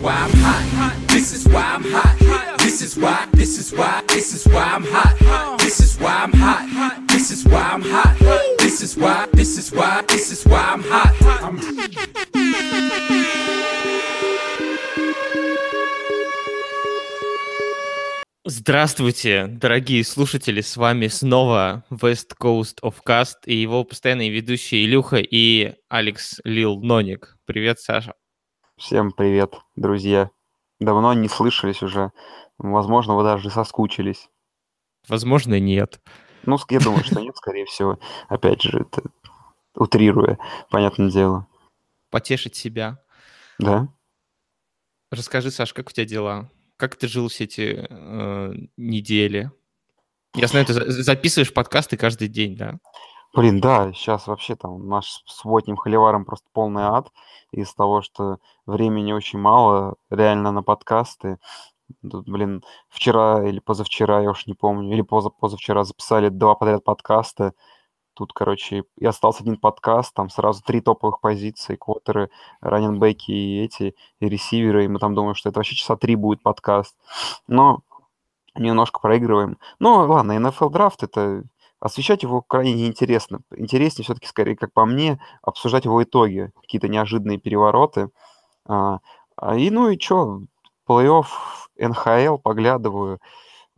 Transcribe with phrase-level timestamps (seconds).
[0.00, 0.94] why I'm hot.
[1.08, 2.58] This is why I'm hot.
[2.58, 5.58] This is why, this is why, this is why I'm hot.
[5.58, 7.08] This is why I'm hot.
[7.08, 8.16] This is why I'm hot.
[8.58, 11.14] This is why, this is why, this is why I'm hot.
[11.42, 11.58] I'm
[18.44, 25.18] Здравствуйте, дорогие слушатели, с вами снова West Coast of Cast и его постоянные ведущие Илюха
[25.18, 27.36] и Алекс Лил Ноник.
[27.44, 28.14] Привет, Саша.
[28.78, 30.30] Всем привет, друзья.
[30.78, 32.12] Давно не слышались уже.
[32.58, 34.30] Возможно, вы даже соскучились.
[35.08, 36.00] Возможно, нет.
[36.44, 37.98] Ну, я думаю, что нет, скорее всего.
[38.28, 39.02] Опять же, это
[39.74, 40.38] утрируя,
[40.70, 41.48] понятное дело.
[42.10, 43.02] Потешить себя.
[43.58, 43.88] Да?
[45.10, 46.50] Расскажи, Саш, как у тебя дела?
[46.76, 49.50] Как ты жил все эти э, недели?
[50.36, 52.78] Я знаю, ты за- записываешь подкасты каждый день, да?
[53.34, 57.12] Блин, да, сейчас вообще там наш с субботним холиваром просто полный ад
[57.52, 61.38] из того, что времени очень мало реально на подкасты.
[62.02, 66.84] Тут, блин, вчера или позавчера, я уж не помню, или поза позавчера записали два подряд
[66.84, 67.52] подкаста.
[68.14, 73.94] Тут, короче, и остался один подкаст, там сразу три топовых позиции, квотеры, раненбеки и эти,
[74.20, 76.96] и ресиверы, и мы там думаем, что это вообще часа три будет подкаст.
[77.46, 77.80] Но
[78.56, 79.58] немножко проигрываем.
[79.78, 81.44] Ну, ладно, NFL драфт это
[81.80, 83.40] освещать его крайне неинтересно.
[83.56, 88.10] Интереснее все-таки, скорее, как по мне, обсуждать его итоги, какие-то неожиданные перевороты.
[88.66, 88.98] А,
[89.36, 90.42] а, и ну и что,
[90.88, 91.26] плей-офф
[91.78, 93.20] НХЛ поглядываю,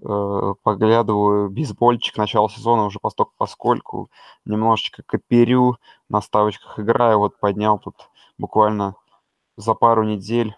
[0.03, 4.11] э, поглядываю, бейсбольчик, начало сезона уже постольку поскольку,
[4.45, 5.77] немножечко коперю,
[6.09, 7.97] на ставочках играю, вот поднял тут
[8.39, 8.95] буквально
[9.57, 10.57] за пару недель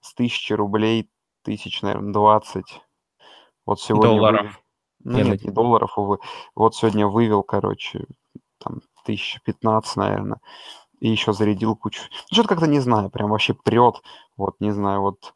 [0.00, 1.10] с тысячи рублей,
[1.42, 2.80] тысяч, наверное, 20.
[3.66, 4.40] Вот сегодня Долларов.
[4.40, 4.56] вывел-
[5.08, 6.18] Ну нет, не долларов, увы.
[6.54, 8.04] Вот сегодня вывел, короче,
[8.58, 10.40] там, 1015, наверное,
[11.00, 12.02] и еще зарядил кучу.
[12.30, 14.02] Ну, что-то как-то не знаю, прям вообще прет.
[14.36, 15.34] Вот, не знаю, вот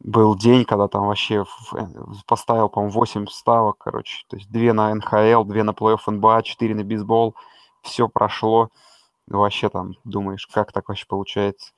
[0.00, 1.44] был день, когда там вообще
[1.74, 1.86] э,
[2.26, 4.24] поставил, по-моему, 8 ставок, короче.
[4.28, 7.34] То есть две на НХЛ, две на плей-офф НБА, 4 на бейсбол.
[7.82, 8.68] Все прошло.
[9.26, 11.72] Вообще там думаешь, как так вообще получается.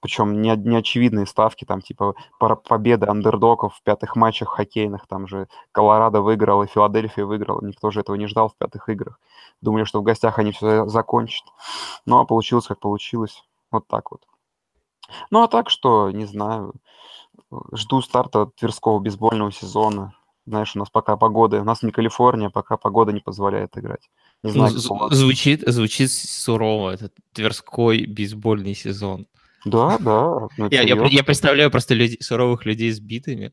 [0.00, 5.46] Причем не, не очевидные ставки, там типа победы андердоков в пятых матчах хоккейных, там же
[5.72, 7.60] Колорадо выиграл и Филадельфия выиграла.
[7.64, 9.20] Никто же этого не ждал в пятых играх.
[9.60, 11.44] Думали, что в гостях они все закончат.
[12.06, 13.44] Ну, а получилось, как получилось.
[13.70, 14.22] Вот так вот.
[15.30, 16.72] Ну, а так что, не знаю,
[17.72, 20.14] жду старта Тверского бейсбольного сезона.
[20.46, 24.08] Знаешь, у нас пока погода, у нас не Калифорния, пока погода не позволяет играть.
[24.42, 25.12] Не Ну, знаю, з- как у вас.
[25.14, 29.26] звучит, звучит сурово, этот Тверской бейсбольный сезон.
[29.64, 30.48] Да, да.
[30.56, 33.52] ну, Я, я, я представляю просто людей, суровых людей с битами.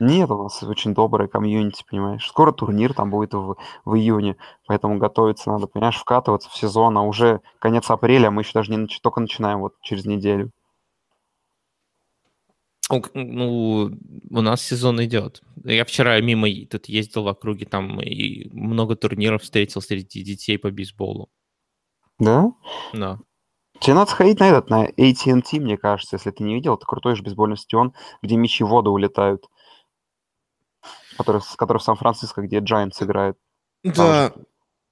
[0.00, 2.26] Нет, у нас очень добрая комьюнити, понимаешь.
[2.26, 7.02] Скоро турнир там будет в, в июне, поэтому готовиться надо, понимаешь, вкатываться в сезон, а
[7.02, 10.50] уже конец апреля, мы еще даже не нач- только начинаем вот через неделю.
[13.12, 13.90] Ну,
[14.30, 15.42] у нас сезон идет.
[15.64, 20.70] Я вчера мимо тут ездил в округе, там и много турниров встретил среди детей по
[20.70, 21.28] бейсболу.
[22.18, 22.50] Да?
[22.94, 23.18] Да.
[23.80, 27.16] Тебе надо сходить на этот, на AT&T, мне кажется, если ты не видел, это крутой
[27.16, 29.46] же бейсбольный стадион, где мячи в воду улетают,
[31.16, 33.36] который, который в Сан-Франциско, где Giants играет.
[33.84, 34.32] Да.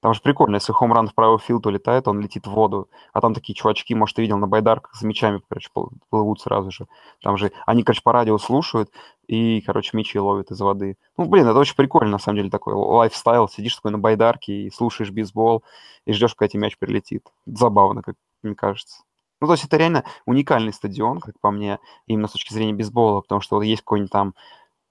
[0.02, 2.88] Там же прикольно, если home run в правый field улетает, он летит в воду.
[3.12, 6.70] А там такие чувачки, может, ты видел на байдарках с мячами, короче, пл- плывут сразу
[6.70, 6.86] же.
[7.22, 8.90] Там же они, короче, по радио слушают
[9.26, 10.96] и, короче, мячи ловят из воды.
[11.16, 13.48] Ну, блин, это очень прикольно, на самом деле, такой лайфстайл.
[13.48, 15.64] Сидишь такой на байдарке и слушаешь бейсбол,
[16.04, 17.26] и ждешь, когда тебе мяч прилетит.
[17.46, 18.14] Забавно, как
[18.46, 19.02] мне кажется.
[19.40, 23.20] Ну, то есть это реально уникальный стадион, как по мне, именно с точки зрения бейсбола,
[23.20, 24.34] потому что вот есть какой-нибудь там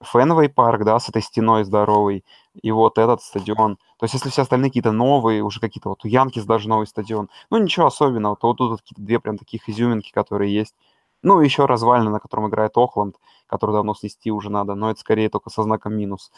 [0.02, 2.24] Фенвей парк, да, с этой стеной здоровой,
[2.54, 3.76] и вот этот стадион.
[3.98, 7.30] То есть если все остальные какие-то новые, уже какие-то вот у Янкис даже новый стадион,
[7.50, 10.74] ну ничего особенного, то вот тут вот какие-то две прям таких изюминки, которые есть.
[11.22, 13.16] Ну, еще развалины, на котором играет Охланд,
[13.46, 16.30] который давно снести уже надо, но это скорее только со знаком минус,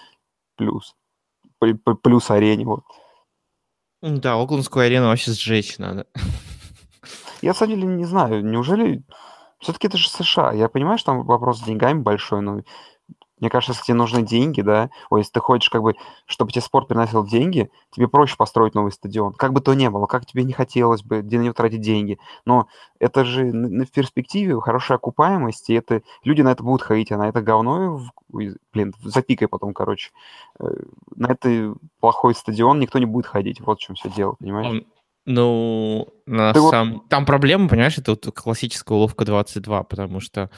[0.57, 0.95] плюс.
[1.59, 2.85] Плюс арене, вот.
[4.01, 6.07] Да, Оклендскую арену вообще сжечь надо.
[7.43, 9.03] Я, деле, не знаю, неужели...
[9.61, 10.53] Все-таки это же США.
[10.53, 12.61] Я понимаю, что там вопрос с деньгами большой, но
[13.41, 15.95] мне кажется, если тебе нужны деньги, да, ой, если ты хочешь, как бы,
[16.27, 19.33] чтобы тебе спорт приносил деньги, тебе проще построить новый стадион.
[19.33, 22.19] Как бы то ни было, как тебе не хотелось бы, на него тратить деньги.
[22.45, 22.67] Но
[22.99, 27.29] это же в перспективе хорошая окупаемость, и это люди на это будут ходить, а на
[27.29, 30.11] это говно, блин, запикай потом, короче.
[30.59, 30.67] Э,
[31.15, 33.61] На это плохой стадион никто не будет ходить.
[33.61, 34.85] Вот в чем все дело, понимаешь?
[35.31, 37.07] Ну, на Ты вот- самом...
[37.11, 40.51] там проблема, понимаешь, это вот классическая уловка 22, потому что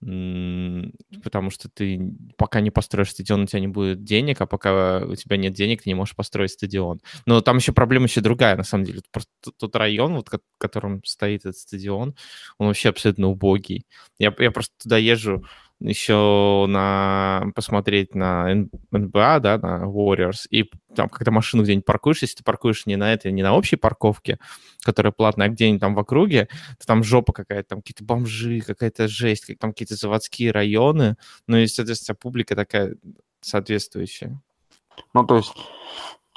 [0.00, 2.00] потому что ты
[2.36, 5.82] пока не построишь стадион, у тебя не будет денег, а пока у тебя нет денег,
[5.82, 7.00] ты не можешь построить стадион.
[7.26, 9.02] Но там еще проблема еще другая, на самом деле.
[9.10, 12.14] Просто тот район, вот, в котором стоит этот стадион,
[12.58, 13.86] он вообще абсолютно убогий.
[14.18, 15.44] Я, я просто туда езжу
[15.80, 18.48] еще на посмотреть на
[18.90, 23.12] НБА, да, на Warriors, и там когда машину где-нибудь паркуешь, если ты паркуешь не на
[23.12, 24.38] этой, не на общей парковке,
[24.82, 26.48] которая платная, а где-нибудь там в округе,
[26.78, 31.16] то там жопа какая-то, там какие-то бомжи, какая-то жесть, там какие-то заводские районы,
[31.46, 32.96] ну и, соответственно, публика такая
[33.40, 34.40] соответствующая.
[35.14, 35.54] Ну, то есть,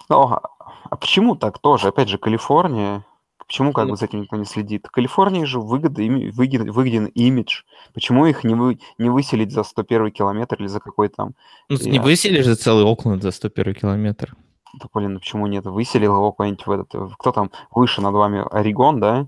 [0.07, 1.87] ну, а почему так тоже?
[1.87, 3.05] Опять же, Калифорния,
[3.51, 4.87] Почему как бы за этим никто не следит?
[4.87, 7.63] Калифорнии же выгодный, выгоден, выгоден имидж.
[7.93, 11.33] Почему их не, вы, не выселить за 101 километр или за какой там...
[11.67, 14.37] Ну, не выселишь за целый Окленд за 101 километр.
[14.79, 15.65] Да, блин, ну почему нет?
[15.65, 17.13] Выселил его куда-нибудь в этот...
[17.19, 18.41] Кто там выше над вами?
[18.49, 19.27] Орегон, да?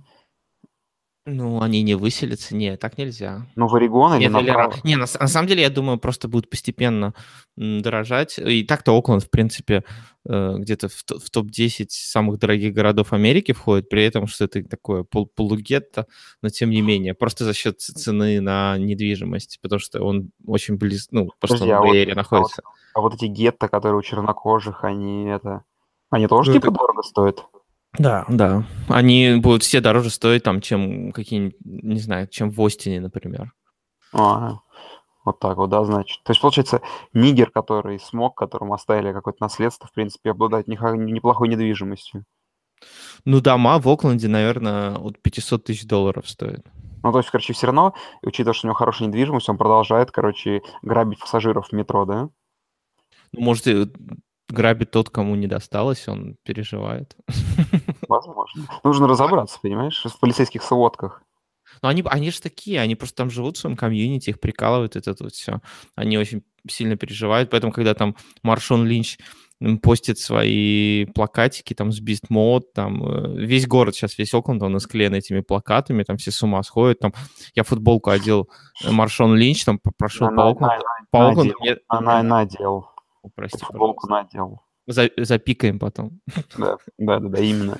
[1.25, 2.53] Ну, они не выселятся.
[2.53, 3.45] Не, так нельзя.
[3.55, 4.75] Ну, в Орегон или Нет, направо?
[4.83, 7.13] Не, на, на самом деле, я думаю, просто будут постепенно
[7.55, 8.37] дорожать.
[8.39, 9.85] И так-то Окленд, в принципе,
[10.27, 15.03] э, где-то в, в топ-10 самых дорогих городов Америки входит, при этом, что это такое
[15.03, 16.07] пол полугетто,
[16.41, 21.15] но тем не менее, просто за счет цены на недвижимость, потому что он очень близко,
[21.15, 22.61] ну, потому что он а в вот, Эйре находится.
[22.65, 25.63] А вот, а вот эти гетто, которые у чернокожих, они это...
[26.09, 26.79] Они тоже ну, типа это...
[26.79, 27.45] дорого стоят?
[27.99, 28.65] Да, да.
[28.89, 33.53] Они будут все дороже стоить, там, чем какие-нибудь, не знаю, чем в Остине, например.
[34.13, 34.59] А,
[35.25, 36.21] вот так вот, да, значит.
[36.23, 36.81] То есть, получается,
[37.13, 42.25] Нигер, который смог, которому оставили какое-то наследство, в принципе, обладает неплохой недвижимостью.
[43.25, 46.65] Ну, дома в Окленде, наверное, от 500 тысяч долларов стоят.
[47.03, 50.61] Ну, то есть, короче, все равно, учитывая, что у него хорошая недвижимость, он продолжает, короче,
[50.81, 52.29] грабить пассажиров в метро, да?
[53.33, 53.65] Ну, может,
[54.49, 57.15] грабит тот, кому не досталось, он переживает.
[58.07, 58.67] Возможно.
[58.83, 61.23] Нужно разобраться, понимаешь, в полицейских сводках.
[61.81, 65.15] Ну, они, они же такие, они просто там живут в своем комьюнити, их прикалывают, это
[65.19, 65.61] вот все.
[65.95, 69.17] Они очень сильно переживают, поэтому, когда там Маршон Линч
[69.81, 74.77] постит свои плакатики там с Beast Mode, там э, весь город сейчас, весь Окленд, он
[74.77, 77.13] исклеен этими плакатами, там все с ума сходят, там
[77.55, 78.49] я футболку одел
[78.83, 81.55] э, Маршон Линч, там прошел по Окленду, по Окленду.
[81.87, 82.92] Она надел.
[83.35, 84.61] Прости, футболку надел.
[84.87, 86.19] За, запикаем потом.
[86.57, 87.79] Да, да, да, да, именно.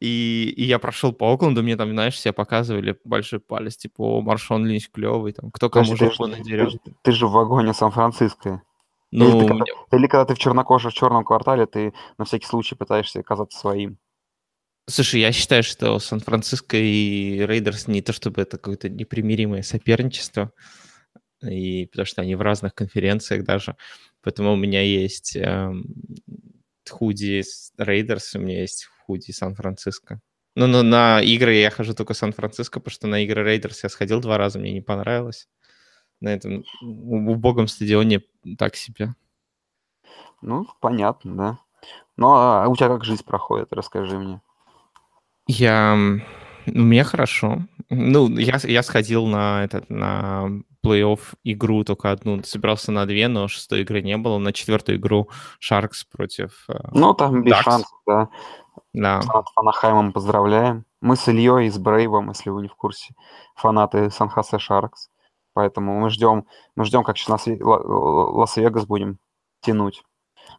[0.00, 4.20] И, и я прошел по Окленду, мне там, знаешь, все показывали большой палец, типа, о,
[4.20, 6.82] Маршон Линч клевый, там, кто кому Подожди, жопу надерет.
[6.82, 8.62] Ты, ты же в вагоне Сан-Франциско.
[9.10, 12.46] Ну, или, ты, когда, или когда ты в чернокоже в черном квартале, ты на всякий
[12.46, 13.98] случай пытаешься казаться своим.
[14.88, 20.50] Слушай, я считаю, что Сан-Франциско и Рейдерс не то чтобы это какое-то непримиримое соперничество,
[21.42, 23.76] и потому что они в разных конференциях даже.
[24.22, 25.84] Поэтому у меня есть эм,
[26.88, 27.42] худи
[27.78, 30.20] Рейдерс, у меня есть худи Сан-Франциско.
[30.54, 34.20] Ну, но на игры я хожу только Сан-Франциско, потому что на игры Рейдерс я сходил
[34.20, 35.48] два раза, мне не понравилось.
[36.20, 38.22] На этом убогом стадионе
[38.58, 39.14] так себе.
[40.40, 41.58] Ну, понятно, да.
[42.16, 44.40] Ну, а у тебя как жизнь проходит, расскажи мне.
[45.46, 45.96] Я...
[46.66, 47.62] Меня хорошо.
[47.90, 52.42] Ну, я, я сходил на этот, на плей-офф игру только одну.
[52.42, 54.38] Собирался на две, но шестой игры не было.
[54.38, 57.62] На четвертую игру Шаркс против э, Ну, там без Ducks.
[57.62, 58.28] шансов, да.
[58.92, 59.20] Да.
[59.20, 60.84] Фанат Фанахаймом поздравляем.
[61.00, 63.14] Мы с Ильей и с Брейвом, если вы не в курсе,
[63.56, 65.10] фанаты Сан-Хосе Шаркс.
[65.54, 66.46] Поэтому мы ждем,
[66.76, 69.18] мы ждем, как сейчас Лас-Вегас будем
[69.60, 70.02] тянуть.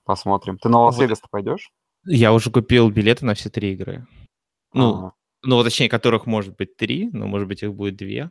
[0.06, 0.58] Посмотрим.
[0.58, 1.72] Ты на Лас-Вегас-то пойдешь?
[2.06, 4.06] Я уже купил билеты на все три игры.
[4.74, 5.12] Ну, а -а -а.
[5.44, 8.30] ну, точнее, которых может быть три, но может быть их будет две.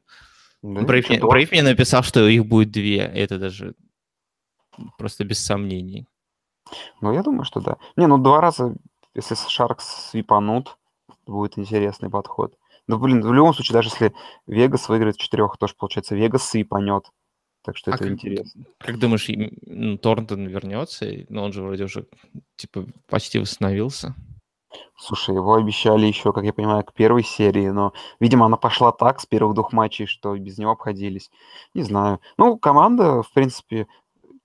[0.62, 2.98] Да, Брейв, мне, Брейв мне написал, что их будет две.
[2.98, 3.74] Это даже
[4.96, 6.06] просто без сомнений.
[7.00, 7.76] Ну, я думаю, что да.
[7.96, 8.74] Не, ну два раза,
[9.14, 10.78] если Шаркс свипанут,
[11.26, 12.56] будет интересный подход.
[12.88, 14.12] Ну, блин, в любом случае, даже если
[14.46, 17.04] Вегас выиграет четырех, тоже, получается, Вегас свипанет.
[17.64, 18.64] Так что а это как, интересно.
[18.78, 19.28] Как думаешь,
[19.66, 21.06] ну, Торнтон вернется?
[21.28, 22.06] Но он же вроде уже,
[22.56, 24.16] типа, почти восстановился.
[24.96, 29.20] Слушай, его обещали еще, как я понимаю, к первой серии, но, видимо, она пошла так
[29.20, 31.30] с первых двух матчей, что без него обходились.
[31.74, 32.20] Не знаю.
[32.38, 33.86] Ну, команда, в принципе,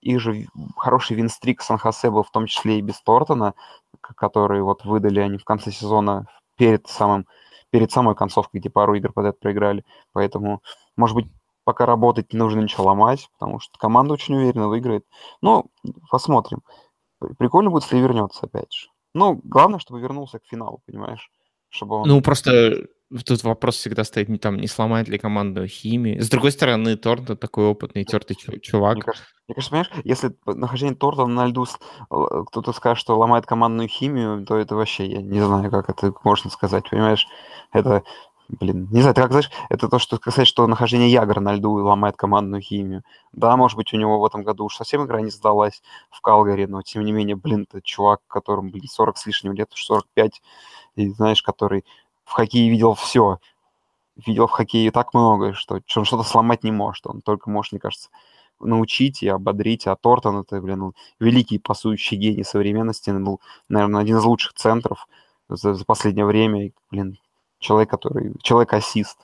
[0.01, 3.53] их же хороший винстрик Сан-Хосе был в том числе и без Тортона,
[4.01, 7.27] который вот выдали они в конце сезона перед самым
[7.69, 9.83] перед самой концовкой, где пару игр подряд проиграли.
[10.13, 10.61] Поэтому,
[10.95, 11.27] может быть,
[11.63, 15.05] пока работать не нужно ничего ломать, потому что команда очень уверенно выиграет.
[15.41, 15.65] Ну,
[16.09, 16.61] посмотрим.
[17.37, 18.87] Прикольно будет, если вернется опять же.
[19.17, 21.29] Ну, главное, чтобы вернулся к финалу, понимаешь?
[21.69, 22.07] Чтобы он...
[22.07, 22.87] Ну, просто
[23.25, 26.19] тут вопрос всегда стоит, не, там, не сломает ли команду химии.
[26.19, 28.95] С другой стороны, Торнтон такой опытный, тертый чувак.
[28.95, 31.65] Мне кажется, мне кажется, понимаешь, если нахождение Тортона на льду
[32.09, 36.49] кто-то скажет, что ломает командную химию, то это вообще, я не знаю, как это можно
[36.49, 37.25] сказать, понимаешь?
[37.73, 38.03] Это
[38.49, 41.71] Блин, не знаю, ты как знаешь, это то, что сказать, что нахождение Ягра на льду
[41.73, 43.03] ломает командную химию.
[43.33, 46.65] Да, может быть, у него в этом году уж совсем игра не сдалась в Калгари,
[46.65, 50.41] но тем не менее, блин, ты чувак, которому, блин, 40 с лишним лет, 45,
[50.95, 51.83] и знаешь, который
[52.23, 53.39] в хоккее видел все,
[54.15, 57.05] видел в хоккее так много, что, что он что-то сломать не может.
[57.07, 58.09] Он только может, мне кажется,
[58.59, 59.87] научить и ободрить.
[59.87, 63.09] А Тортон это, блин, великий пасующий гений современности.
[63.09, 65.07] Он был, наверное, один из лучших центров
[65.49, 66.71] за, за последнее время.
[66.91, 67.17] Блин,
[67.59, 68.33] человек, который...
[68.41, 69.19] Человек-ассист.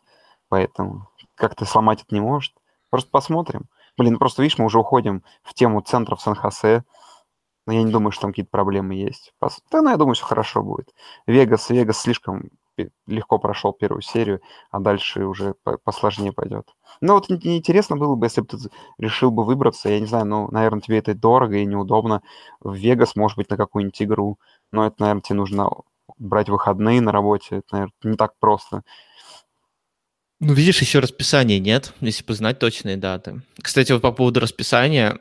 [0.49, 2.53] Поэтому как-то сломать это не может.
[2.89, 3.65] Просто посмотрим.
[3.97, 6.83] Блин, просто видишь, мы уже уходим в тему центров Сан-Хосе.
[7.65, 9.33] Но я не думаю, что там какие-то проблемы есть.
[9.39, 10.93] Да, ну, я думаю, все хорошо будет.
[11.27, 12.49] Вегас, Вегас слишком
[13.07, 16.67] легко прошел первую серию, а дальше уже посложнее пойдет.
[17.01, 18.57] Ну вот интересно было бы, если бы ты
[18.97, 22.23] решил бы выбраться, я не знаю, ну, наверное, тебе это дорого и неудобно,
[22.59, 24.39] в Вегас, может быть, на какую-нибудь игру,
[24.71, 25.69] но это, наверное, тебе нужно
[26.17, 28.83] брать выходные на работе, это, наверное, не так просто.
[30.39, 33.41] Ну, видишь, еще расписания нет, если бы знать точные даты.
[33.62, 35.17] Кстати, вот по поводу расписания,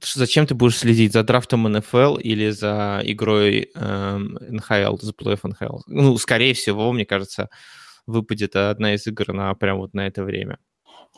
[0.00, 5.78] зачем ты будешь следить за драфтом НФЛ или за игрой э, НХЛ, за плей НХЛ?
[5.86, 7.48] Ну, скорее всего, мне кажется,
[8.06, 10.58] выпадет одна из игр на прям вот на это время.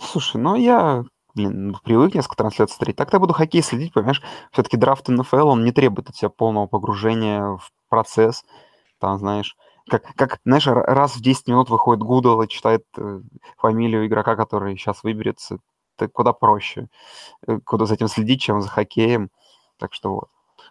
[0.00, 1.04] Слушай, ну я,
[1.36, 2.96] блин, привык несколько трансляций смотреть.
[2.96, 4.22] Так-то буду хоккей следить, понимаешь?
[4.52, 8.44] Все-таки драфт НФЛ, он не требует от тебя полного погружения в процесс.
[8.98, 9.54] Там, знаешь,
[9.88, 13.20] как, как, знаешь, раз в 10 минут выходит Гудл и читает э,
[13.58, 15.58] фамилию игрока, который сейчас выберется
[15.96, 16.88] это куда проще,
[17.46, 19.30] э, куда за этим следить, чем за хоккеем.
[19.78, 20.28] Так что вот.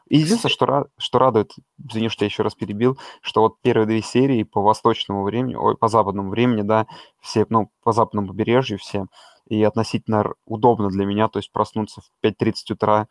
[0.10, 1.54] Единственное, что, что радует,
[1.84, 5.78] извини, что я еще раз перебил, что вот первые две серии по восточному времени, ой,
[5.78, 6.86] по западному времени, да,
[7.22, 9.06] все, ну, по западному побережью все,
[9.48, 13.08] и относительно удобно для меня, то есть проснуться в 5.30 утра,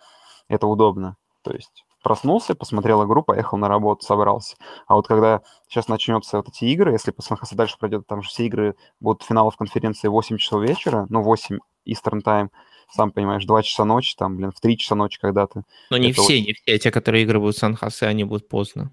[0.48, 1.16] это удобно.
[1.42, 4.56] То есть проснулся, посмотрел игру, поехал на работу, собрался.
[4.86, 8.46] А вот когда сейчас начнется вот эти игры, если посмотрится дальше пройдет, там же все
[8.46, 12.48] игры будут финалов конференции 8 часов вечера, ну, 8 Eastern Time,
[12.90, 15.64] сам понимаешь, 2 часа ночи, там, блин, в 3 часа ночи когда-то.
[15.90, 16.30] Но не все, вот...
[16.30, 16.78] не все.
[16.78, 18.92] Те, которые игры будут в Сан-Хосе, они будут поздно.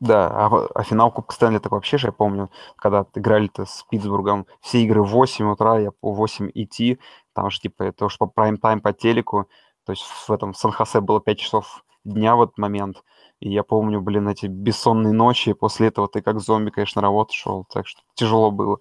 [0.00, 4.46] Да, а, а финал Кубка Стэнли так вообще же, я помню, когда играли-то с Питтсбургом,
[4.60, 6.98] все игры в 8 утра, я по 8 идти,
[7.32, 9.48] там же типа это уж по прайм-тайм по телеку,
[9.86, 13.04] то есть в этом Сан-Хосе было 5 часов дня в этот момент,
[13.40, 17.08] и я помню, блин, эти бессонные ночи, и после этого ты как зомби, конечно, на
[17.08, 18.78] работу шел, так что тяжело было.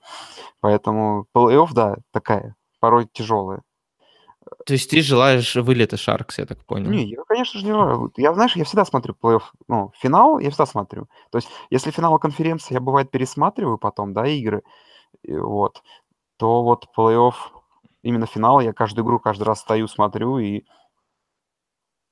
[0.61, 3.61] Поэтому плей-офф, да, такая, порой тяжелая.
[4.65, 6.89] То есть ты желаешь вылета Шаркс, я так понял?
[6.89, 8.11] Не, я, конечно же, не желаю.
[8.17, 11.07] Я, знаешь, я всегда смотрю плей-офф, ну, финал я всегда смотрю.
[11.31, 14.63] То есть, если финал конференции я, бывает, пересматриваю потом, да, игры,
[15.27, 15.83] вот,
[16.37, 17.33] то вот плей-офф,
[18.03, 20.63] именно финал, я каждую игру каждый раз стою, смотрю, и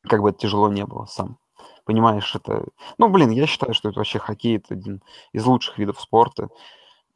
[0.03, 1.38] как бы это тяжело не было сам.
[1.85, 2.65] Понимаешь, это...
[2.97, 5.01] Ну, блин, я считаю, что это вообще хоккей, это один
[5.33, 6.50] из лучших видов спорта.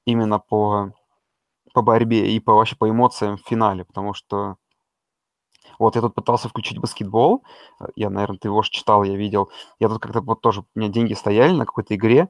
[0.05, 0.91] Именно по,
[1.73, 4.57] по борьбе и по, вообще по эмоциям в финале, потому что
[5.79, 7.43] вот я тут пытался включить баскетбол,
[7.95, 9.49] я, наверное, ты его же читал, я видел.
[9.79, 12.29] Я тут как-то вот тоже, у меня деньги стояли на какой-то игре,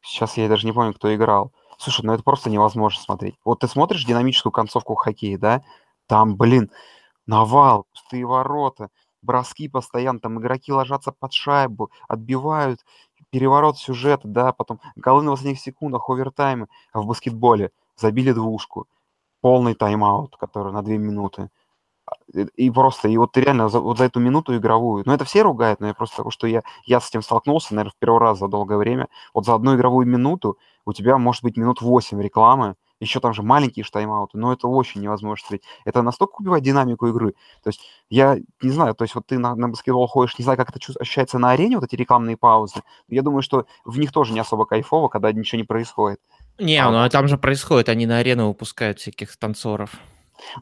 [0.00, 1.52] сейчас я даже не помню, кто играл.
[1.78, 3.36] Слушай, ну это просто невозможно смотреть.
[3.44, 5.62] Вот ты смотришь динамическую концовку хоккея, да?
[6.06, 6.70] Там, блин,
[7.26, 8.90] навал, пустые ворота,
[9.22, 12.80] броски постоянно, там игроки ложатся под шайбу, отбивают,
[13.30, 16.68] переворот сюжета, да, потом голы на последних секундах, овертаймы.
[16.92, 18.86] А в баскетболе забили двушку,
[19.40, 21.50] полный тайм-аут, который на две минуты.
[22.06, 22.14] А,
[22.56, 25.42] и просто, и вот ты реально за, вот за эту минуту игровую, ну это все
[25.42, 28.38] ругают, но я просто потому что я, я с этим столкнулся, наверное, в первый раз
[28.38, 29.08] за долгое время.
[29.34, 33.42] Вот за одну игровую минуту у тебя может быть минут 8 рекламы, еще там же
[33.42, 35.62] маленькие тайм-ауты, но это очень невозможно смотреть.
[35.84, 37.34] Это настолько убивает динамику игры.
[37.62, 40.56] То есть я не знаю, то есть вот ты на, на баскетбол ходишь, не знаю,
[40.56, 42.82] как это ощущается на арене, вот эти рекламные паузы.
[43.08, 46.20] Я думаю, что в них тоже не особо кайфово, когда ничего не происходит.
[46.58, 49.90] Не, а, ну а там же происходит, они на арену выпускают всяких танцоров.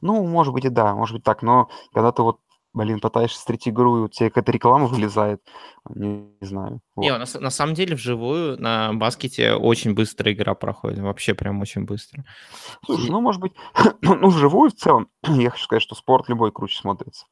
[0.01, 2.41] Ну, может быть и да, может быть так, но когда ты вот
[2.73, 5.43] блин, пытаешься встретить игру, и у тебя какая-то реклама вылезает,
[5.89, 6.81] не, не знаю.
[6.95, 7.03] Вот.
[7.03, 11.85] Не, на, на самом деле вживую на баскете очень быстро игра проходит, вообще прям очень
[11.85, 12.25] быстро.
[12.85, 13.11] Слушай, и...
[13.11, 13.53] ну, может быть,
[14.03, 17.27] ну, вживую в целом, я хочу сказать, что спорт любой круче смотрится.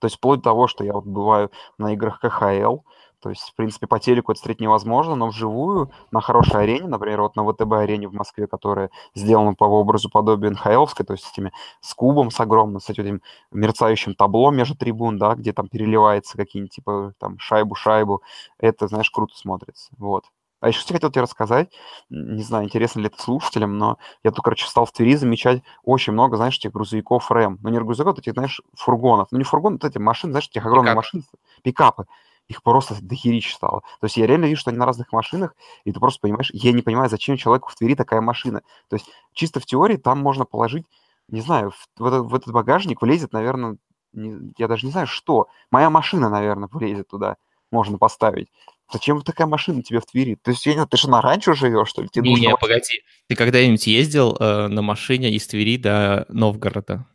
[0.00, 2.78] То есть вплоть до того, что я вот бываю на играх КХЛ,
[3.24, 7.22] то есть, в принципе, по телеку это встретить невозможно, но вживую на хорошей арене, например,
[7.22, 11.50] вот на ВТБ-арене в Москве, которая сделана по образу подобию НХЛовской, то есть с этими,
[11.80, 16.74] с кубом, с огромным, с этим мерцающим табло между трибун, да, где там переливается какие-нибудь,
[16.74, 18.18] типа, там, шайбу-шайбу,
[18.58, 20.24] это, знаешь, круто смотрится, вот.
[20.60, 21.70] А еще что хотел тебе рассказать,
[22.10, 26.12] не знаю, интересно ли это слушателям, но я тут, короче, стал в Твери замечать очень
[26.12, 27.58] много, знаешь, этих грузовиков РЭМ.
[27.62, 29.28] Ну, не грузовиков, этих, знаешь, фургонов.
[29.30, 31.22] Ну, не фургонов, вот эти машины, знаешь, этих огромных машин,
[31.62, 32.04] пикапы
[32.48, 33.80] их просто дохерища стало.
[34.00, 36.72] То есть я реально вижу, что они на разных машинах, и ты просто понимаешь, я
[36.72, 38.62] не понимаю, зачем человеку в Твери такая машина.
[38.88, 40.86] То есть чисто в теории там можно положить,
[41.28, 43.78] не знаю, в, в, этот, в этот багажник влезет, наверное,
[44.12, 45.48] не, я даже не знаю, что.
[45.70, 47.36] Моя машина, наверное, влезет туда,
[47.70, 48.48] можно поставить.
[48.92, 50.36] Зачем такая машина тебе в Твери?
[50.36, 52.08] То есть, я, ты что, на ранчо живешь, что ли?
[52.08, 53.02] Тебе не, не, погоди.
[53.28, 57.06] Ты когда-нибудь ездил э, на машине из Твери до Новгорода?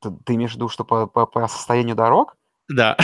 [0.00, 2.36] Ты, ты имеешь в виду, что по, по, по состоянию дорог?
[2.70, 2.96] Да.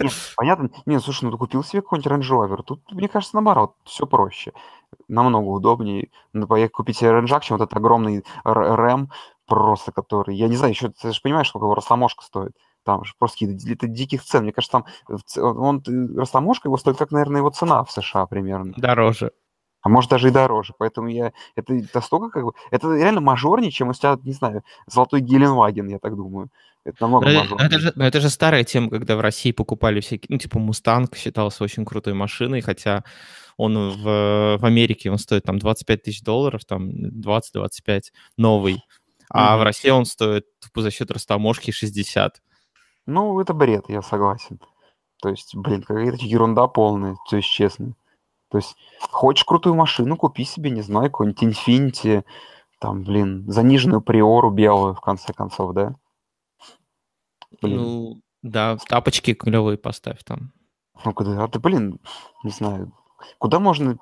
[0.00, 0.70] Нет, понятно.
[0.86, 2.62] Нет, слушай, ну ты купил себе какой-нибудь Range Rover.
[2.62, 4.52] Тут, мне кажется, наоборот, все проще.
[5.08, 6.10] Намного удобнее.
[6.32, 9.10] Ну, поехать купить себе Range чем вот этот огромный рэм,
[9.46, 10.34] просто который...
[10.34, 12.52] Я не знаю, еще ты же понимаешь, сколько его растаможка стоит.
[12.82, 14.44] Там же просто какие-то диких цен.
[14.44, 15.82] Мне кажется, там он,
[16.16, 18.72] растаможка его стоит, как, наверное, его цена в США примерно.
[18.76, 19.32] Дороже.
[19.82, 20.74] А может даже и дороже.
[20.78, 21.32] Поэтому я...
[21.56, 22.52] Это настолько как бы...
[22.70, 26.50] Это реально мажорнее, чем у тебя, не знаю, золотой Геленваген, я так думаю.
[26.84, 30.00] Это намного но это, это, же, но это же старая тема, когда в России покупали
[30.00, 30.26] всякие...
[30.28, 33.04] Ну, типа Мустанг считался очень крутой машиной, хотя
[33.56, 38.02] он в, в Америке, он стоит там 25 тысяч долларов, там 20-25,
[38.36, 38.82] новый.
[39.30, 39.60] А mm-hmm.
[39.60, 40.44] в России он стоит
[40.74, 42.42] за счет растаможки 60.
[43.06, 44.60] Ну, это бред, я согласен.
[45.22, 47.94] То есть, блин, какая-то ерунда полная, то есть честно.
[48.50, 48.76] То есть,
[49.10, 52.24] хочешь крутую машину, купи себе, не знаю, какой-нибудь Infiniti,
[52.80, 55.94] там, блин, заниженную приору белую, в конце концов, да?
[57.62, 57.76] Блин.
[57.76, 60.52] Ну, да, тапочки клевые поставь там.
[61.04, 61.44] Ну, куда?
[61.44, 62.00] А ты, блин,
[62.42, 62.92] не знаю,
[63.38, 63.96] куда можно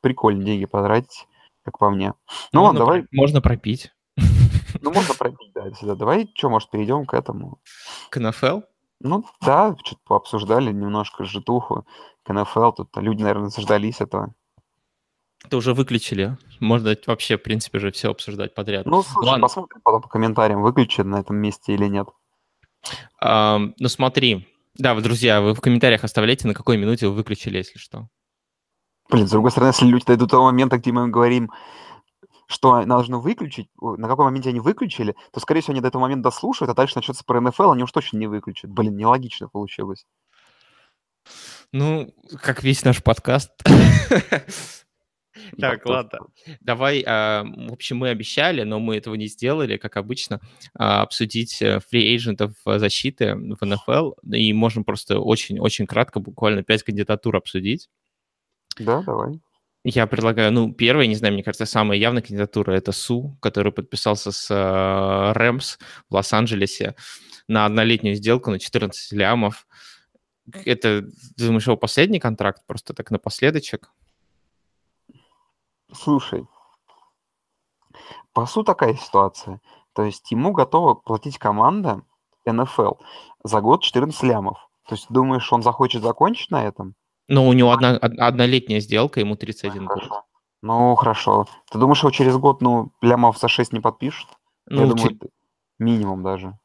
[0.00, 1.26] прикольные деньги потратить,
[1.64, 2.14] как по мне?
[2.52, 3.06] Ну, можно ладно, давай...
[3.10, 3.92] Можно пропить.
[4.80, 5.94] Ну, можно пропить, да, всегда.
[5.96, 7.58] Давай, что, может, перейдем к этому?
[8.08, 8.60] К НФЛ?
[9.04, 11.86] Ну, да, что-то пообсуждали немножко житуху
[12.24, 12.70] к НФЛ.
[12.70, 14.34] Тут люди, наверное, заждались этого.
[15.44, 16.38] Это уже выключили.
[16.60, 18.86] Можно вообще, в принципе, же все обсуждать подряд.
[18.86, 19.42] Ну, слушай, Ладно.
[19.42, 22.08] посмотрим потом по комментариям, выключат на этом месте или нет.
[23.20, 24.48] А, ну, смотри.
[24.74, 28.08] Да, вы, друзья, вы в комментариях оставляйте, на какой минуте вы выключили, если что.
[29.10, 31.50] Блин, с другой стороны, если люди дойдут до того момента, где мы говорим,
[32.52, 36.24] что должны выключить, на каком моменте они выключили, то, скорее всего, они до этого момента
[36.24, 38.70] дослушают, а дальше начнется про НФЛ, они уж точно не выключат.
[38.70, 40.06] Блин, нелогично получилось.
[41.72, 43.52] Ну, как весь наш подкаст.
[45.58, 46.18] Так, ладно.
[46.60, 50.40] Давай, а, в общем, мы обещали, но мы этого не сделали, как обычно,
[50.74, 57.34] а, обсудить фри-эйджентов э, защиты в НФЛ, и можем просто очень-очень кратко, буквально пять кандидатур
[57.36, 57.88] обсудить.
[58.78, 59.40] Да, давай.
[59.84, 64.30] Я предлагаю, ну, первая, не знаю, мне кажется, самая явная кандидатура— это Су, который подписался
[64.30, 66.94] с э, Рэмс в Лос-Анджелесе
[67.48, 69.66] на однолетнюю сделку на 14 лямов.
[70.64, 71.04] Это,
[71.36, 73.90] думаешь, его последний контракт, просто так напоследочек?
[75.92, 76.46] Слушай,
[78.32, 79.60] по сути такая ситуация.
[79.94, 82.02] То есть ему готова платить команда
[82.46, 82.94] НФЛ
[83.44, 84.58] за год 14 лямов.
[84.88, 86.94] То есть думаешь, он захочет закончить на этом?
[87.28, 90.08] Ну, у него одна, однолетняя сделка, ему 31 хорошо.
[90.08, 90.20] год.
[90.62, 91.46] Ну, хорошо.
[91.70, 94.28] Ты думаешь, его через год, ну, лямов за 6 не подпишут?
[94.66, 95.18] Ну, Я думаю,
[95.78, 96.58] минимум даже.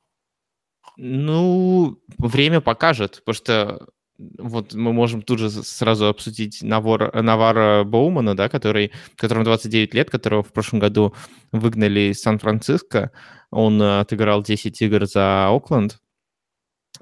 [0.98, 8.36] Ну, время покажет, потому что вот мы можем тут же сразу обсудить Навор, Навара Боумана,
[8.36, 11.14] да, который, которому 29 лет, которого в прошлом году
[11.52, 13.12] выгнали из Сан-Франциско.
[13.52, 16.00] Он э, отыграл 10 игр за Окленд.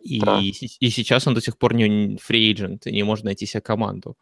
[0.01, 0.39] И, да.
[0.41, 4.17] и сейчас он до сих пор не фри agent и не может найти себе команду.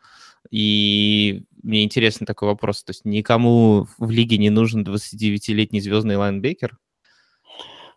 [0.49, 2.83] И мне интересен такой вопрос.
[2.83, 6.77] То есть никому в лиге не нужен 29-летний звездный лайнбекер?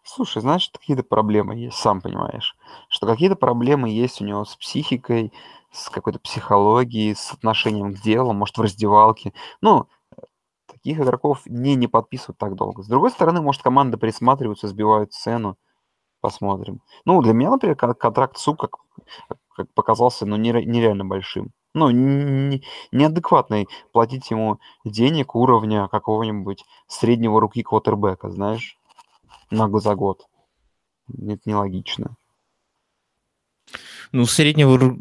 [0.05, 2.57] Слушай, знаешь, какие-то проблемы есть, сам понимаешь,
[2.89, 5.33] что какие-то проблемы есть у него с психикой,
[5.73, 9.33] с какой-то психологией, с отношением к делу, может, в раздевалке.
[9.61, 9.89] Ну,
[10.67, 12.85] таких игроков не, не подписывают так долго.
[12.85, 15.59] С другой стороны, может, команды присматриваются, сбивают цену.
[16.27, 16.81] Посмотрим.
[17.05, 18.79] Ну, для меня, например, контракт СУ как,
[19.55, 21.53] как показался ну, нереально большим.
[21.73, 28.77] Ну, не, неадекватный платить ему денег уровня какого-нибудь среднего руки квотербека, знаешь
[29.53, 30.27] на за год.
[31.09, 32.17] Это нелогично.
[34.13, 34.97] Ну, среднего,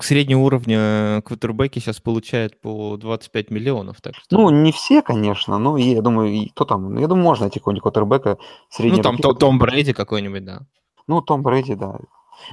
[0.00, 4.00] среднего уровня квотербеки сейчас получают по 25 миллионов.
[4.00, 4.36] Так что...
[4.36, 8.38] Ну, не все, конечно, но я думаю, кто там, я думаю, можно найти какого-нибудь квотербека
[8.68, 8.96] среднего.
[8.96, 10.66] Ну, там руки, Том Брэди какой-нибудь, да.
[11.06, 11.98] Ну, Том Брэди, да.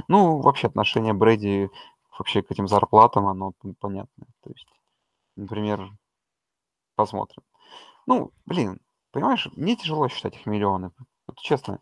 [0.08, 1.70] Ну, вообще отношение Брэди
[2.18, 4.26] вообще к этим зарплатам, оно понятно.
[4.44, 4.68] То есть,
[5.36, 5.90] например,
[6.96, 7.44] посмотрим.
[8.06, 8.80] Ну, блин,
[9.12, 10.92] понимаешь, мне тяжело считать их миллионы.
[11.28, 11.80] Вот честно.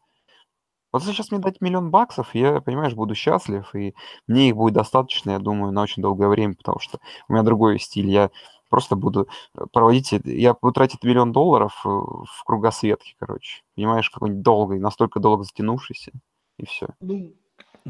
[0.92, 3.94] Вот сейчас мне дать миллион баксов, я, понимаешь, буду счастлив, и
[4.28, 7.80] мне их будет достаточно, я думаю, на очень долгое время, потому что у меня другой
[7.80, 8.10] стиль.
[8.10, 8.32] Я
[8.70, 13.62] просто буду э, проводить, я буду тратить миллион долларов э, в кругосветке, короче.
[13.76, 16.12] Понимаешь, какой-нибудь долгий, настолько долго затянувшийся,
[16.58, 16.88] и все.
[17.02, 17.34] Ну,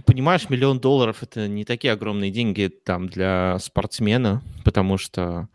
[0.06, 5.48] понимаешь, миллион долларов это не такие огромные деньги там для спортсмена, потому что,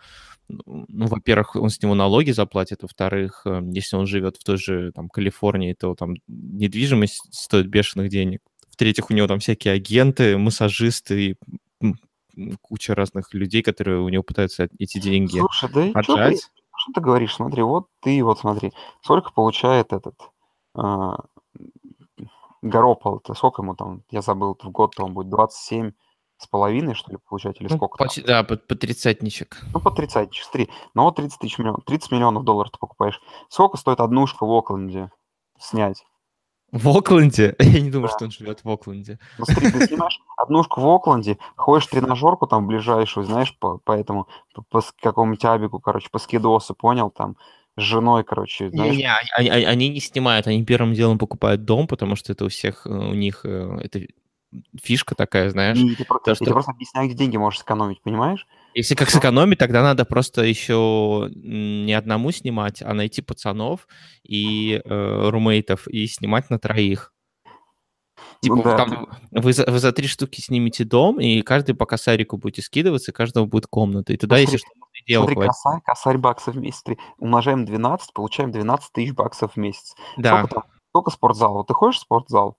[0.48, 4.58] ну, ну, во-первых, он с него налоги заплатит, во-вторых, э, если он живет в той
[4.58, 8.40] же там Калифорнии, то там недвижимость стоит бешеных денег.
[8.70, 11.36] В-третьих, у него там всякие агенты, массажисты и
[12.60, 16.50] куча разных людей, которые у него пытаются эти деньги Слушай, да и что ты, отжать.
[16.76, 17.34] что ты говоришь?
[17.34, 20.16] Смотри, вот ты, вот смотри, сколько получает этот
[20.74, 21.16] а,
[22.62, 25.92] Гаропол-то, сколько ему там, я забыл, в год-то он будет 27
[26.44, 28.06] с половиной, что ли, получать, или Ну, сколько там?
[28.06, 29.58] почти, да, по, по тридцатничек.
[29.72, 33.20] Ну, по 30, смотри, ну вот 30 тысяч миллионов, 30 миллионов долларов ты покупаешь.
[33.48, 35.10] Сколько стоит однушка в Окленде
[35.58, 36.04] снять?
[36.72, 37.54] В Окленде?
[37.60, 38.14] Я не думаю, Да.
[38.16, 39.18] что он живет в Окленде.
[39.38, 43.92] Ну, смотри, ты снимаешь однушку в Окленде, ходишь в тренажерку там ближайшую, знаешь, по, по
[43.92, 47.36] этому, по, по какому-нибудь абику, короче, по скидосу, понял, там,
[47.76, 51.86] с женой, короче, знаешь, Не-не, они, они- они не снимают, они первым делом покупают дом,
[51.88, 54.00] потому что это у всех, э, у них э, это
[54.80, 55.78] фишка такая, знаешь.
[55.78, 58.46] и ты, про- То, я что просто объясняю, где деньги можешь сэкономить, понимаешь?
[58.74, 63.86] если как сэкономить, тогда надо просто еще не одному снимать, а найти пацанов
[64.24, 67.12] и э, румейтов и снимать на троих.
[68.40, 71.86] Типа Ну да, там вы за, вы за три штуки снимете дом, и каждый по
[71.86, 74.12] косарику будете скидываться, и каждого будет комната.
[74.12, 76.82] И туда, Ну, если что, можно и дело Смотри, косарь, косарь баксов в месяц.
[77.18, 79.94] Умножаем 12, получаем 12 тысяч баксов в месяц.
[80.16, 80.64] Да, Сколько там?
[80.90, 81.54] Сколько спортзал?
[81.54, 82.58] Вот ты ходишь в спортзал?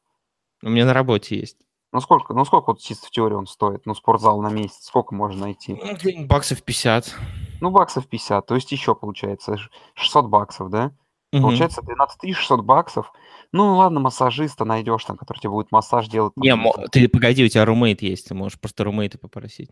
[0.63, 1.57] у меня на работе есть.
[1.95, 3.85] Ну сколько, ну сколько вот чисто в теории он стоит?
[3.85, 5.79] Ну ну на месяц, сколько можно найти?
[5.81, 7.15] Ну, баксов 50.
[7.61, 10.91] Ну баксов 50, то есть еще получается ш- 600 баксов, да?
[11.31, 11.43] Мгм.
[11.43, 13.13] Получается 12 600 баксов.
[13.53, 16.33] Ну ладно, массажиста найдешь там, который тебе будет массаж делать.
[16.35, 16.89] там, Не, знаю.
[16.91, 19.69] ты погоди, у тебя румейт есть, ты можешь просто румейта попросить.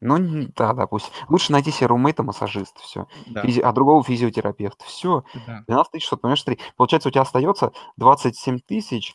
[0.00, 1.12] Ну да, допустим.
[1.28, 3.06] Лучше найти себе румейта массажиста, все.
[3.26, 3.42] Да.
[3.62, 4.84] а другого физиотерапевта.
[4.86, 5.22] Все.
[5.46, 5.62] да.
[5.68, 9.14] 12 тысяч, понимаешь, смотри, получается, у тебя остается 27 тысяч,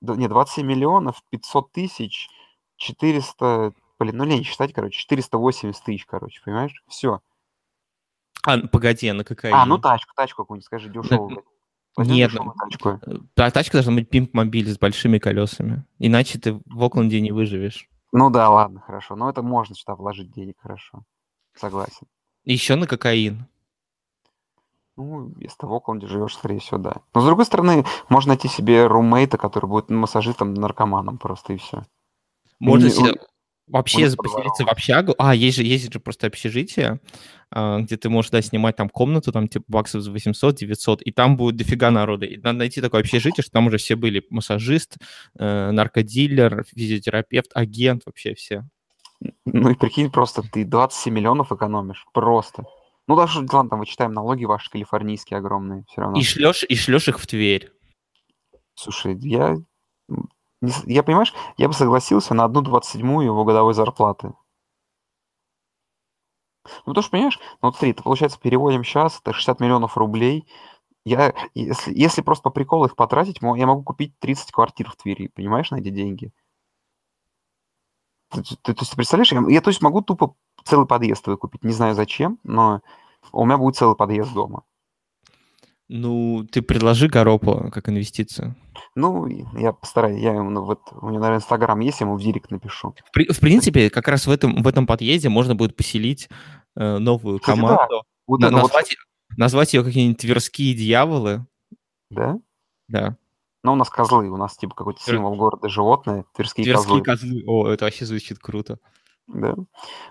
[0.00, 2.28] не, 27 миллионов 500 тысяч
[2.76, 6.82] 400, блин, ну лень считать, короче, 480 тысяч, короче, понимаешь?
[6.88, 7.20] Все.
[8.44, 9.54] А, ну, погоди, а на кокаин?
[9.54, 11.44] А, ну тачку, тачку какую-нибудь, скажи, дешевую.
[11.96, 13.00] Возьми Нет, дешевую тачку.
[13.02, 15.84] Э, Та тачка должна быть пимп-мобиль с большими колесами.
[15.98, 17.88] Иначе ты в Окленде не выживешь.
[18.12, 19.16] Ну да, ладно, хорошо.
[19.16, 21.02] Но это можно сюда вложить денег, хорошо.
[21.54, 22.06] Согласен.
[22.44, 23.46] Еще на кокаин.
[24.98, 26.96] Ну, если ты в Окленде живешь, скорее всего, да.
[27.14, 31.84] Но с другой стороны, можно найти себе румейта, который будет массажистом, наркоманом просто, и все.
[32.58, 33.14] Можно себе
[33.68, 35.14] вообще поселиться в общагу.
[35.18, 36.98] А, есть же, есть же просто общежитие,
[37.52, 41.36] а, где ты можешь да, снимать там комнату, там типа баксов за 800-900, и там
[41.36, 42.26] будет дофига народа.
[42.26, 44.26] И надо найти такое общежитие, что там уже все были.
[44.30, 44.96] Массажист,
[45.38, 48.64] э, наркодилер, физиотерапевт, агент, вообще все.
[49.44, 52.04] Ну и прикинь, просто ты 27 миллионов экономишь.
[52.12, 52.64] Просто.
[53.08, 55.84] Ну даже, ладно, там вычитаем налоги ваши калифорнийские огромные.
[55.88, 56.18] Все равно.
[56.18, 57.72] И шлешь, и шлешь их в Тверь.
[58.74, 59.56] Слушай, я...
[60.60, 64.34] я, понимаешь, я бы согласился на одну двадцать седьмую его годовой зарплаты.
[66.64, 70.46] Ну, потому что, понимаешь, ну, вот смотри, это, получается, переводим сейчас, это 60 миллионов рублей.
[71.06, 75.28] Я, если, если просто по приколу их потратить, я могу купить 30 квартир в Твери,
[75.28, 76.30] понимаешь, на эти деньги.
[78.30, 80.34] Ты, ты- есть, ты представляешь, я, я, то есть могу тупо
[80.68, 82.80] целый подъезд выкупить, не знаю зачем, но
[83.32, 84.62] у меня будет целый подъезд дома.
[85.90, 88.54] Ну, ты предложи Гаропу как инвестицию.
[88.94, 89.26] Ну,
[89.56, 92.50] я постараюсь, я ему, ну, вот, у него, наверное, Инстаграм есть, я ему в директ
[92.50, 92.94] напишу.
[93.06, 96.28] В, при- в принципе, как раз в этом, в этом подъезде можно будет поселить
[96.76, 97.62] э, новую Кстати, да.
[97.62, 98.96] команду, Вот на- это вот, назвать,
[99.36, 101.46] назвать ее какие-нибудь тверские дьяволы.
[102.10, 102.38] да?
[102.88, 103.16] Да.
[103.64, 107.40] Ну, у нас козлы, у нас типа какой-то Твер- символ города животное, тверские, Тверские козлы.
[107.40, 107.44] козлы.
[107.46, 108.78] О, это вообще звучит круто.
[109.26, 109.54] Да,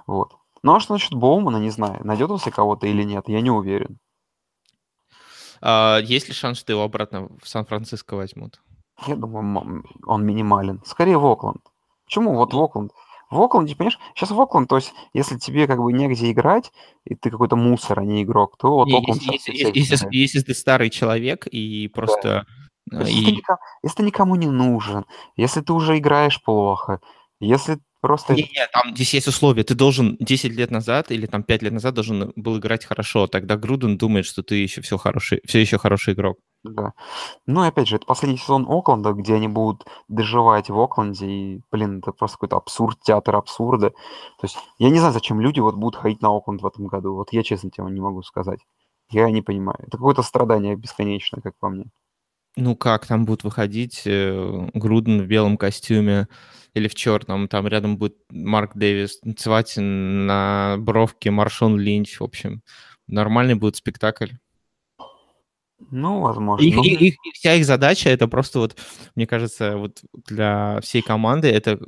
[0.07, 0.33] вот.
[0.63, 3.51] Ну, а что насчет Боумана, не знаю, найдет он себе кого-то или нет, я не
[3.51, 3.97] уверен.
[5.61, 8.61] А, есть ли шанс, что его обратно в Сан-Франциско возьмут?
[9.05, 10.81] Я думаю, он минимален.
[10.85, 11.61] Скорее в Окленд.
[12.05, 12.91] Почему вот в Окленд?
[13.29, 16.71] В Окленде, понимаешь, сейчас в Окленд, то есть, если тебе как бы негде играть,
[17.03, 20.53] и ты какой-то мусор, а не игрок, то вот Окленд если, если- если- если ты
[20.53, 22.45] старый человек и просто...
[22.89, 25.97] То э, есть, если, ты и- никому, если ты никому не нужен, если ты уже
[25.97, 27.01] играешь плохо,
[27.41, 28.33] если просто...
[28.33, 29.63] Не, не, там здесь есть условия.
[29.63, 33.27] Ты должен 10 лет назад или там 5 лет назад должен был играть хорошо.
[33.27, 36.37] Тогда Груден думает, что ты еще все хороший, все еще хороший игрок.
[36.63, 36.93] Да.
[37.45, 41.61] Ну и опять же, это последний сезон Окленда, где они будут доживать в Окленде, и,
[41.71, 43.91] блин, это просто какой-то абсурд, театр абсурда.
[43.91, 47.15] То есть я не знаю, зачем люди вот будут ходить на Окленд в этом году.
[47.15, 48.59] Вот я честно тебе не могу сказать.
[49.09, 49.79] Я не понимаю.
[49.79, 51.85] Это какое-то страдание бесконечное, как по мне.
[52.59, 56.27] Ну как, там будут выходить э, Груден в белом костюме
[56.73, 62.63] или в черном, там рядом будет Марк Дэвис, танцевать на бровке Маршон Линч, в общем.
[63.07, 64.31] Нормальный будет спектакль.
[65.91, 66.65] Ну, возможно.
[66.65, 68.75] Их, Ну, их- их- вся их задача это просто вот,
[69.15, 71.79] мне кажется, вот для всей команды это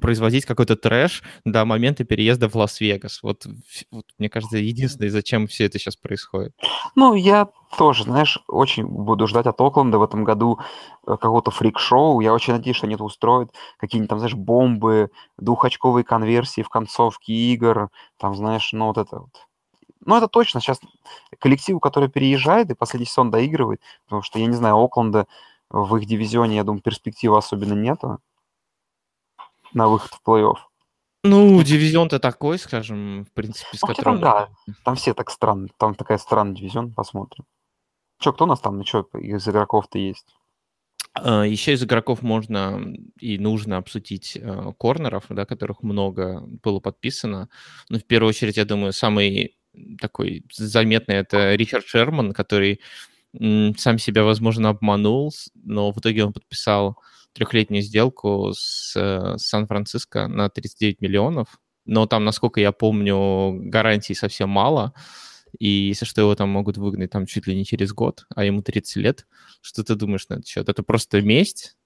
[0.00, 3.22] производить какой-то трэш до момента переезда в Лас-Вегас.
[3.22, 3.46] Вот,
[3.90, 6.52] вот, мне кажется, единственное, зачем все это сейчас происходит.
[6.96, 10.58] Ну, я тоже, знаешь, очень буду ждать от Окленда в этом году
[11.06, 12.20] э, какого-то фрик-шоу.
[12.20, 13.50] Я очень надеюсь, что они это устроят.
[13.78, 17.90] Какие-нибудь там, знаешь, бомбы, двухочковые конверсии в концовке игр.
[18.18, 19.30] Там, знаешь, ну вот это вот.
[20.08, 20.80] Ну, это точно сейчас
[21.38, 25.26] коллективу, который переезжает и последний сезон доигрывает, потому что, я не знаю, Окленда
[25.68, 28.18] в их дивизионе, я думаю, перспективы особенно нету
[29.74, 30.56] на выход в плей-офф.
[31.24, 34.18] Ну, дивизион-то такой, скажем, в принципе, с Ну, которым...
[34.18, 37.44] там, да, там все так странно, там такая странная дивизион, посмотрим.
[38.18, 40.34] Че, кто у нас там, ну что, из игроков-то есть?
[41.12, 42.82] А, Еще из игроков можно
[43.20, 47.50] и нужно обсудить э, корнеров, да, которых много было подписано.
[47.90, 49.57] Ну, в первую очередь, я думаю, самый
[50.00, 52.80] такой заметный это Ричард Шерман, который
[53.32, 56.98] сам себя, возможно, обманул, но в итоге он подписал
[57.34, 61.60] трехлетнюю сделку с э, Сан-Франциско на 39 миллионов.
[61.84, 64.92] Но там, насколько я помню, гарантий совсем мало.
[65.58, 68.62] И если что, его там могут выгнать там чуть ли не через год, а ему
[68.62, 69.26] 30 лет.
[69.60, 70.68] Что ты думаешь на этот счет?
[70.68, 71.76] Это просто месть?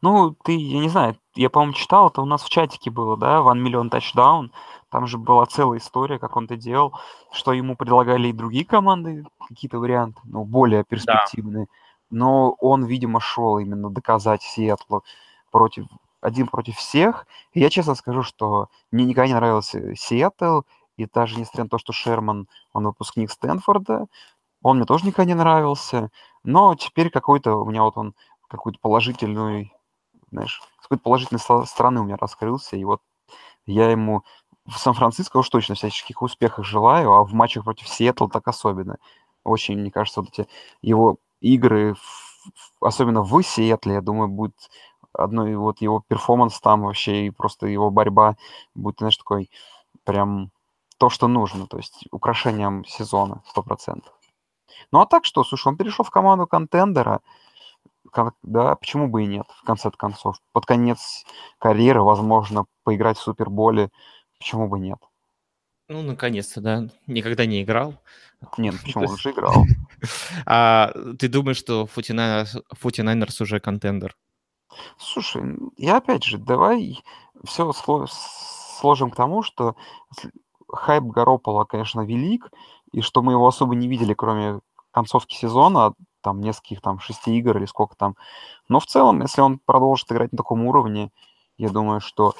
[0.00, 3.40] Ну, ты, я не знаю, я, по-моему, читал, это у нас в чатике было, да,
[3.40, 4.48] One Million Touchdown,
[4.96, 6.94] там же была целая история, как он это делал,
[7.30, 11.66] что ему предлагали и другие команды, какие-то варианты, ну, более перспективные,
[12.08, 15.04] но он, видимо, шел именно доказать Сиэтлу
[15.50, 15.84] против,
[16.22, 20.62] один против всех, и я честно скажу, что мне никогда не нравился Сиэтл,
[20.96, 24.06] и даже несмотря на то, что Шерман, он выпускник Стэнфорда,
[24.62, 26.08] он мне тоже никогда не нравился,
[26.42, 28.14] но теперь какой-то у меня вот он
[28.48, 29.70] какую-то положительную,
[30.30, 33.02] знаешь, с какой-то положительной стороны у меня раскрылся, и вот
[33.66, 34.22] я ему
[34.66, 38.96] в Сан-Франциско уж точно всяческих успехов желаю, а в матчах против Сиэтла так особенно.
[39.44, 40.48] Очень, мне кажется, вот эти
[40.82, 44.54] его игры, в- особенно в Сиэтле, я думаю, будет
[45.12, 48.36] одной вот его перформанс там вообще и просто его борьба
[48.74, 49.50] будет, знаешь, такой
[50.04, 50.50] прям
[50.98, 54.14] то, что нужно, то есть украшением сезона 100%.
[54.92, 57.20] Ну а так что, слушай, он перешел в команду контендера,
[58.12, 60.36] Кон- да, почему бы и нет, в конце концов.
[60.52, 61.24] Под конец
[61.58, 63.90] карьеры, возможно, поиграть в Суперболе,
[64.38, 64.98] почему бы нет.
[65.88, 66.88] Ну, наконец-то, да.
[67.06, 67.94] Никогда не играл.
[68.58, 69.64] Нет, ну почему, он же играл.
[70.44, 74.16] А ты думаешь, что 49ers, 49ers уже контендер?
[74.98, 77.02] Слушай, н- я опять же, давай
[77.44, 79.76] все сложим к тому, что
[80.68, 82.50] хайп Гаропола, конечно, велик,
[82.92, 87.56] и что мы его особо не видели, кроме концовки сезона, там нескольких там шести игр
[87.58, 88.16] или сколько там.
[88.68, 91.10] Но в целом, если он продолжит играть на таком уровне,
[91.58, 92.34] я думаю, что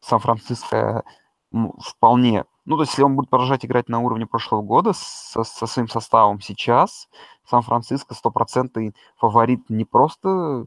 [0.00, 1.04] Сан-Франциско
[1.52, 2.44] м, вполне...
[2.64, 5.88] Ну, то есть, если он будет продолжать играть на уровне прошлого года со, со своим
[5.88, 7.08] составом сейчас,
[7.48, 10.66] Сан-Франциско стопроцентный фаворит не просто...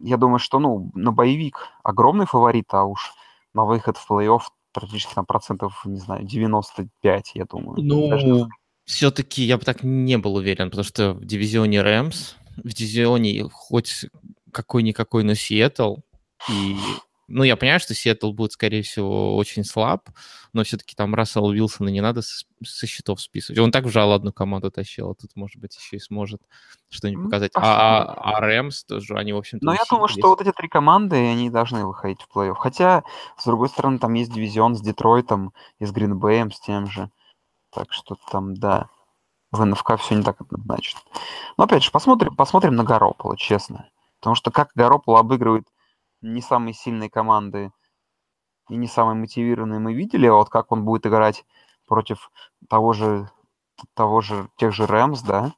[0.00, 3.12] Я думаю, что, ну, на боевик огромный фаворит, а уж
[3.52, 7.82] на выход в плей-офф практически там процентов, не знаю, 95, я думаю.
[8.08, 8.48] Даже Ну,
[8.84, 14.06] все-таки я бы так не был уверен, потому что в дивизионе Рэмс, в дивизионе хоть
[14.52, 15.96] какой-никакой, но Сиэтл,
[16.48, 16.76] и
[17.28, 20.08] ну, я понимаю, что Сиэтл будет, скорее всего, очень слаб,
[20.52, 23.58] но все-таки там Рассела Уилсона не надо с- со счетов списывать.
[23.58, 26.42] Он так вжал одну команду тащил, а тут, может быть, еще и сможет
[26.90, 27.52] что-нибудь показать.
[27.54, 30.22] А, а, а Рэмс тоже, они, в общем-то, Но я думаю, усилились.
[30.22, 32.54] что вот эти три команды, они должны выходить в плей-офф.
[32.54, 33.02] Хотя,
[33.38, 37.10] с другой стороны, там есть дивизион с Детройтом и с Гринбеем, с тем же.
[37.72, 38.88] Так что там, да,
[39.50, 41.00] в НФК все не так однозначно.
[41.56, 43.88] Но опять же, посмотрим, посмотрим на Гаропола, честно.
[44.20, 45.66] Потому что как Гаропола обыгрывает
[46.24, 47.70] не самые сильные команды
[48.68, 51.44] и не самые мотивированные мы видели, а вот как он будет играть
[51.86, 52.30] против
[52.68, 53.30] того же,
[53.94, 55.52] того же, тех же Рэмс, да,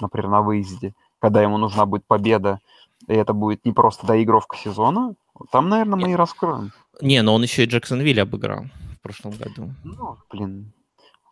[0.00, 2.60] например, на выезде, когда ему нужна будет победа,
[3.06, 5.14] и это будет не просто доигровка сезона,
[5.52, 6.72] там, наверное, мы и раскроем.
[7.00, 8.64] Не, но он еще и Джексонвиль обыграл
[8.98, 9.72] в прошлом году.
[9.84, 10.72] Ну, блин,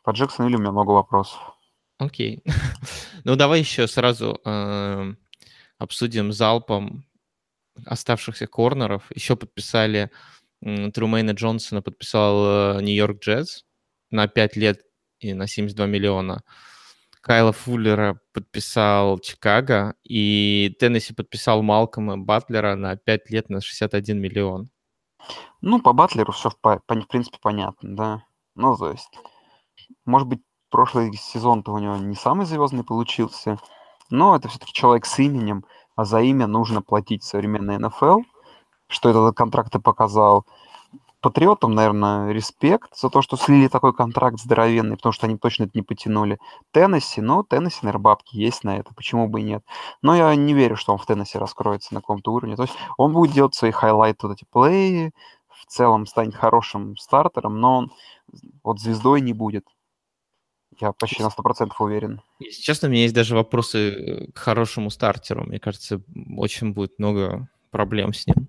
[0.04, 1.38] по Джексонвиллю у меня много вопросов.
[1.98, 2.44] Окей.
[3.24, 5.18] ну, давай еще сразу эм,
[5.78, 7.04] обсудим залпом
[7.86, 9.04] оставшихся корнеров.
[9.14, 10.10] Еще подписали
[10.60, 13.62] Трумейна Джонсона, подписал э, Нью-Йорк Джетс
[14.10, 14.80] на 5 лет
[15.20, 16.42] и на 72 миллиона.
[17.20, 24.70] Кайла Фуллера подписал Чикаго, и Теннесси подписал Малкома Батлера на 5 лет на 61 миллион.
[25.60, 28.22] Ну, по Батлеру все, в, в принципе, понятно, да.
[28.54, 29.10] Ну, то есть,
[30.04, 33.58] может быть, прошлый сезон-то у него не самый звездный получился,
[34.10, 35.64] но это все-таки человек с именем,
[35.98, 38.20] а за имя нужно платить в современной НФЛ,
[38.87, 40.46] что этот контракт и показал.
[41.20, 45.72] Патриотам, наверное, респект за то, что слили такой контракт здоровенный, потому что они точно это
[45.74, 46.38] не потянули.
[46.70, 49.64] Теннесси, ну, Теннесси, наверное, бабки есть на это, почему бы и нет.
[50.00, 52.54] Но я не верю, что он в Теннесси раскроется на каком-то уровне.
[52.54, 55.11] То есть он будет делать свои хайлайты, вот эти плей,
[55.48, 57.92] в целом станет хорошим стартером, но он
[58.62, 59.64] вот звездой не будет.
[60.80, 62.22] Я почти на 100% уверен.
[62.38, 65.44] Если честно, у меня есть даже вопросы к хорошему стартеру.
[65.44, 66.00] Мне кажется,
[66.36, 68.48] очень будет много проблем с ним.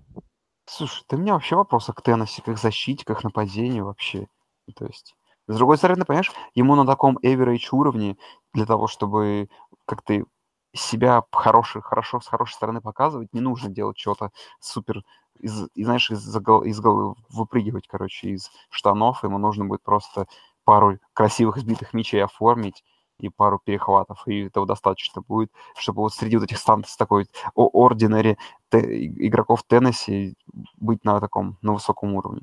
[0.66, 4.28] Слушай, ты у меня вообще вопросы к Теннесси, как защите, как нападению вообще.
[4.76, 5.16] То есть,
[5.48, 8.16] с другой стороны, понимаешь, ему на таком average уровне
[8.54, 9.48] для того, чтобы
[9.84, 10.24] как ты
[10.72, 15.02] себя хороший, хорошо с хорошей стороны показывать, не нужно делать что-то супер,
[15.40, 19.24] из, и, знаешь, из, из головы выпрыгивать, короче, из штанов.
[19.24, 20.26] Ему нужно будет просто
[20.70, 22.84] пару красивых сбитых мячей оформить
[23.18, 28.36] и пару перехватов, и этого достаточно будет, чтобы вот среди вот этих станций такой ordinary
[28.70, 30.36] игроков Теннесси
[30.76, 32.42] быть на таком, на высоком уровне.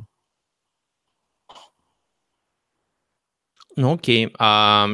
[3.78, 4.90] Ну окей, а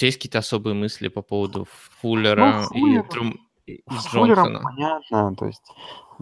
[0.00, 1.68] есть какие-то особые мысли по поводу
[2.00, 3.38] Фуллера ну, и, Трум...
[3.66, 4.60] и Джонсона?
[4.60, 5.70] понятно, то есть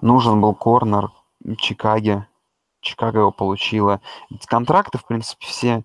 [0.03, 1.11] нужен был корнер
[1.57, 2.29] Чикаго,
[2.85, 4.01] Чикаго его получила.
[4.47, 5.85] Контракты, в принципе, все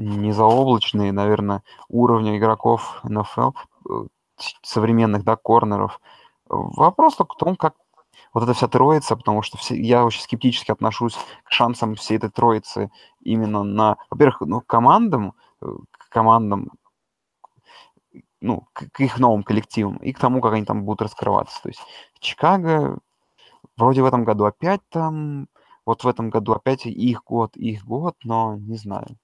[0.00, 3.50] не заоблачные, наверное, уровня игроков НФЛ,
[3.88, 3.92] э,
[4.62, 6.00] современных, да, корнеров.
[6.48, 7.74] Вопрос только в том, как
[8.32, 12.30] вот эта вся троица, потому что все, я очень скептически отношусь к шансам всей этой
[12.30, 16.70] троицы именно на, во-первых, ну, командам, э, к командам,
[18.40, 21.62] ну, к, к их новым коллективам и к тому, как они там будут раскрываться.
[21.62, 21.80] То есть
[22.20, 22.98] Чикаго
[23.76, 25.48] вроде в этом году опять там,
[25.84, 29.18] вот в этом году опять их год, их год, но не знаю.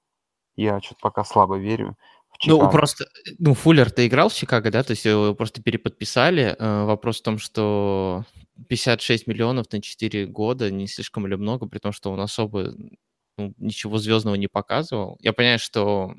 [0.57, 1.97] Я что-то пока слабо верю.
[2.45, 3.07] Ну, просто,
[3.39, 4.83] ну, Фуллер, ты играл в Чикаго, да?
[4.83, 6.55] То есть его просто переподписали.
[6.59, 8.25] Э, вопрос в том, что
[8.69, 12.75] 56 миллионов на 4 года не слишком ли много, при том, что он особо
[13.39, 15.19] ну, ничего звездного не показывал.
[15.21, 16.15] Я понимаю, что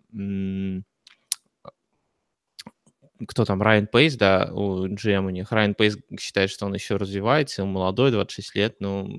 [3.27, 5.51] кто там, Райан Пейс, да, у GM у них.
[5.51, 9.09] Райан Пейс считает, что он еще развивается, он молодой, 26 лет, но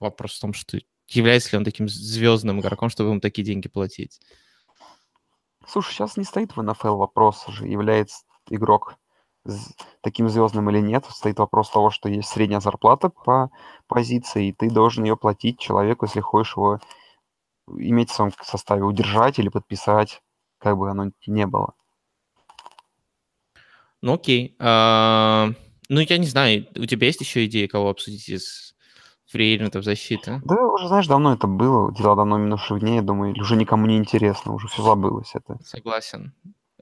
[0.00, 4.20] вопрос в том, что является ли он таким звездным игроком, чтобы ему такие деньги платить?
[5.66, 8.96] Слушай, сейчас не стоит в НФЛ вопрос же, является игрок
[10.00, 11.04] таким звездным или нет.
[11.10, 13.50] Стоит вопрос того, что есть средняя зарплата по
[13.86, 16.80] позиции, и ты должен ее платить человеку, если хочешь его
[17.76, 20.22] иметь в своем составе, удержать или подписать,
[20.58, 21.74] как бы оно ни было.
[24.00, 24.54] Ну окей.
[24.58, 25.50] А,
[25.88, 28.74] ну я не знаю, у тебя есть еще идеи, кого обсудить из
[29.28, 30.40] фриэйджентов защиты?
[30.44, 33.96] Да, уже, знаешь, давно это было, дела давно минувших дней, я думаю, уже никому не
[33.96, 35.58] интересно, уже все забылось это.
[35.64, 36.32] Согласен.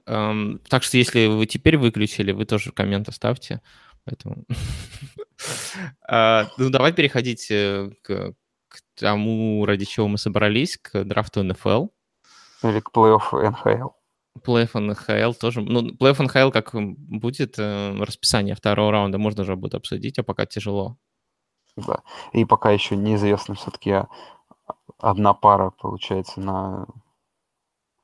[0.07, 3.61] Um, так что если вы теперь выключили, вы тоже коммент оставьте.
[4.05, 4.45] Поэтому...
[6.09, 8.33] uh, ну, давай переходить э, к,
[8.69, 11.87] к тому, ради чего мы собрались, к драфту НФЛ.
[12.63, 13.89] Или к плей-офф НХЛ.
[14.45, 15.61] Плей-офф НХЛ тоже.
[15.61, 20.45] Ну, плей-офф НХЛ как будет, э, расписание второго раунда можно уже будет обсудить, а пока
[20.45, 20.97] тяжело.
[21.77, 22.01] Да.
[22.33, 24.03] И пока еще неизвестно все-таки
[24.99, 26.87] одна пара, получается, на...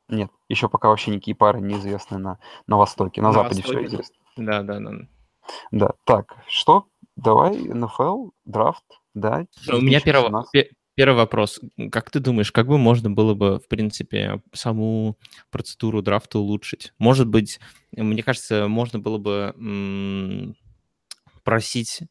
[0.09, 3.21] Нет, еще пока вообще никакие пары неизвестны на, на Востоке.
[3.21, 3.79] На, на Западе Востоке.
[3.79, 4.15] все известно.
[4.37, 4.91] Да, да, да.
[5.71, 6.85] Да, так, что?
[7.15, 8.83] Давай, НФЛ, драфт,
[9.13, 9.45] да.
[9.71, 10.31] У меня первый,
[10.95, 11.59] первый вопрос.
[11.91, 15.17] Как ты думаешь, как бы можно было бы, в принципе, саму
[15.51, 16.93] процедуру драфта улучшить?
[16.99, 17.59] Может быть,
[17.91, 20.55] мне кажется, можно было бы
[21.43, 22.01] просить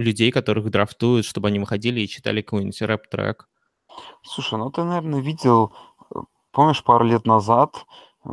[0.00, 3.48] людей, которых драфтуют, чтобы они выходили и читали какой-нибудь рэп-трек.
[4.22, 5.72] Слушай, ну ты, наверное, видел,
[6.14, 6.20] э,
[6.52, 7.84] помнишь, пару лет назад,
[8.24, 8.28] э,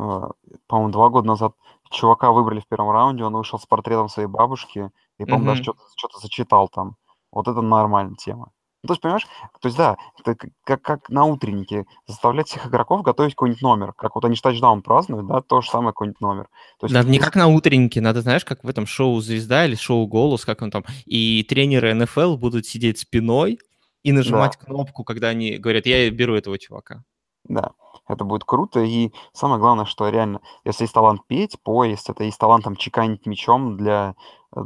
[0.66, 1.54] по-моему, два года назад,
[1.90, 5.46] чувака выбрали в первом раунде, он вышел с портретом своей бабушки, и, по-моему, mm-hmm.
[5.46, 6.96] даже что-то, что-то зачитал там.
[7.32, 8.52] Вот это нормальная тема.
[8.84, 9.26] Ну, то есть, понимаешь,
[9.60, 13.92] то есть, да, это как, как на утреннике заставлять всех игроков готовить какой-нибудь номер.
[13.94, 16.48] Как вот они тачдаун празднуют, да, то же самое какой-нибудь номер.
[16.78, 19.74] То есть, надо не как на утреннике, надо, знаешь, как в этом шоу «Звезда» или
[19.74, 23.58] шоу «Голос», как он там, и тренеры НФЛ будут сидеть спиной
[24.04, 24.66] и нажимать да.
[24.66, 27.02] кнопку, когда они говорят, я беру этого чувака.
[27.44, 27.72] Да,
[28.06, 28.80] это будет круто.
[28.80, 33.26] И самое главное, что реально, если есть талант петь, поесть, это есть талант там чеканить
[33.26, 34.14] мячом для,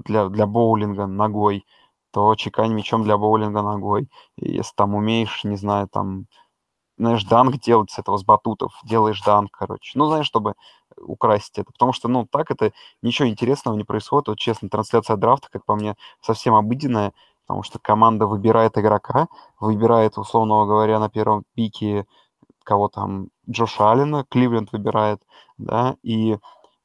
[0.05, 1.65] для, для боулинга ногой,
[2.13, 4.09] то чекань мячом для боулинга ногой.
[4.37, 6.27] И если там умеешь, не знаю, там,
[6.99, 9.99] знаешь, данк делать с этого, с батутов, делаешь данк, короче.
[9.99, 10.55] Ну, знаешь, чтобы
[10.99, 11.73] украсить это.
[11.73, 14.29] Потому что, ну, так это ничего интересного не происходит.
[14.29, 17.13] Вот, честно, трансляция драфта, как по мне, совсем обыденная,
[17.47, 19.29] потому что команда выбирает игрока,
[19.61, 22.07] выбирает, условно говоря, на первом пике
[22.65, 25.21] кого там, Джоша Аллена, Кливленд выбирает,
[25.59, 26.39] да, и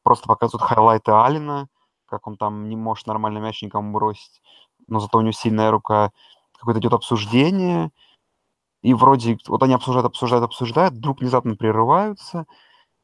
[0.03, 1.67] просто показывают хайлайты Аллена,
[2.07, 4.41] как он там не может нормально мяч никому бросить
[4.87, 6.11] но зато у него сильная рука,
[6.59, 7.91] какое-то идет обсуждение,
[8.83, 12.45] И вроде вот они обсуждают, обсуждают, обсуждают, вдруг внезапно прерываются,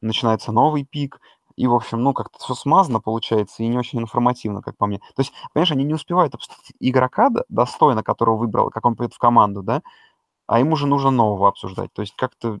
[0.02, 1.20] начинается новый пик,
[1.56, 4.98] и, в общем, ну, как-то все смазано получается и не очень информативно, как по мне.
[5.16, 9.18] То есть, понимаешь, они не успевают обсудить игрока достойно, которого выбрал, как он придет в
[9.18, 9.82] команду, да,
[10.48, 11.92] а им уже нужно нового обсуждать.
[11.94, 12.60] То есть как-то,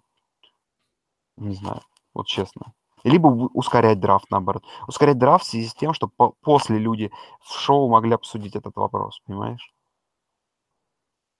[1.36, 1.80] не знаю,
[2.12, 2.72] вот честно.
[3.04, 4.64] Либо ускорять драфт, наоборот.
[4.88, 8.74] Ускорять драфт в связи с тем, что по- после люди в шоу могли обсудить этот
[8.76, 9.74] вопрос, понимаешь?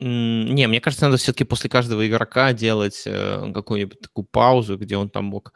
[0.01, 5.09] Не, мне кажется, надо все-таки после каждого игрока делать э, какую-нибудь такую паузу, где он
[5.09, 5.55] там мог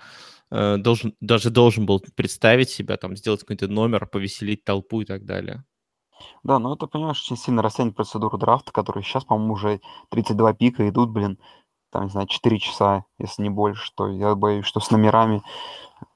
[0.50, 5.24] э, должен даже должен был представить себя, там сделать какой-то номер, повеселить толпу и так
[5.24, 5.64] далее.
[6.42, 9.80] Да, ну это, понимаешь, очень сильно растянет процедуру драфта, который сейчас, по-моему, уже
[10.10, 11.38] 32 пика идут, блин,
[11.90, 15.42] там, не знаю, 4 часа, если не больше, что я боюсь, что с номерами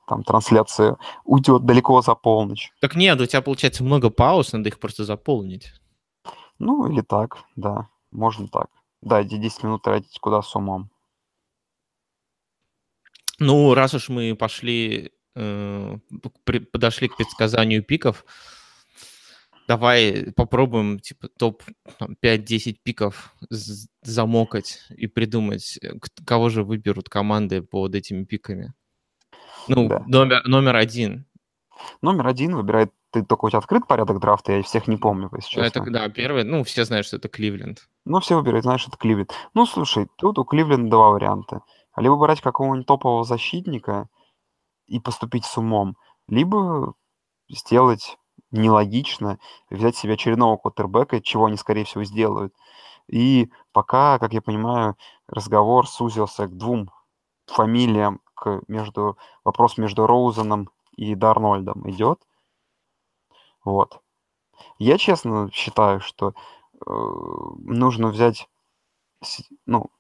[0.06, 2.72] там трансляция уйдет далеко за полночь.
[2.80, 5.72] Так нет, у тебя получается много пауз, надо их просто заполнить.
[6.58, 7.88] Ну, или так, да.
[8.10, 8.68] Можно так.
[9.00, 10.90] Да, эти 10 минут тратить куда с умом.
[13.38, 15.96] Ну, раз уж мы пошли, э,
[16.44, 18.24] при, подошли к предсказанию пиков,
[19.68, 21.62] давай попробуем, типа, топ
[22.22, 23.34] 5-10 пиков
[24.02, 25.92] замокать и придумать, э,
[26.24, 28.72] кого же выберут команды под этими пиками.
[29.68, 30.02] Ну, да.
[30.06, 31.26] номер, номер один.
[32.00, 35.50] Номер один выбирает ты только у тебя открыт порядок драфта, я всех не помню, если
[35.50, 35.80] честно.
[35.80, 37.88] Это, да, первый, ну, все знают, что это Кливленд.
[38.06, 39.32] Ну, все выбирают, знаешь, это Кливленд.
[39.52, 41.60] Ну, слушай, тут у Кливленда два варианта.
[41.96, 44.08] Либо брать какого-нибудь топового защитника
[44.86, 45.96] и поступить с умом,
[46.26, 46.94] либо
[47.50, 48.16] сделать
[48.52, 49.38] нелогично,
[49.70, 52.54] взять себе очередного квотербека, чего они, скорее всего, сделают.
[53.08, 54.96] И пока, как я понимаю,
[55.26, 56.90] разговор сузился к двум
[57.46, 62.20] фамилиям, к между, вопрос между Роузеном и Дарнольдом идет.
[63.64, 64.00] Вот.
[64.78, 66.34] Я честно считаю, что
[66.86, 66.90] э,
[67.64, 68.48] нужно взять,
[69.66, 69.90] ну,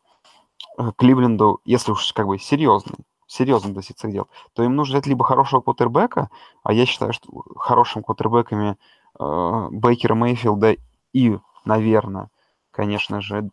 [0.78, 2.96] э, Кливленду, если уж как бы серьезно,
[3.32, 6.30] серьезно относиться к делу, то им нужно взять либо хорошего квотербека,
[6.62, 8.76] а я считаю, что хорошими квотербеками
[9.18, 10.76] э, Бейкера Мейфилда
[11.12, 12.28] и, наверное,
[12.70, 13.50] конечно же,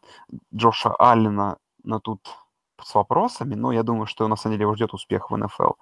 [0.54, 2.20] Джоша Аллена на тут
[2.84, 5.74] с вопросами, но я думаю, что на самом деле его ждет успех в НФЛ.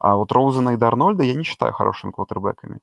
[0.00, 2.78] А вот Роузена и Дарнольда я не считаю хорошими квотербеками.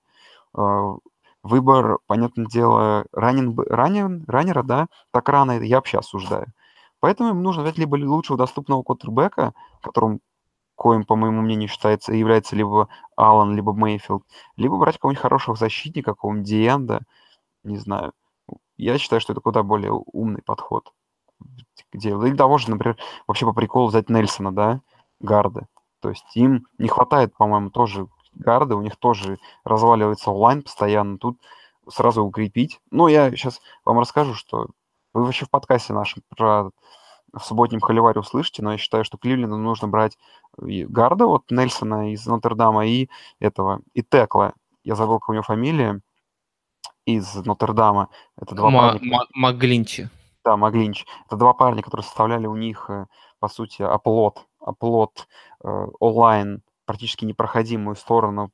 [0.53, 0.95] А,
[1.43, 6.47] выбор, понятное дело, ранен, ранен, раннера, да, так рано я вообще осуждаю.
[6.99, 10.19] Поэтому им нужно взять либо лучшего доступного квотербека, которым
[10.81, 14.23] коим, по моему мнению, считается, является либо Аллан, либо Мейфилд,
[14.55, 17.01] либо брать какого-нибудь хорошего защитника, какого-нибудь Диэнда,
[17.63, 18.13] не знаю.
[18.77, 20.91] Я считаю, что это куда более умный подход.
[21.93, 24.81] Где, или того же, например, вообще по приколу взять Нельсона, да,
[25.19, 25.67] гарда.
[25.99, 31.37] То есть им не хватает, по-моему, тоже гарды, у них тоже разваливается онлайн постоянно, тут
[31.89, 32.81] сразу укрепить.
[32.89, 34.69] Ну, я сейчас вам расскажу, что
[35.13, 36.71] вы вообще в подкасте нашем про
[37.33, 40.17] в субботнем холиваре услышите, но я считаю, что Кливленду нужно брать
[40.57, 43.09] гарда, вот Нельсона из Нотр-Дама и
[43.39, 44.53] этого, и Текла.
[44.83, 46.01] Я забыл, как у него фамилия,
[47.05, 48.09] из Нотр-Дама.
[48.37, 49.19] Это два Ма- парня.
[49.33, 50.09] Маглинчи.
[50.43, 51.05] Да, Маглинч.
[51.27, 53.05] Это два парня, которые составляли у них, э,
[53.39, 55.27] по сути, оплот, оплот
[55.63, 56.61] э, онлайн
[56.91, 58.51] практически непроходимую сторону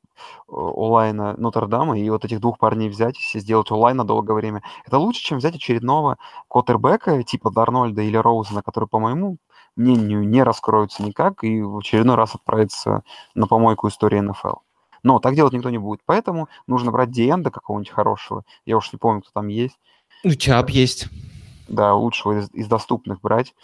[0.47, 4.61] э, онлайна Нотр-Дама, и вот этих двух парней взять и сделать онлайн на долгое время,
[4.85, 6.17] это лучше, чем взять очередного
[6.47, 9.37] квотербека типа Дарнольда или Роузена, который, по моему
[9.75, 13.01] мнению, не раскроются никак и в очередной раз отправится
[13.33, 14.57] на помойку истории НФЛ.
[15.01, 18.43] Но так делать никто не будет, поэтому нужно брать Диэнда какого-нибудь хорошего.
[18.65, 19.79] Я уж не помню, кто там есть.
[20.23, 21.07] Ну, Чап есть.
[21.67, 23.55] Да, лучшего из, из доступных брать.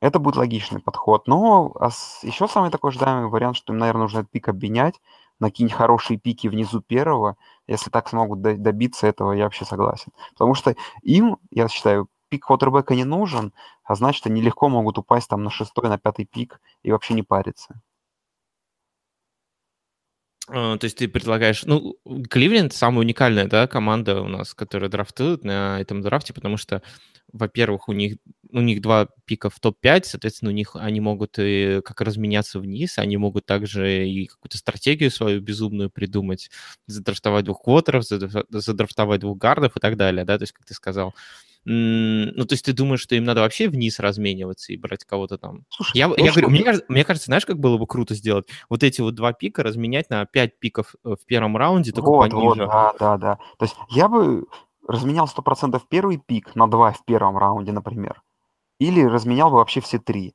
[0.00, 1.26] Это будет логичный подход.
[1.28, 1.90] Но а
[2.22, 5.00] еще самый такой ожидаемый вариант, что им, наверное, нужно этот пик обменять
[5.38, 7.36] на какие-нибудь хорошие пики внизу первого.
[7.66, 10.12] Если так смогут добиться этого, я вообще согласен.
[10.32, 13.52] Потому что им, я считаю, пик квотербека не нужен,
[13.84, 17.22] а значит, они легко могут упасть там на шестой, на пятый пик и вообще не
[17.22, 17.80] париться.
[20.48, 21.64] А, то есть ты предлагаешь...
[21.64, 21.96] Ну,
[22.28, 26.82] Кливленд самая уникальная, да, команда у нас, которая драфтует на этом драфте, потому что
[27.32, 28.16] во-первых, у них,
[28.52, 32.98] у них два пика в топ-5, соответственно, у них они могут и как разменяться вниз,
[32.98, 36.50] они могут также и какую-то стратегию свою безумную придумать,
[36.86, 41.14] задрафтовать двух квотеров, задрафтовать двух гардов и так далее, да, то есть, как ты сказал.
[41.66, 45.66] Ну, то есть ты думаешь, что им надо вообще вниз размениваться и брать кого-то там?
[45.68, 48.46] Слушай, я, я говорю, мне, кажется, мне кажется, знаешь, как было бы круто сделать?
[48.70, 52.30] Вот эти вот два пика разменять на пять пиков э, в первом раунде, только вот,
[52.30, 52.46] пониже.
[52.46, 53.38] Вот, да, да, да.
[53.58, 54.46] То есть я бы
[54.88, 58.22] разменял 100% первый пик на 2 в первом раунде, например.
[58.80, 60.34] Или разменял бы вообще все три.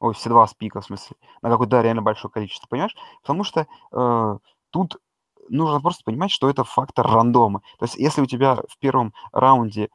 [0.00, 1.16] Ой, все два с пика, в смысле.
[1.42, 2.96] На какое-то реально большое количество, понимаешь?
[3.22, 4.38] Потому что э,
[4.70, 4.96] тут
[5.48, 7.60] нужно просто понимать, что это фактор рандома.
[7.78, 9.90] То есть если у тебя в первом раунде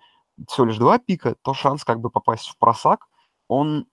[0.48, 3.08] всего лишь два пика, то шанс как бы попасть в просак
[3.48, 3.88] он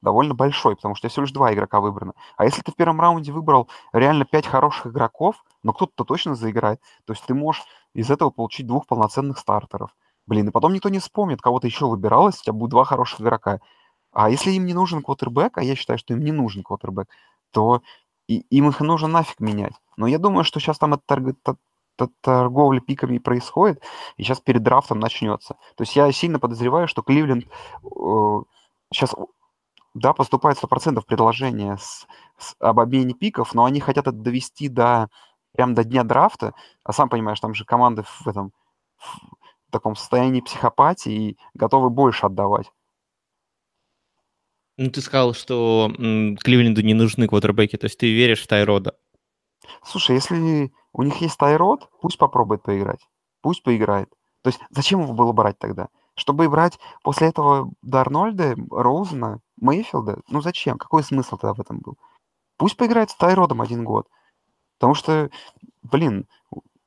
[0.00, 2.14] довольно большой, потому что всего лишь два игрока выбрано.
[2.36, 6.80] А если ты в первом раунде выбрал реально пять хороших игроков, но кто-то точно заиграет,
[7.04, 7.64] то есть ты можешь
[7.94, 9.90] из этого получить двух полноценных стартеров.
[10.28, 13.22] Блин, и потом никто не вспомнит, кого то еще выбиралось, у тебя будет два хороших
[13.22, 13.60] игрока.
[14.12, 17.08] А если им не нужен квотербек, а я считаю, что им не нужен квотербек,
[17.50, 17.80] то
[18.26, 19.72] и, им их нужно нафиг менять.
[19.96, 21.56] Но я думаю, что сейчас там эта
[22.20, 23.82] торговля пиками происходит,
[24.18, 25.54] и сейчас перед драфтом начнется.
[25.76, 28.42] То есть я сильно подозреваю, что Кливленд э,
[28.92, 29.14] сейчас
[29.94, 32.06] да, поступает 100% предложения с,
[32.36, 35.08] с, об обмене пиков, но они хотят это довести до
[35.52, 36.52] прям до дня драфта,
[36.84, 38.52] а сам понимаешь, там же команды в этом
[39.68, 42.70] в таком состоянии психопатии и готовы больше отдавать.
[44.76, 48.96] Ну, ты сказал, что м, Кливленду не нужны квотербеки, то есть ты веришь в Тайрода?
[49.84, 53.00] Слушай, если у них есть Тайрод, пусть попробует поиграть.
[53.42, 54.08] Пусть поиграет.
[54.42, 55.88] То есть зачем его было брать тогда?
[56.14, 60.20] Чтобы брать после этого Дарнольда, Роузена, Мейфилда?
[60.28, 60.78] Ну зачем?
[60.78, 61.98] Какой смысл тогда в этом был?
[62.56, 64.08] Пусть поиграет с Тайродом один год.
[64.78, 65.30] Потому что,
[65.82, 66.26] блин,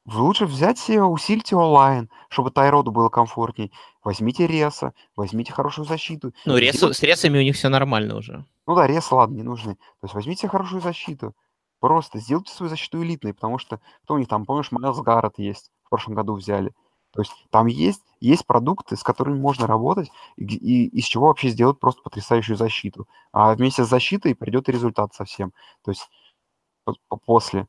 [0.06, 3.72] лучше взять усильте онлайн, чтобы Тайроду было комфортней.
[4.04, 6.34] Возьмите Реса, возьмите хорошую защиту.
[6.45, 8.45] Ну, ресу, с Ресами у них все нормально уже.
[8.66, 9.76] Ну да, Реса, ладно, не нужны.
[9.76, 11.36] То есть возьмите хорошую защиту.
[11.80, 15.72] Просто сделайте свою защиту элитной, потому что кто у них там, помнишь, Майлз Гаррет есть,
[15.84, 16.74] в прошлом году взяли.
[17.12, 21.49] То есть там есть, есть продукты, с которыми можно работать, и, и из чего вообще
[21.49, 23.08] сделать просто потрясающую защиту.
[23.34, 25.54] А вместе с защитой придет и результат совсем.
[25.84, 26.08] То есть
[27.26, 27.68] после.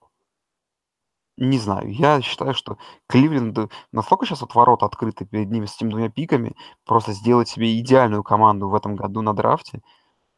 [1.38, 2.76] Не знаю, я считаю, что
[3.08, 6.54] Кливленд настолько сейчас вот ворота открыты перед ними с этими двумя пиками,
[6.84, 9.80] просто сделать себе идеальную команду в этом году на драфте,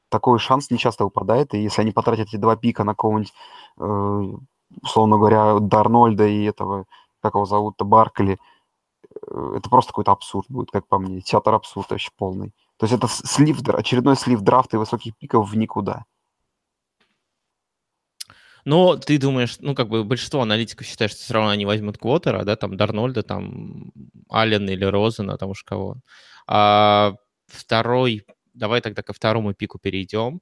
[0.08, 3.32] такой шанс не часто выпадает, и если они потратят эти два пика на кого-нибудь,
[3.80, 4.22] э,
[4.82, 6.86] условно говоря, Дарнольда и этого,
[7.20, 8.38] как его зовут-то, Баркли,
[9.30, 12.52] э, это просто какой-то абсурд будет, как по мне, театр абсурд вообще полный.
[12.78, 16.04] То есть это слив, очередной слив драфта и высоких пиков в никуда.
[18.64, 22.44] Но ты думаешь, ну, как бы большинство аналитиков считает, что все равно они возьмут Квотера,
[22.44, 23.92] да, там Дарнольда, там
[24.30, 25.96] Аллен или Розена, там уж кого.
[26.46, 27.14] А
[27.46, 30.40] второй, давай тогда ко второму пику перейдем.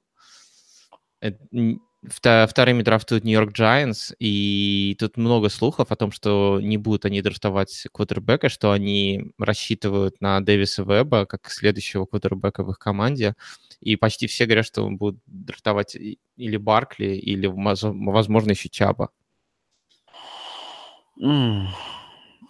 [2.09, 7.87] Вторыми драфтуют Нью-Йорк Giants, и тут много слухов о том, что не будут они драфтовать
[7.93, 13.35] квотербека, что они рассчитывают на Дэвиса Веба как следующего квотербека в их команде.
[13.79, 19.09] И почти все говорят, что он будет драфтовать или Баркли, или, возможно, еще Чаба.
[21.21, 21.67] Mm.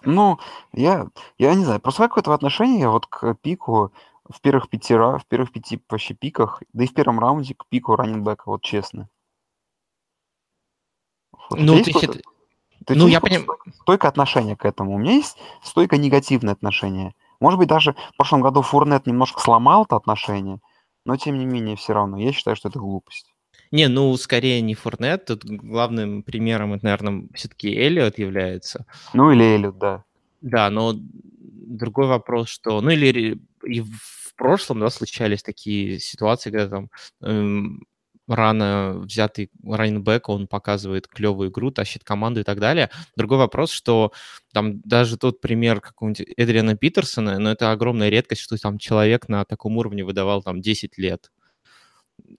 [0.06, 0.40] Ну,
[0.74, 3.94] я, я не знаю, просто какое-то отношение вот к пику
[4.30, 7.96] в первых пяти, в первых пяти вообще пиках, да и в первом раунде к пику
[7.96, 9.10] раннинбека, вот честно.
[11.50, 12.22] Вот ну, ты, счит...
[12.86, 13.48] ты ну, я понимаю.
[13.82, 14.96] Стойкое отношение к этому.
[14.96, 17.14] У меня есть стойкое негативное отношение.
[17.40, 20.60] Может быть, даже в прошлом году Фурнет немножко сломал это отношение,
[21.06, 23.34] но тем не менее, все равно, я считаю, что это глупость.
[23.72, 25.26] Не, ну, скорее не Фурнет.
[25.26, 28.86] Тут главным примером, это, наверное, все-таки Эллиот является.
[29.14, 30.04] Ну, или Эллиот, да.
[30.42, 32.80] Да, но другой вопрос, что...
[32.82, 36.90] Ну, или и в прошлом, да, случались такие ситуации, когда там
[37.22, 37.84] эм,
[38.28, 42.90] рано взятый раннинбэк, он показывает клевую игру, тащит команду и так далее.
[43.16, 44.12] Другой вопрос, что
[44.54, 49.46] там даже тот пример какого-нибудь Эдриана Питерсона, но это огромная редкость, что там человек на
[49.46, 51.30] таком уровне выдавал там 10 лет.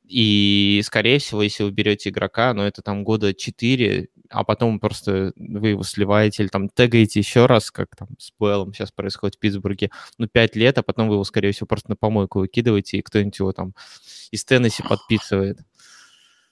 [0.07, 5.33] И, скорее всего, если вы берете игрока, ну, это там года 4, а потом просто
[5.37, 9.39] вы его сливаете или там тегаете еще раз, как там с Беллом сейчас происходит в
[9.39, 13.03] Питтсбурге, ну, 5 лет, а потом вы его, скорее всего, просто на помойку выкидываете, и
[13.03, 13.75] кто-нибудь его там
[14.31, 15.61] из Теннесси подписывает.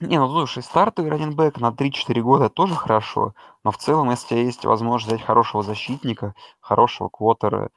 [0.01, 4.29] Не, ну слушай, стартовый раненбэк на 3-4 года тоже хорошо, но в целом, если у
[4.31, 7.71] тебя есть возможность взять хорошего защитника, хорошего квотера,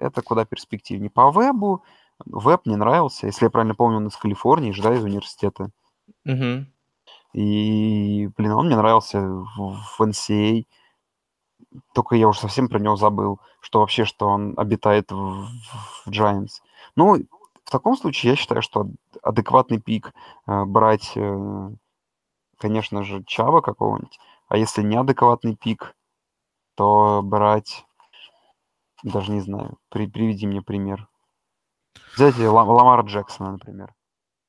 [0.00, 1.10] это куда перспективнее.
[1.10, 1.84] По вебу,
[2.24, 5.70] веб мне нравился, если я правильно помню, он из Калифорнии, же, да, из университета.
[6.24, 6.66] Угу.
[7.32, 10.64] И, блин, он мне нравился в, в NCA.
[10.64, 11.78] А.
[11.94, 15.46] Только я уже совсем про него забыл, что вообще, что он обитает в,
[16.04, 16.62] в Giants.
[16.96, 17.16] Ну,
[17.64, 18.88] в таком случае я считаю, что
[19.22, 20.14] адекватный пик
[20.46, 21.70] э, брать, э,
[22.56, 24.18] конечно же, Чаба какого-нибудь,
[24.48, 25.94] а если неадекватный пик,
[26.76, 27.84] то брать,
[29.02, 31.08] даже не знаю, при, приведи мне пример.
[32.16, 33.94] Взять Лам, Ламара Джексона, например.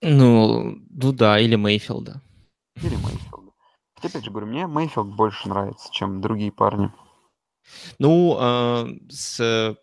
[0.01, 2.21] Ну, ну да, или Мейфилда.
[2.81, 3.51] Или Мейфилда.
[3.95, 6.91] Хотя, опять же говорю, мне Мейфилд больше нравится, чем другие парни.
[7.99, 9.77] Ну, э, с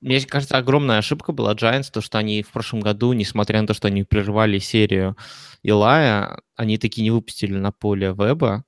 [0.00, 3.74] мне кажется, огромная ошибка была Giants, то, что они в прошлом году, несмотря на то,
[3.74, 5.16] что они прервали серию
[5.62, 8.64] Илая, они таки не выпустили на поле Веба.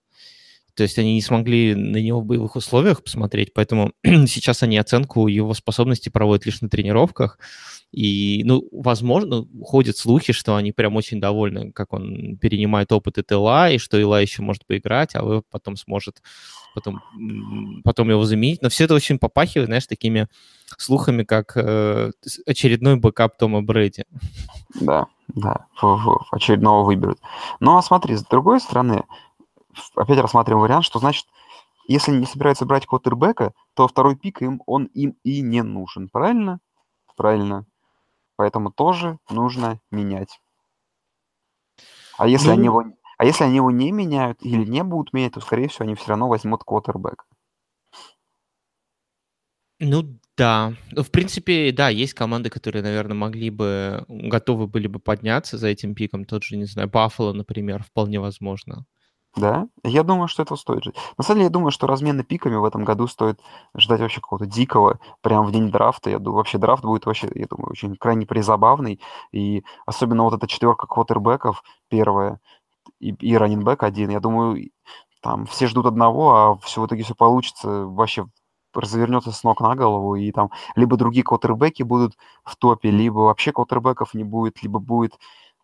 [0.75, 5.27] То есть они не смогли на него в боевых условиях посмотреть, поэтому сейчас они оценку
[5.27, 7.39] его способностей проводят лишь на тренировках.
[7.91, 13.31] И, ну, возможно, ходят слухи, что они прям очень довольны, как он перенимает опыт от
[13.33, 16.23] Ила, и что Ила еще может поиграть, а вы потом сможет
[16.75, 17.03] потом,
[17.85, 18.63] потом его заменить.
[18.63, 20.29] Но все это очень попахивает, знаешь, такими
[20.79, 22.13] слухами, как э,
[22.47, 24.05] очередной бэкап Тома Брэди.
[24.81, 25.67] Да, да,
[26.31, 27.19] очередного выберут.
[27.61, 29.05] Ну, а смотри, с другой стороны,
[29.97, 31.27] опять рассматриваем вариант, что значит,
[31.89, 36.61] если не собираются брать квотербека, то второй пик им, он им и не нужен, правильно?
[37.17, 37.67] Правильно.
[38.37, 40.41] Поэтому тоже нужно менять.
[42.19, 42.53] А если, ну...
[42.55, 42.85] они его,
[43.19, 46.09] а если они его не меняют или не будут менять, то, скорее всего, они все
[46.09, 47.27] равно возьмут квотербек.
[49.79, 50.75] Ну да.
[50.93, 55.69] Ну, в принципе, да, есть команды, которые, наверное, могли бы, готовы были бы подняться за
[55.69, 56.25] этим пиком.
[56.25, 58.87] Тот же, не знаю, Баффало, например, вполне возможно.
[59.35, 60.97] Да, я думаю, что это стоит ждать.
[61.17, 63.41] На самом деле, я думаю, что размены пиками в этом году стоит
[63.77, 66.11] ждать вообще какого-то дикого, прям в день драфта.
[66.11, 69.01] Я думаю, вообще драфт будет вообще, я думаю, очень крайне призабавный.
[69.33, 72.41] И особенно вот эта четверка квотербеков первая
[73.01, 74.71] и, и раннинбэк один, я думаю,
[75.23, 78.27] там все ждут одного, а все в итоге все получится вообще
[78.75, 82.15] развернется с ног на голову, и там либо другие квотербеки будут
[82.45, 85.15] в топе, либо вообще квотербеков не будет, либо будет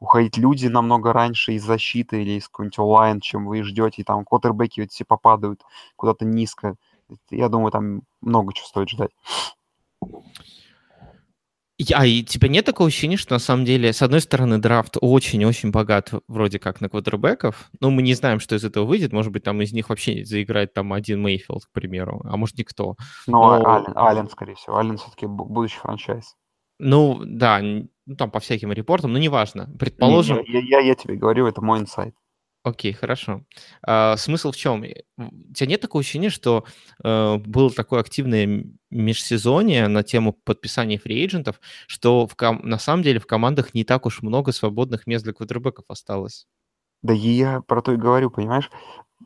[0.00, 4.24] уходить люди намного раньше из защиты или из какой-нибудь онлайн, чем вы ждете, и там
[4.24, 5.62] квотербеки вот все попадают
[5.96, 6.76] куда-то низко.
[7.30, 9.10] Я думаю, там много чего стоит ждать.
[11.94, 15.70] А и тебя нет такого ощущения, что на самом деле, с одной стороны, драфт очень-очень
[15.70, 19.12] богат вроде как на квотербеков, но мы не знаем, что из этого выйдет.
[19.12, 22.96] Может быть, там из них вообще заиграет там один Мейфилд, к примеру, а может никто.
[23.28, 23.74] Ну, но...
[23.76, 24.76] Аллен, Аллен, скорее всего.
[24.76, 26.34] Аллен все-таки будущий франчайз.
[26.80, 27.62] Ну, да,
[28.08, 29.70] ну, там по всяким репортам, но неважно.
[29.78, 30.38] Предположим...
[30.38, 32.14] Не, я, я, я тебе говорю, это мой инсайт.
[32.64, 33.44] Окей, хорошо.
[33.86, 34.82] А, смысл в чем?
[35.18, 36.64] У тебя нет такого ощущения, что
[37.04, 43.20] э, было такое активное межсезонье на тему подписания фриэйджентов, что в ком- на самом деле
[43.20, 46.46] в командах не так уж много свободных мест для квотербеков осталось?
[47.02, 48.70] Да я про то и говорю, понимаешь?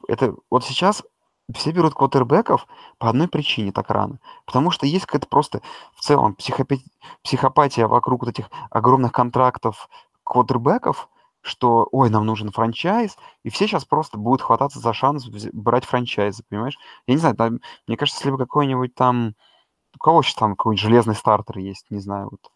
[0.08, 1.04] Это вот сейчас
[1.54, 2.66] все берут квотербеков
[2.98, 4.20] по одной причине так рано.
[4.46, 5.60] Потому что есть какая-то просто
[5.94, 6.84] в целом психопи-
[7.22, 9.88] психопатия вокруг вот этих огромных контрактов
[10.24, 11.08] квотербеков,
[11.40, 16.44] что, ой, нам нужен франчайз, и все сейчас просто будут хвататься за шанс брать франчайзы,
[16.48, 16.78] понимаешь?
[17.06, 19.34] Я не знаю, там, мне кажется, если бы какой-нибудь там...
[19.94, 22.50] У кого сейчас там какой-нибудь железный стартер есть, не знаю, вот...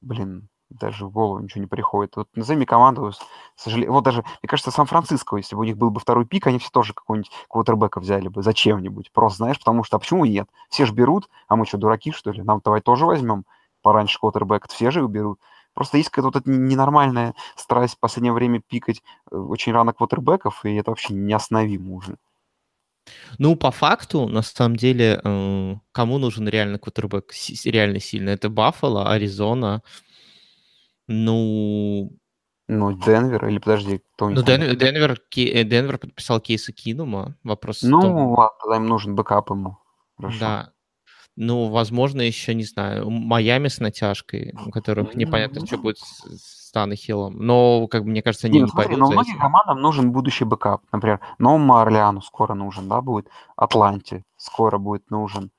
[0.00, 0.48] Блин,
[0.78, 2.16] даже в голову ничего не приходит.
[2.16, 3.12] Вот назови команду,
[3.56, 3.92] сожалею.
[3.92, 6.70] Вот даже, мне кажется, Сан-Франциско, если бы у них был бы второй пик, они все
[6.70, 9.10] тоже какого-нибудь квотербека взяли бы зачем-нибудь.
[9.12, 10.48] Просто, знаешь, потому что, а почему нет?
[10.68, 12.42] Все же берут, а мы что, дураки, что ли?
[12.42, 13.44] Нам давай тоже возьмем
[13.82, 15.38] пораньше квотербека, все же берут.
[15.74, 20.64] Просто есть какая-то вот эта ненормальная страсть в последнее время пикать э, очень рано квотербеков,
[20.64, 22.16] и это вообще неостановимо уже.
[23.38, 27.32] Ну, по факту, на самом деле, э, кому нужен реально квотербек
[27.64, 28.30] реально сильно?
[28.30, 29.82] Это Баффало, Аризона,
[31.08, 32.10] ну...
[32.68, 37.36] Ну, Денвер, или подожди, кто Ну, Ден, Денвер, э, Денвер подписал Кейса Кинума.
[37.44, 38.16] Вопрос Ну, том...
[38.30, 39.78] ладно, тогда им нужен бэкап ему.
[40.16, 40.38] Хорошо.
[40.40, 40.72] Да.
[41.36, 47.36] Ну, возможно, еще, не знаю, Майами с натяжкой, у которых непонятно, что будет с Танахиллом.
[47.38, 50.82] Но, как бы, мне кажется, они не, не смотри, но многим командам нужен будущий бэкап.
[50.92, 53.28] Например, Новому Орлеану скоро нужен, да, будет.
[53.54, 55.50] Атланте скоро будет нужен.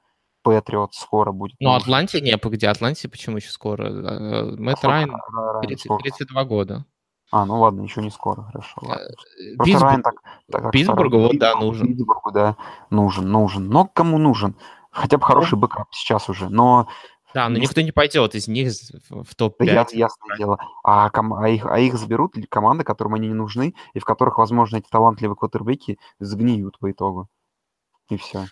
[0.48, 1.58] Патриот скоро будет.
[1.60, 3.88] Ну, Атланте не, погоди, Атланте почему еще скоро?
[3.88, 5.18] Э, Мэтту Райану
[5.62, 6.86] 30, 32 года.
[7.32, 8.74] А, ну ладно, еще не скоро, хорошо.
[8.84, 9.06] Э, ладно.
[9.66, 10.14] Питтсбург, Райан так,
[10.50, 11.88] так Питтсбургу вот, да, нужен.
[11.88, 12.56] Питтсбургу, да,
[12.90, 13.68] нужен, нужен.
[13.68, 14.56] Но кому нужен?
[14.90, 16.88] Хотя бы хороший бэкап сейчас уже, но...
[17.34, 18.72] Да, но никто не пойдет из них
[19.10, 19.66] в топ-5.
[19.66, 20.60] Да, ясное дело.
[20.84, 21.34] А, ком...
[21.34, 24.88] а, их, а их заберут команды, которым они не нужны, и в которых, возможно, эти
[24.90, 27.28] талантливые квотербеки сгниют по итогу.
[28.10, 28.48] И все.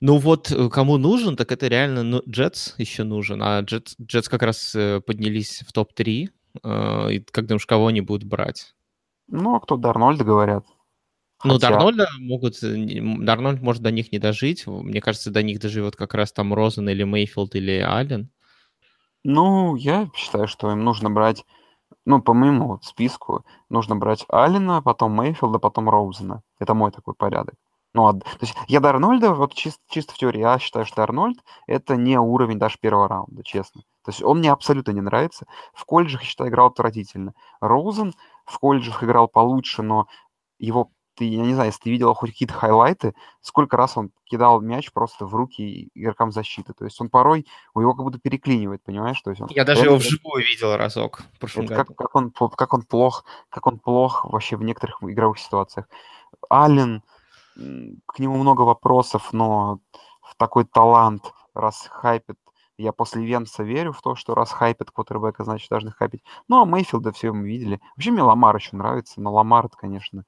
[0.00, 3.42] Ну вот э, кому нужен, так это реально ну, Джетс еще нужен.
[3.42, 6.28] А Джетс, Джетс как раз э, поднялись в топ-3.
[6.62, 8.74] Э, и как думаешь, кого они будут брать?
[9.26, 10.64] Ну, а кто Дарнольда говорят.
[11.44, 11.70] Ну, Хотя...
[11.70, 12.54] Дарнольда могут...
[12.60, 14.66] Дарнольд может до них не дожить.
[14.66, 18.30] Мне кажется, до них доживет как раз там Розен или Мейфилд или Аллен.
[19.24, 21.44] Ну, я считаю, что им нужно брать...
[22.04, 26.42] Ну, по моему вот списку, нужно брать Аллена, потом Мейфилда, потом Роузена.
[26.58, 27.54] Это мой такой порядок.
[27.98, 31.02] Ну, а, то есть я до Арнольда, вот чисто, чисто в теории, я считаю, что
[31.02, 33.82] Арнольд это не уровень даже первого раунда, честно.
[34.04, 35.46] То есть он мне абсолютно не нравится.
[35.74, 37.34] В колледжах, я считаю, играл отвратительно.
[37.60, 40.06] Роузен в колледжах играл получше, но
[40.60, 44.60] его ты, я не знаю, если ты видел хоть какие-то хайлайты, сколько раз он кидал
[44.60, 46.74] мяч просто в руки игрокам защиты.
[46.74, 49.20] То есть он порой, у него как будто переклинивает, понимаешь?
[49.22, 51.94] То есть он, я даже его вживую видел разок в прошлом это году.
[51.94, 55.88] Как, как, он, как он плох, как он плох вообще в некоторых игровых ситуациях.
[56.48, 57.02] Аллен,
[58.06, 59.80] к нему много вопросов, но
[60.22, 62.36] в такой талант, раз хайпит,
[62.76, 66.22] я после Венса верю в то, что раз хайпит квотербека, значит, должны хайпить.
[66.46, 67.80] Ну, а Мейфилда все мы видели.
[67.96, 70.24] Вообще мне Ламар еще нравится, но Ламар, конечно,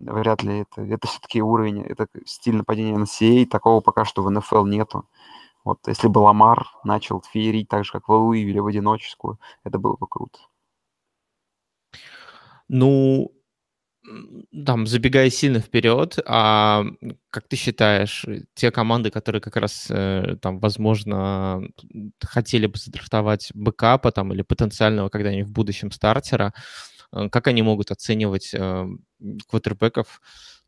[0.00, 0.82] вряд ли это.
[0.82, 5.06] Это все-таки уровень, это стиль нападения NCAA, такого пока что в НФЛ нету.
[5.64, 9.96] Вот если бы Ламар начал феерить так же, как в Луивиле в одиноческую, это было
[9.96, 10.38] бы круто.
[12.68, 13.30] Ну,
[14.66, 16.84] там, забегая сильно вперед, а
[17.30, 21.62] как ты считаешь, те команды, которые как раз э, там, возможно,
[22.20, 26.52] хотели бы задрафтовать бэкапа там или потенциального когда-нибудь в будущем стартера,
[27.12, 28.86] э, как они могут оценивать э,
[29.48, 30.20] квотербеков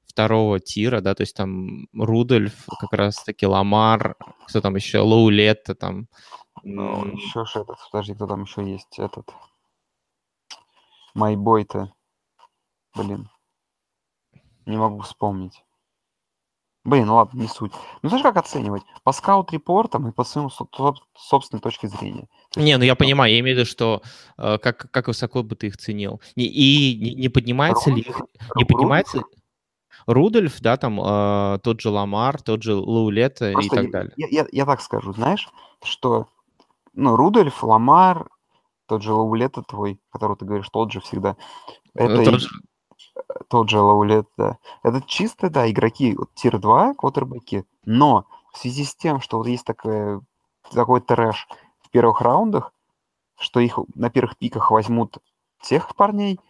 [0.07, 4.17] второго тира, да, то есть там Рудольф, как раз-таки Ламар,
[4.47, 6.07] кто там еще, Лоулетта там.
[6.63, 9.29] Ну, еще же этот, подожди, кто там еще есть, этот,
[11.15, 11.93] Майбой-то.
[12.95, 13.29] Блин.
[14.67, 15.65] Не могу вспомнить.
[16.85, 17.73] Блин, ну ладно, не суть.
[18.03, 18.83] Ну, знаешь, как оценивать?
[19.05, 22.29] По скаут-репортам и по своему собственной точке зрения.
[22.57, 24.03] Не, ну я понимаю, я имею в виду, что
[24.37, 26.21] э, как, как высоко бы ты их ценил.
[26.35, 28.25] И, и не, не поднимается Рудольф, ли...
[28.57, 29.23] Не поднимается...
[30.07, 34.13] Рудольф, да, там э, тот же Ламар, тот же Лаулет и так далее.
[34.17, 35.49] Я, я, я так скажу, знаешь,
[35.83, 36.29] что
[36.93, 38.29] ну, Рудольф, Ламар,
[38.87, 41.37] тот же Лаулет твой, который ты говоришь, тот же всегда.
[41.95, 42.49] Э, это тот, же,
[43.49, 44.59] тот же Лаулет, да.
[44.83, 49.65] Это чисто, да, игроки вот, тир-2, квотербеки, но в связи с тем, что вот есть
[49.65, 50.21] такое,
[50.73, 51.49] такой трэш
[51.81, 52.73] в первых раундах,
[53.39, 55.19] что их на первых пиках возьмут
[55.61, 56.41] тех парней,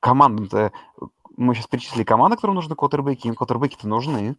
[0.00, 0.72] командам-то,
[1.36, 4.36] мы сейчас перечислили команды, которым нужны квотербеки, им квотербеки-то нужны,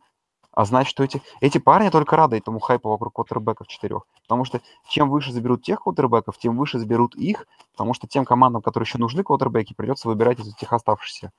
[0.51, 4.03] а значит, что эти, эти парни только рады этому хайпу вокруг квотербеков четырех.
[4.23, 8.61] Потому что чем выше заберут тех квотербеков, тем выше заберут их, потому что тем командам,
[8.61, 11.31] которые еще нужны квотербеки, придется выбирать из этих оставшихся.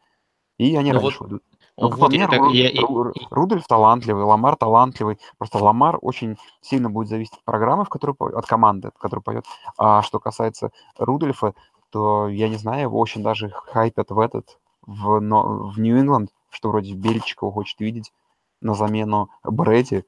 [0.63, 1.43] И они ну раньше вот, уйдут.
[1.77, 5.19] Ну, вот мне, так, Ру, я, Ру, Рудольф талантливый, Ламар талантливый.
[5.39, 9.45] Просто Ламар очень сильно будет зависеть от программы, в которую от команды, в которую пойдет.
[9.77, 11.55] А что касается Рудольфа,
[11.91, 16.69] то я не знаю, его очень даже хайпят в этот, в, но, в Нью-Ингланд, что
[16.69, 18.13] вроде Бельчикова хочет видеть
[18.61, 20.05] на замену Брэди.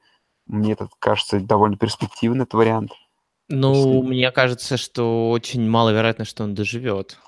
[0.47, 2.91] Мне это кажется довольно перспективный этот вариант.
[3.49, 4.07] Ну, Если...
[4.07, 7.19] мне кажется, что очень маловероятно, что он доживет.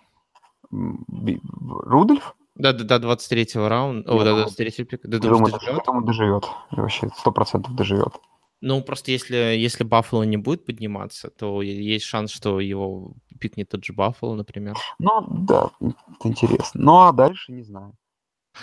[0.71, 2.36] Рудольф?
[2.57, 4.11] Да, да, до 23-го раунда.
[4.11, 5.07] О, до 23-го пика.
[5.07, 5.85] Да, думаю, доживет?
[5.85, 6.45] Думаю, доживет.
[6.71, 8.13] Вообще, сто процентов доживет.
[8.61, 13.85] Ну, просто если, если Баффало не будет подниматься, то есть шанс, что его пикнет тот
[13.85, 14.75] же Баффало, например.
[14.97, 16.81] Ну, да, это интересно.
[16.81, 17.93] Ну, а дальше не знаю.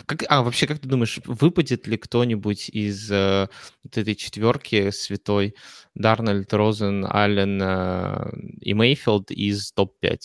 [0.07, 3.49] Как, а вообще, как ты думаешь, выпадет ли кто-нибудь из э,
[3.85, 5.55] вот этой четверки святой
[5.95, 10.19] Дарнольд, Розен, Аллен э, и Мейфилд из топ-5?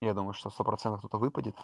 [0.00, 1.54] Я думаю, что сто процентов кто-то выпадет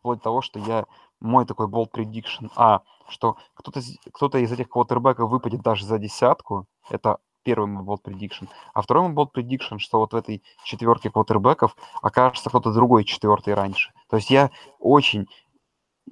[0.00, 0.86] вплоть до того, что я
[1.20, 3.80] мой такой bold prediction, а, что кто-то
[4.12, 9.08] кто из этих квотербеков выпадет даже за десятку, это первый мой bold prediction, а второй
[9.08, 13.92] мой bold prediction, что вот в этой четверке квотербеков окажется кто-то другой четвертый раньше.
[14.08, 15.26] То есть я очень,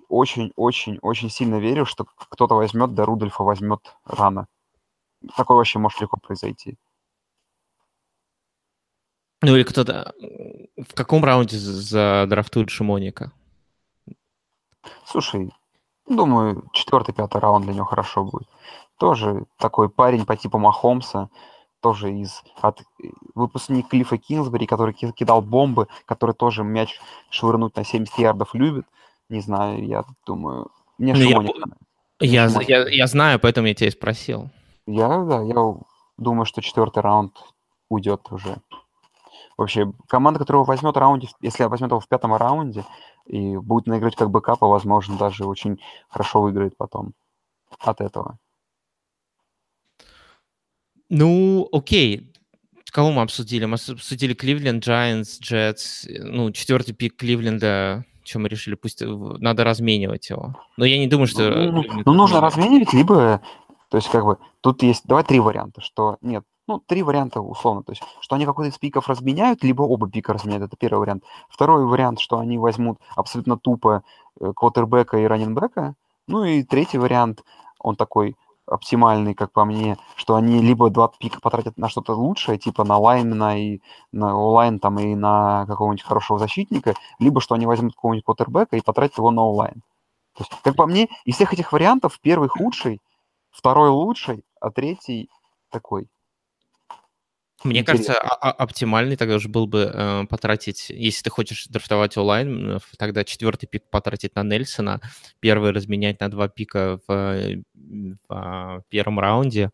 [0.08, 4.46] очень, очень, очень сильно верю, что кто-то возьмет, да Рудольфа возьмет рано.
[5.36, 6.76] Такое вообще может легко произойти.
[9.40, 10.14] Ну или кто-то...
[10.76, 13.32] В каком раунде задрафтуют Шимоника?
[15.04, 15.52] Слушай,
[16.06, 18.48] думаю, четвертый, пятый раунд для него хорошо будет.
[18.98, 21.28] Тоже такой парень по типу Махомса,
[21.80, 22.82] тоже из от
[23.34, 28.86] выпускник Клиффа Кинсбери, который кидал бомбы, который тоже мяч швырнуть на 70 ярдов любит.
[29.28, 31.56] Не знаю, я думаю, мне ну, Шимоник...
[32.20, 34.50] Я, я, я, я знаю, поэтому я тебя и спросил.
[34.86, 35.54] Я, да, я
[36.16, 37.36] думаю, что четвертый раунд
[37.88, 38.56] уйдет уже.
[39.58, 42.84] Вообще, команда, которая его возьмет в раунде, если возьмет его в пятом раунде,
[43.26, 47.12] и будет наиграть как бэкапа, возможно, даже очень хорошо выиграет потом
[47.80, 48.38] от этого.
[51.08, 52.32] Ну, окей.
[52.92, 53.64] Кого мы обсудили?
[53.64, 56.06] Мы обсудили Кливленд, Giants, Джетс.
[56.08, 60.54] Ну, четвертый пик Кливленда, чем мы решили, пусть надо разменивать его.
[60.76, 61.50] Но я не думаю, что...
[61.50, 63.42] Ну, ну нужно разменивать, либо...
[63.90, 65.04] То есть, как бы, тут есть...
[65.04, 67.82] Давай три варианта, что нет, ну, три варианта условно.
[67.82, 70.64] То есть, что они какой-то из пиков разменяют, либо оба пика разменяют.
[70.64, 71.24] Это первый вариант.
[71.48, 74.02] Второй вариант, что они возьмут абсолютно тупо
[74.38, 75.94] э, квотербека и раненбека.
[76.26, 77.42] Ну и третий вариант,
[77.80, 82.58] он такой оптимальный, как по мне, что они либо два пика потратят на что-то лучшее,
[82.58, 83.80] типа на лайн, на, и,
[84.12, 88.82] на онлайн там и на какого-нибудь хорошего защитника, либо что они возьмут какого-нибудь квотербека и
[88.82, 89.82] потратят его на онлайн.
[90.36, 93.00] То есть, как по мне, из всех этих вариантов первый худший,
[93.50, 95.30] второй лучший, а третий
[95.70, 96.08] такой
[97.64, 98.52] Мне кажется, Интересно.
[98.52, 103.66] оптимальный тогда уже был бы э, потратить, если ты хочешь драфтовать онлайн, э, тогда четвертый
[103.66, 105.00] пик потратить на Нельсона,
[105.40, 107.62] первый разменять на два пика в,
[108.28, 109.70] в, первом раунде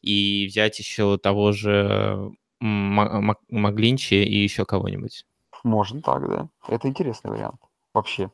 [0.00, 5.26] и взять еще того же Маглинчи и еще кого-нибудь.
[5.62, 6.48] Можно так, да.
[6.68, 7.60] Это интересный вариант.
[7.92, 8.30] Вообще.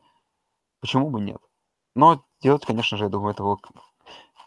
[0.81, 1.41] Почему бы нет?
[1.95, 3.59] Но делать, конечно же, я думаю, этого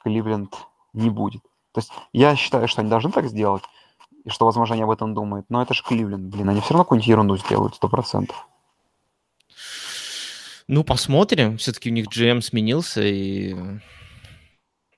[0.03, 0.55] Кливленд
[0.93, 1.41] не будет.
[1.71, 3.63] То есть я считаю, что они должны так сделать,
[4.25, 5.45] и что, возможно, они об этом думают.
[5.49, 8.47] Но это же Кливленд, блин, они все равно какую-нибудь ерунду сделают, сто процентов.
[10.67, 11.57] Ну, посмотрим.
[11.57, 13.55] Все-таки у них GM сменился, и...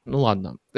[0.03, 0.57] Ну, ладно.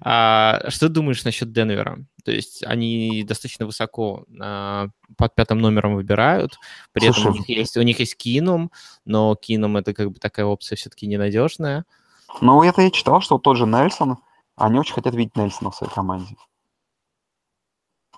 [0.00, 1.98] А Что думаешь насчет Денвера?
[2.24, 4.88] То есть они достаточно высоко а,
[5.18, 6.58] под пятым номером выбирают,
[6.92, 8.72] при этом у Слушай, них есть, у них есть Кинум,
[9.04, 11.84] но Кинум это как бы такая опция все-таки ненадежная.
[12.40, 14.16] ну это я читал, что тот же Нельсон,
[14.56, 16.34] они очень хотят видеть Нельсона в своей команде.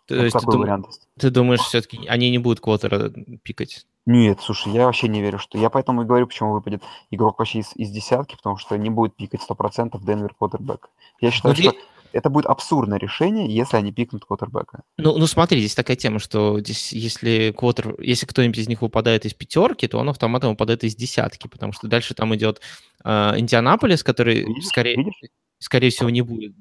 [0.07, 1.09] То Вот есть ты, такой дум- вариант есть.
[1.19, 3.11] ты думаешь, все-таки они не будут квотера
[3.43, 3.87] пикать?
[4.07, 5.59] Нет, слушай, я вообще не верю, что...
[5.59, 9.17] Я поэтому и говорю, почему выпадет игрок вообще из, из десятки, потому что не будет
[9.17, 10.91] пикать 100% Денвер квотербек.
[11.21, 11.81] Я Ну, считаю, для- что
[12.13, 14.85] это будет абсурдное решение, если они пикнут квотербека.
[14.97, 19.27] Ну, ну смотри, здесь такая тема, что здесь, если квотер, если кто-нибудь из них выпадает
[19.27, 22.61] из пятерки, то он автоматом выпадает из десятки, потому что дальше там идет
[23.05, 24.67] э, Индианаполис, который Видишь?
[24.67, 25.15] скорее, Видишь?
[25.59, 26.55] Скорее всего не будет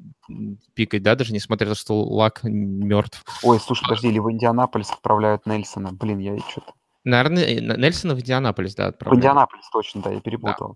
[0.74, 3.24] пикать, да, даже несмотря на то, что Лак мертв.
[3.43, 5.91] Ой, слушай, подожди, или в Индианаполис отправляют Нельсона.
[5.93, 6.74] Блин, я что-то...
[7.04, 9.20] Наверное, э, Нельсона в Индианаполис, да, В отправляют.
[9.24, 10.76] Индианаполис, точно, да, я перепутал.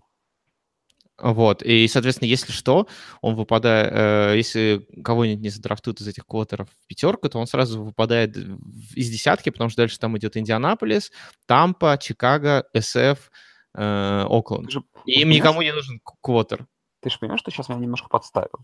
[1.22, 2.86] Вот, и, соответственно, если что,
[3.20, 7.82] он выпадает, э, если кого-нибудь не задрафтуют из этих квотеров в пятерку, то он сразу
[7.84, 11.12] выпадает в- из десятки, потому что дальше там идет Индианаполис,
[11.46, 13.30] Тампа, Чикаго, СФ,
[13.74, 14.70] э, Окленд.
[14.70, 16.66] же, И им никому не нужен квотер.
[17.00, 18.60] Ты же понимаешь, что сейчас меня немножко подставил?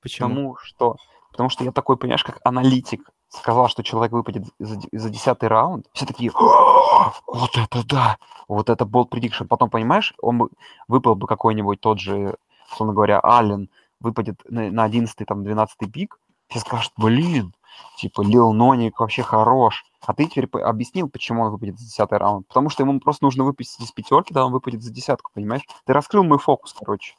[0.00, 0.28] Почему?
[0.28, 0.96] Потому что,
[1.30, 5.86] потому что я такой, понимаешь, как аналитик сказал, что человек выпадет за, за десятый раунд.
[5.92, 9.46] Все такие, «О, вот это да, вот это болт prediction.
[9.46, 10.48] Потом, понимаешь, он бы,
[10.86, 12.36] выпал бы какой-нибудь тот же,
[12.72, 17.52] условно говоря, Аллен, выпадет на, на 11 там, 12 пик, все скажут, блин,
[17.98, 19.84] типа, Лил Ноник вообще хорош.
[20.06, 22.48] А ты теперь объяснил, почему он выпадет за 10 раунд.
[22.48, 25.62] Потому что ему просто нужно выпустить из пятерки, да, он выпадет за десятку, понимаешь?
[25.84, 27.14] Ты раскрыл мой фокус, короче.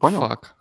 [0.00, 0.20] Понял?
[0.20, 0.56] Фак.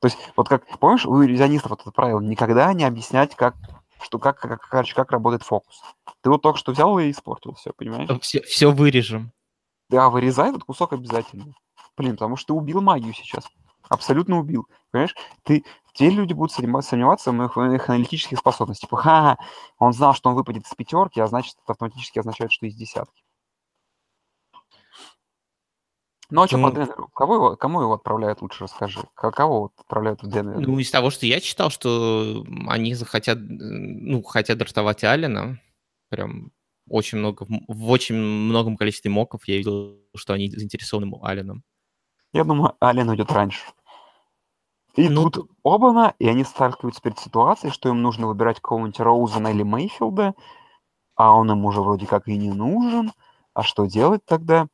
[0.00, 3.56] То есть, вот как, помнишь, у иллюзионистов вот это правило, никогда не объяснять, как,
[4.00, 5.80] что, как, как, короче, как работает фокус.
[6.20, 8.10] Ты вот только что взял и испортил все, понимаешь?
[8.20, 9.32] Все, все вырежем.
[9.88, 11.54] Да, вырезай этот кусок обязательно.
[11.96, 13.44] Блин, потому что ты убил магию сейчас.
[13.88, 14.66] Абсолютно убил.
[14.90, 15.14] Понимаешь?
[15.44, 15.64] Ты,
[15.94, 18.88] те люди будут сомневаться, в моих, в моих аналитических способностях.
[18.88, 19.38] Типа, ха
[19.78, 23.21] он знал, что он выпадет из пятерки, а значит, это автоматически означает, что из десятки.
[26.32, 27.08] Ну, а что Ну, по Денверу?
[27.08, 29.00] Кого его, кому его отправляют лучше, расскажи.
[29.14, 30.66] Кого вот отправляют в Денвер?
[30.66, 35.60] Ну, из того, что я читал, что они захотят, ну, хотят драфтовать Алина.
[36.08, 36.50] Прям
[36.88, 41.64] очень много, в очень многом количестве моков я видел, что они заинтересованы Алином.
[42.32, 43.60] Я думаю, Ален уйдет раньше.
[44.96, 49.48] И Ну, тут оба и они сталкиваются перед ситуацией, что им нужно выбирать какого-нибудь Роузена
[49.48, 50.34] или Мейфилда,
[51.14, 53.12] а он им уже вроде как и не нужен.
[53.52, 54.68] А что делать тогда?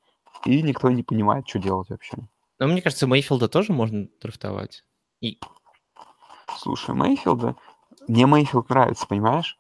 [0.45, 2.17] И никто не понимает, что делать вообще.
[2.59, 4.85] Но мне кажется, Мейфилда тоже можно драфтовать.
[5.21, 5.39] И
[6.57, 7.57] Слушай, Мейфилда...
[8.09, 9.59] Мне Мейфилд нравится, понимаешь?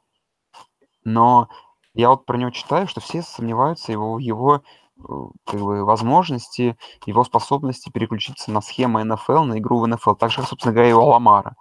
[1.05, 1.49] Но
[1.95, 4.63] я вот про него читаю, что все сомневаются его, его
[4.97, 5.03] э,
[5.45, 10.15] как бы, возможности, его способности переключиться на схему НФЛ, на игру в НФЛ.
[10.15, 11.57] Так же, собственно говоря, и у Ламара.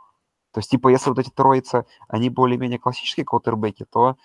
[0.53, 4.15] То есть, типа, если вот эти троица, они более-менее классические квотербеки, то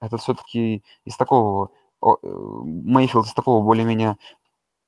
[0.00, 1.70] это все-таки из такого...
[2.02, 4.16] э, Мейфилд из такого более-менее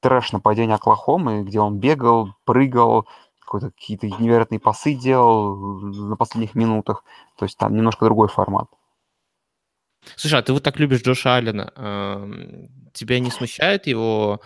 [0.00, 3.06] трэш нападения Оклахомы, где он бегал, прыгал,
[3.40, 7.04] какие-то невероятные пасы делал на последних минутах.
[7.36, 8.68] То есть там немножко другой формат.
[10.16, 11.72] Слушай, а ты вот так любишь Джоша Аллена.
[12.94, 14.40] Тебя не смущают его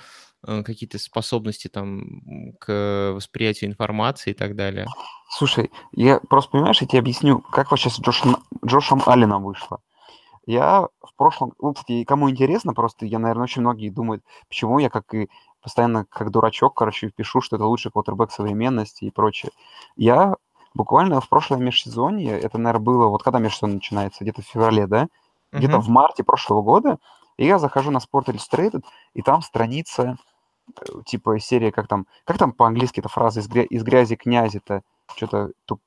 [0.47, 4.87] э, какие-то способности там к восприятию информации и так далее?
[5.31, 9.81] Слушай, я просто, понимаешь, я тебе объясню, как вот сейчас с Джошем, Джошем Алленом вышло.
[10.47, 11.55] Я в прошлом...
[11.61, 15.29] Ну, кстати, кому интересно, просто я, наверное, очень многие думают, почему я, как и
[15.63, 19.53] постоянно, как дурачок, короче, пишу, что это лучший квотербек современности и прочее.
[19.97, 20.37] Я
[20.75, 23.07] буквально в прошлом межсезонье, это, наверное, было...
[23.07, 24.25] Вот когда межсезон начинается?
[24.25, 25.09] Где-то в феврале, да?
[25.53, 25.83] Где-то Мгм.
[25.83, 26.99] в марте прошлого года.
[27.37, 28.85] И я захожу на Sport Illustrated,
[29.15, 30.19] и там страница,
[30.69, 32.07] э, типа серия, как там...
[32.25, 34.83] Как там по-английски эта фраза из, гря- из грязи князи-то?
[35.17, 35.81] Что-то тут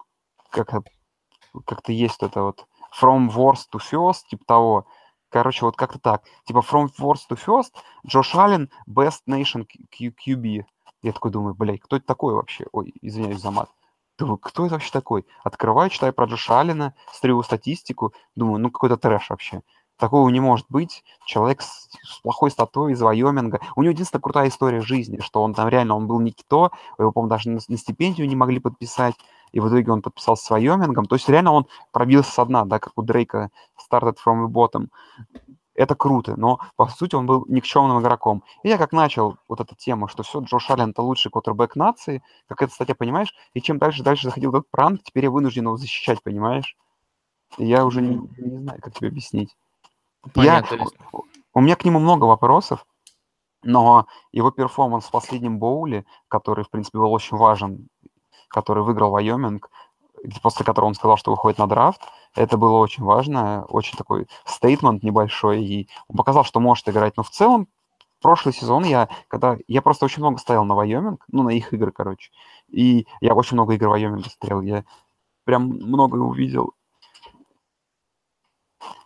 [0.50, 0.84] как-то
[1.66, 2.66] как-то есть это вот
[3.00, 4.86] from worst to first, типа того.
[5.30, 6.24] Короче, вот как-то так.
[6.46, 7.74] Типа from worst to first,
[8.06, 10.64] Джош Аллен, best nation Q- QB.
[11.02, 12.66] Я такой думаю, блядь, кто это такой вообще?
[12.72, 13.70] Ой, извиняюсь за мат.
[14.18, 15.26] Думаю, кто это вообще такой?
[15.44, 19.62] Открываю, читаю про Джоша Аллена, его статистику, думаю, ну какой-то трэш вообще.
[19.98, 21.04] Такого не может быть.
[21.26, 23.60] Человек с, с плохой статой из Вайоминга.
[23.76, 27.30] У него единственная крутая история жизни, что он там реально, он был никто, его, по-моему,
[27.30, 29.16] даже на, на стипендию не могли подписать,
[29.52, 31.06] и в итоге он подписался с Вайомингом.
[31.06, 33.50] То есть реально он пробился со дна, да, как у Дрейка
[33.90, 34.88] started from the bottom
[35.78, 38.44] это круто, но по сути он был никчемным игроком.
[38.64, 42.24] И я как начал вот эта тема, что все, Джош Аллен это лучший квотербек нации,
[42.48, 45.78] как это, кстати, понимаешь, и чем дальше дальше заходил этот пранк, теперь я вынужден его
[45.78, 46.76] защищать, понимаешь?
[47.58, 49.56] И я уже не, не знаю, как тебе объяснить.
[50.34, 50.76] Понятно.
[50.76, 50.86] Я,
[51.54, 52.86] у меня к нему много вопросов,
[53.64, 57.88] но его перформанс в последнем боуле, который, в принципе, был очень важен,
[58.48, 59.70] который выиграл Вайоминг,
[60.42, 62.02] после которого он сказал, что выходит на драфт,
[62.36, 67.18] это было очень важно, очень такой стейтмент небольшой, и он показал, что может играть.
[67.18, 67.68] Но в целом,
[68.22, 71.92] прошлый сезон я, когда я просто очень много ставил на Вайоминг, ну, на их игры,
[71.92, 72.32] короче,
[72.68, 74.84] и я очень много игр Вайоминга смотрел, я
[75.44, 76.74] прям много увидел.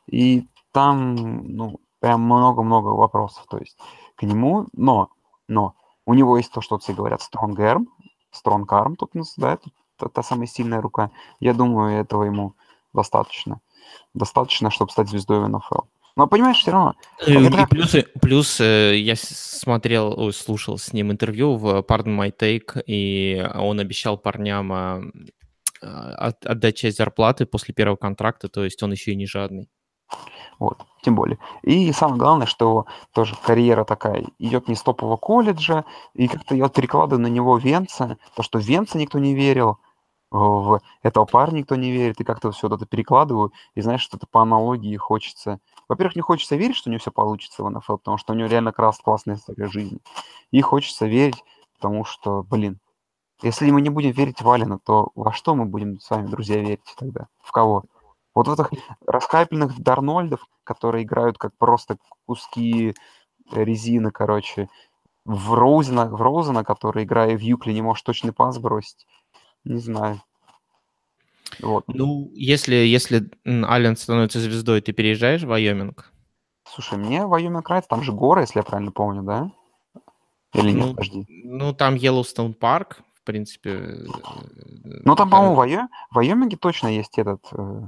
[0.08, 1.16] И там,
[1.56, 3.78] ну, прям много-много вопросов, то есть
[4.16, 5.10] к нему, но,
[5.48, 5.76] но,
[6.06, 7.56] у него есть то, что все говорят, strong
[8.34, 11.12] strong arm тут, да, тут та, та самая сильная рука.
[11.40, 12.56] Я думаю, этого ему
[12.94, 13.60] достаточно.
[14.14, 15.82] Достаточно, чтобы стать звездой в НФЛ.
[16.16, 16.96] Но понимаешь, все равно.
[17.26, 22.34] Э, и плюс, плюс э, я смотрел, ой, слушал с ним интервью в Pardon My
[22.38, 25.02] Take, и он обещал парням а,
[25.82, 29.70] а, отдать часть зарплаты после первого контракта, то есть он еще и не жадный.
[30.62, 31.40] Вот, тем более.
[31.64, 36.70] И самое главное, что тоже карьера такая идет не с топового колледжа, и как-то я
[36.70, 39.80] перекладываю на него Венца, то, что Венца никто не верил,
[40.30, 44.44] в этого парня никто не верит, и как-то все это перекладываю, и знаешь, что-то по
[44.44, 45.60] аналогии хочется...
[45.90, 48.48] Во-первых, не хочется верить, что у него все получится в НФЛ, потому что у него
[48.48, 49.98] реально крас классная история жизни.
[50.52, 51.44] И хочется верить,
[51.74, 52.78] потому что, блин,
[53.42, 56.58] если мы не будем верить в Алина, то во что мы будем с вами, друзья,
[56.58, 57.30] верить тогда?
[57.44, 57.86] В кого?
[58.34, 58.72] Вот в этих
[59.06, 62.94] раскапельных Дарнольдов, которые играют как просто куски
[63.52, 64.70] резины, короче,
[65.26, 69.06] в Роузена, в Роузена, который, играя в Юкле, не может точный пас бросить.
[69.64, 70.22] Не знаю.
[71.60, 71.84] Вот.
[71.88, 76.12] Ну, если, если Аллен становится звездой, ты переезжаешь в Вайоминг?
[76.64, 79.52] Слушай, мне Вайоминг нравится, там же горы, если я правильно помню, да?
[80.54, 81.26] Или нет, ну, подожди.
[81.28, 83.70] Ну, там Йеллоустоун парк, в принципе.
[83.70, 84.06] Э,
[85.06, 87.82] ну, там, по-моему, в Вайоминге точно есть этот, э,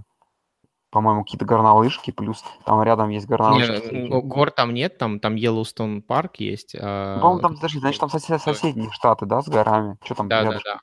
[0.94, 3.94] по-моему, какие-то горнолыжки, плюс там рядом есть горнолыжки.
[3.94, 6.76] Не, гор там нет, там, там Йеллоустон парк есть.
[6.80, 7.20] А...
[7.20, 9.98] По-моему, там, подожди, значит, там сосед, соседние штаты, да, с горами?
[10.04, 10.30] Что там?
[10.30, 10.80] Да, да, да.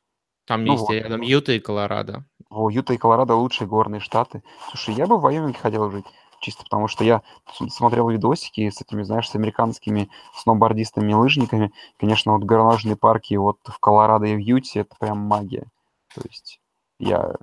[0.46, 0.94] Там ну есть вот.
[0.94, 2.24] рядом Юта и Колорадо.
[2.50, 4.42] О, Юта и Колорадо лучшие горные штаты.
[4.70, 6.06] Слушай, я бы в Вайоминге хотел жить.
[6.40, 7.22] Чисто потому что я
[7.68, 11.70] смотрел видосики с этими, знаешь, с американскими сноубордистами и лыжниками.
[12.00, 15.68] Конечно, вот горнолыжные парки вот в Колорадо и в Юте это прям магия.
[16.12, 16.60] То есть
[16.98, 17.36] я,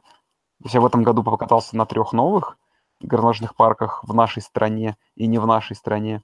[0.64, 2.58] я в этом году покатался на трех новых
[3.00, 6.24] горнолыжных парках в нашей стране и не в нашей стране.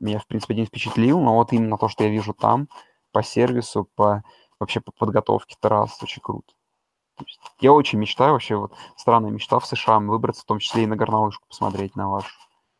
[0.00, 2.68] Меня, в принципе, не впечатлил, но вот именно то, что я вижу там,
[3.12, 4.22] по сервису, по
[4.58, 6.52] вообще по подготовке трасс очень круто.
[7.60, 10.96] Я очень мечтаю вообще, вот странная мечта в США выбраться, в том числе и на
[10.96, 12.34] горнолыжку посмотреть на вашу.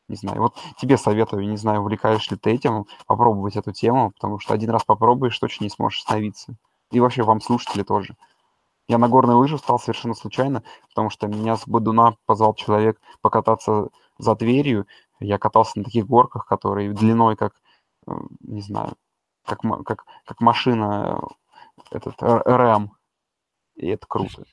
[0.08, 4.38] Не знаю, вот тебе советую, не знаю, увлекаешь ли ты этим, попробовать эту тему, потому
[4.38, 6.56] что один раз попробуешь, точно не сможешь остановиться.
[6.92, 8.16] И вообще вам, слушатели, тоже.
[8.88, 13.88] Я на горной лыжи встал совершенно случайно, потому что меня с Бодуна позвал человек покататься
[14.18, 14.86] за Тверью.
[15.18, 17.54] Я катался на таких горках, которые длиной как,
[18.06, 18.94] э, не знаю,
[19.44, 21.20] как, как, как машина
[21.90, 22.92] этот РМ.
[23.74, 24.44] И это круто.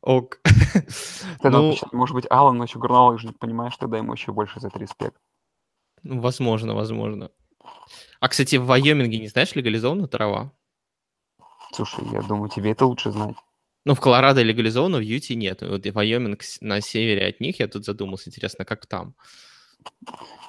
[0.00, 0.40] Ок.
[1.40, 5.16] Тогда, ну, может быть, Алан еще горнолыжник, понимаешь, тогда ему еще больше за это респект.
[6.02, 7.30] Ну, возможно, возможно.
[8.20, 10.52] А, кстати, в Вайоминге, не знаешь, легализована трава?
[11.74, 13.36] Слушай, я думаю, тебе это лучше знать.
[13.84, 15.60] Ну, в Колорадо легализовано, в Юте нет.
[15.62, 19.14] Вот Вайоминг на севере от них, я тут задумался, интересно, как там?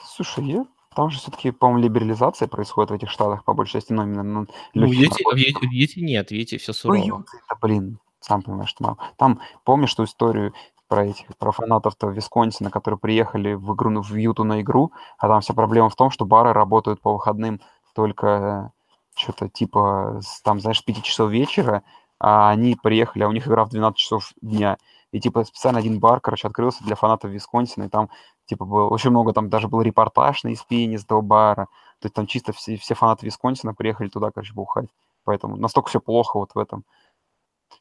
[0.05, 0.65] Слушай, я
[0.95, 4.47] там же все-таки, по-моему, либерализация происходит в этих штатах, по большей части, но именно на
[4.73, 6.97] ну, в Юте, в, Юте, в Юте нет, в Юте все сурово.
[6.97, 8.97] Ну, Юте, это, блин, сам понимаешь, что мало.
[9.17, 10.53] Там, помнишь ту историю
[10.87, 15.41] про этих, про фанатов-то Висконсина, которые приехали в игру, в Юту на игру, а там
[15.41, 17.59] вся проблема в том, что бары работают по выходным
[17.93, 18.71] только
[19.15, 21.83] что-то типа, там, знаешь, с 5 часов вечера,
[22.19, 24.77] а они приехали, а у них игра в 12 часов дня.
[25.11, 28.09] И типа специально один бар, короче, открылся для фанатов Висконсина, и там
[28.45, 31.67] типа было очень много, там даже был репортаж на ESPN из этого бара,
[31.99, 34.89] то есть там чисто все, все фанаты Висконсина приехали туда, короче, бухать.
[35.23, 36.83] Поэтому настолько все плохо вот в этом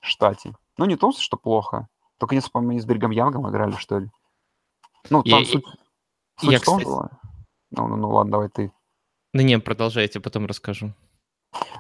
[0.01, 0.55] штате.
[0.79, 1.89] Ну, не то, что плохо.
[2.19, 4.11] Только не по-моему, они с Бригом Янгом играли, что ли.
[5.11, 5.65] Ну, там я, суть,
[6.41, 6.85] суть я, в том кстати...
[6.85, 7.11] была.
[7.71, 8.73] Ну, ну, ну, ладно, давай ты.
[9.33, 10.95] Да не, продолжайте, потом расскажу.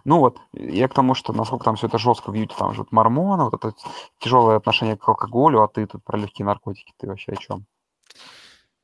[0.04, 2.80] Ну вот, я к тому, что насколько там все это жестко в Юте, там же
[2.80, 3.74] вот мормоны, вот это
[4.18, 7.66] тяжелое отношение к алкоголю, а ты тут про легкие наркотики, ты вообще о чем?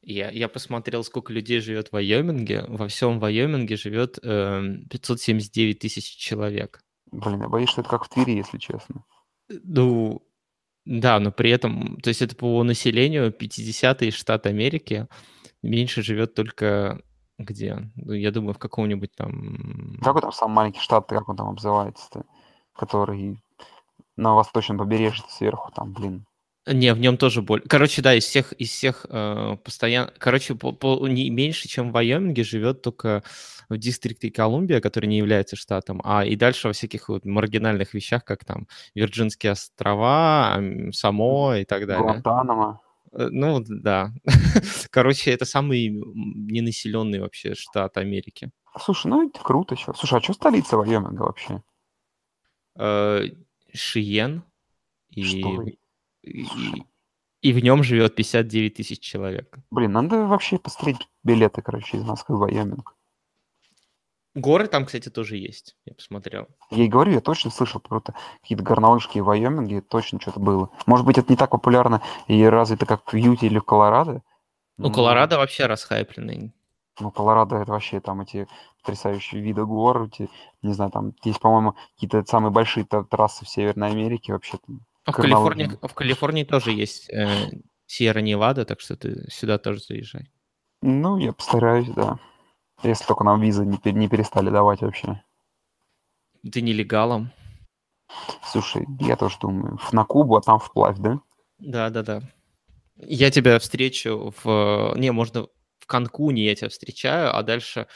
[0.02, 2.64] Я, я посмотрел, сколько людей живет в Вайоминге.
[2.68, 6.80] Во всем Вайоминге живет э, 579 тысяч человек.
[7.12, 9.04] Блин, я боюсь, что это как в Твери, если честно.
[9.48, 10.22] Ну,
[10.86, 15.06] да, но при этом, то есть это по населению 50-й штат Америки,
[15.62, 17.02] меньше живет только
[17.44, 17.90] где?
[17.96, 19.98] Ну, я думаю, в каком-нибудь там...
[20.02, 22.24] Какой там самый маленький штат, как он там обзывается-то?
[22.74, 23.42] Который
[24.16, 26.26] на восточном побережье сверху, там, блин.
[26.66, 27.62] Не, в нем тоже боль.
[27.66, 30.12] Короче, да, из всех, из всех э, постоянно...
[30.18, 33.22] Короче, по, по, не меньше, чем в Вайоминге живет только
[33.70, 38.24] в дистрикте Колумбия, который не является штатом, а и дальше во всяких вот маргинальных вещах,
[38.24, 40.60] как там Вирджинские острова,
[40.92, 42.02] Само и так далее.
[42.02, 42.80] Гуантанамо.
[43.12, 44.12] Э, Ну, да.
[44.90, 48.50] Короче, это самый ненаселенный вообще штат Америки.
[48.78, 49.92] Слушай, ну это круто еще.
[49.94, 51.62] Слушай, а что столица Вайоминга вообще?
[52.76, 53.22] Э,
[53.72, 54.44] Шиен.
[55.10, 55.42] И,
[56.22, 56.46] и,
[57.42, 59.58] и в нем живет 59 тысяч человек.
[59.70, 62.94] Блин, надо вообще посмотреть билеты, короче, из Москвы в Вайоминг.
[64.34, 65.76] Горы там, кстати, тоже есть.
[65.84, 66.46] Я посмотрел.
[66.70, 68.14] Я и говорю, я точно слышал про это.
[68.42, 70.70] Какие-то горнолыжки в Вайоминге, точно что-то было.
[70.86, 74.22] Может быть, это не так популярно и развито, как в Юте или в Колорадо.
[74.78, 76.52] Ну, но- Колорадо вообще расхайпленный.
[77.00, 78.46] Ну, Колорадо это вообще там эти
[78.82, 80.28] потрясающие виды гор, эти,
[80.62, 84.58] не знаю, там есть, по-моему, какие-то самые большие трассы в Северной Америке вообще.
[84.66, 84.80] там.
[85.06, 85.16] А в.
[85.16, 87.50] Калифорнии, в Калифорнии тоже есть э,
[87.86, 90.30] Сьерра-Невада, так что ты сюда тоже заезжай.
[90.82, 92.18] Ну, я постараюсь, да.
[92.82, 95.22] Если только нам визы не, не перестали давать вообще.
[96.50, 97.30] Ты нелегалом.
[98.42, 101.20] Слушай, я тоже думаю, на Кубу, а там вплавь, да?
[101.58, 102.22] Да, да, да.
[102.96, 104.94] Я тебя встречу в...
[104.96, 105.46] Не, можно
[105.78, 107.86] в Канкуне я тебя встречаю, а дальше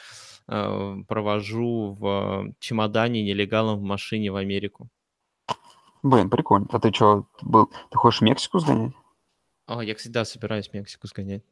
[0.47, 4.89] э, провожу в чемодане нелегалом в машине в Америку.
[6.03, 6.67] Блин, прикольно.
[6.71, 7.71] А ты что, был...
[7.89, 8.93] Ты хочешь в Мексику сгонять?
[9.67, 11.43] А, я, кстати, да, собираюсь в Мексику сгонять.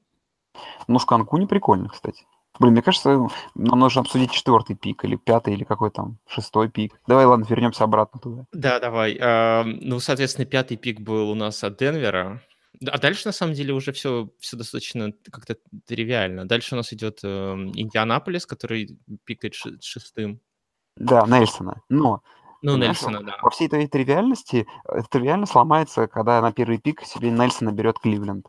[0.87, 2.25] Ну, в Канкуне прикольно, кстати.
[2.59, 6.99] Блин, мне кажется, нам нужно обсудить четвертый пик, или пятый, или какой там, шестой пик.
[7.07, 8.45] Давай, ладно, вернемся обратно туда.
[8.51, 9.17] Да, давай.
[9.81, 12.41] Ну, соответственно, пятый пик был у нас от Денвера.
[12.87, 16.45] А дальше, на самом деле, уже все, все достаточно как-то тривиально.
[16.45, 20.41] Дальше у нас идет э, Индианаполис, который пикает шестым.
[20.97, 21.81] Да, Нельсона.
[21.89, 22.21] Но
[22.61, 23.37] Ну, Понимаешь, Нельсона, да.
[23.41, 28.47] во всей этой тривиальности, э, тривиальность сломается, когда на первый пик себе Нельсона берет Кливленд.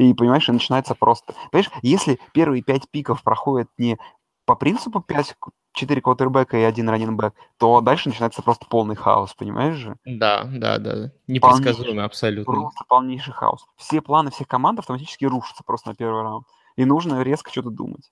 [0.00, 1.34] И, понимаешь, и начинается просто...
[1.52, 3.98] Понимаешь, если первые пять пиков проходят не
[4.46, 5.36] по принципу 5,
[5.74, 9.96] 4 квотербека и один раненбэк, то дальше начинается просто полный хаос, понимаешь же?
[10.06, 11.12] Да, да, да.
[11.26, 12.50] Непредсказуемый абсолютно.
[12.50, 13.66] Просто полнейший хаос.
[13.76, 16.46] Все планы всех команд автоматически рушатся просто на первый раунд.
[16.76, 18.10] И нужно резко что-то думать.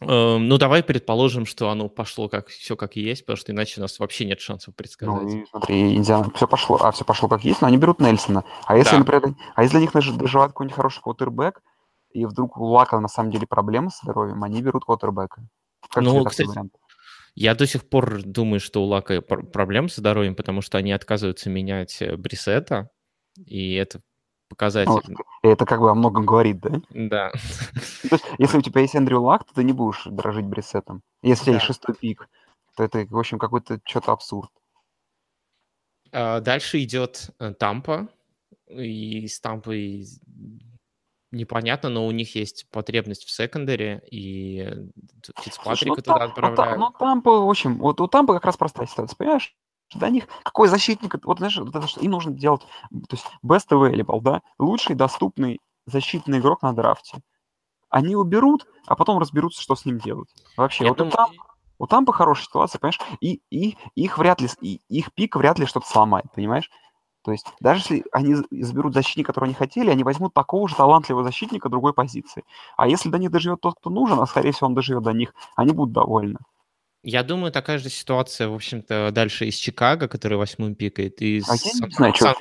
[0.00, 3.82] Эм, Ну, давай предположим, что оно пошло как все как есть, потому что иначе у
[3.82, 5.32] нас вообще нет шансов Ну предсказать.
[5.32, 8.44] и смотри, Индиана, все пошло, а все пошло как есть, но они берут Нельсона.
[8.66, 8.98] А если, Да.
[8.98, 11.62] например, а если них доживает какой-нибудь хороший квотербек,
[12.12, 15.46] и вдруг у Лака на самом деле проблемы с здоровьем, они берут квотербека.
[15.90, 16.72] Как Ну, кстати, вариант?
[17.34, 20.92] Я до сих пор думаю, что у Лака пр- проблем с здоровьем, потому что они
[20.92, 22.88] отказываются менять э, Брисета,
[23.44, 24.00] и это
[24.48, 25.16] Ну, показатель.
[25.42, 26.80] это как бы о многом говорит, да?
[26.90, 27.32] Да.
[28.04, 31.02] Ну, То есть, если у тебя есть Эндрю Лак, то ты не будешь дрожить Брисетом.
[31.22, 32.28] Если у тебя есть шестой пик,
[32.76, 34.50] то это, в общем, какой-то что-то абсурд.
[36.12, 38.08] А Дальше идет э, Тампа,
[38.68, 40.06] и с Тампой
[41.32, 44.74] непонятно, но у них есть потребность в секондаре, и э,
[45.22, 46.78] Слушай, Фицпатрика ну, туда ну, отправляют.
[46.78, 49.54] ну, Тампа, в общем, вот у Тампы как раз простая ситуация, понимаешь?
[49.94, 54.42] Для них какой защитник, вот знаешь, вот им нужно делать, то есть best available, да,
[54.58, 57.18] лучший доступный защитный игрок на драфте.
[57.88, 60.28] Они его берут, а потом разберутся, что с ним делать.
[60.56, 61.36] Вообще, Я вот думаю, у, Тампы,
[61.78, 65.66] у Тампы хорошая ситуация, понимаешь, и, и их вряд ли, и, их пик вряд ли
[65.66, 66.68] что-то сломает, понимаешь?
[67.22, 71.24] То есть даже если они заберут защитника, которого они хотели, они возьмут такого же талантливого
[71.24, 72.44] защитника другой позиции.
[72.76, 75.34] А если до них доживет тот, кто нужен, а скорее всего он доживет до них,
[75.56, 76.38] они будут довольны.
[77.08, 81.52] Я думаю, такая же ситуация, в общем-то, дальше из Чикаго, который восьмым пикает, и А
[81.52, 82.34] я с- не знаю, Сан-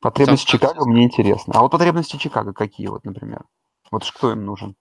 [0.00, 0.74] Потребности Сан-Франциско.
[0.74, 1.52] Чикаго мне интересно.
[1.56, 3.44] А вот потребности Чикаго какие вот, например?
[3.90, 4.76] Вот ж кто им нужен?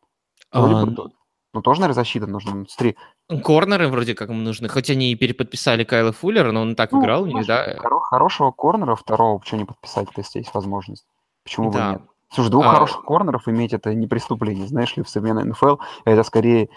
[0.52, 1.12] А, бы
[1.54, 2.54] ну, тоже, наверное, защита нужна.
[2.54, 2.96] Ну, Смотри,
[3.44, 7.02] Корнеры вроде как им нужны, хоть они и переподписали Кайла Фуллера, но он так ну,
[7.02, 7.76] играл у них, да?
[7.80, 11.06] хоро- хорошего корнера второго, почему не подписать, если есть возможность?
[11.44, 11.92] Почему бы Да.
[11.94, 12.02] нет?
[12.32, 16.24] Слушай, двух А- хороших корнеров иметь это не преступление, знаешь ли, в современной НФЛ это
[16.24, 16.70] скорее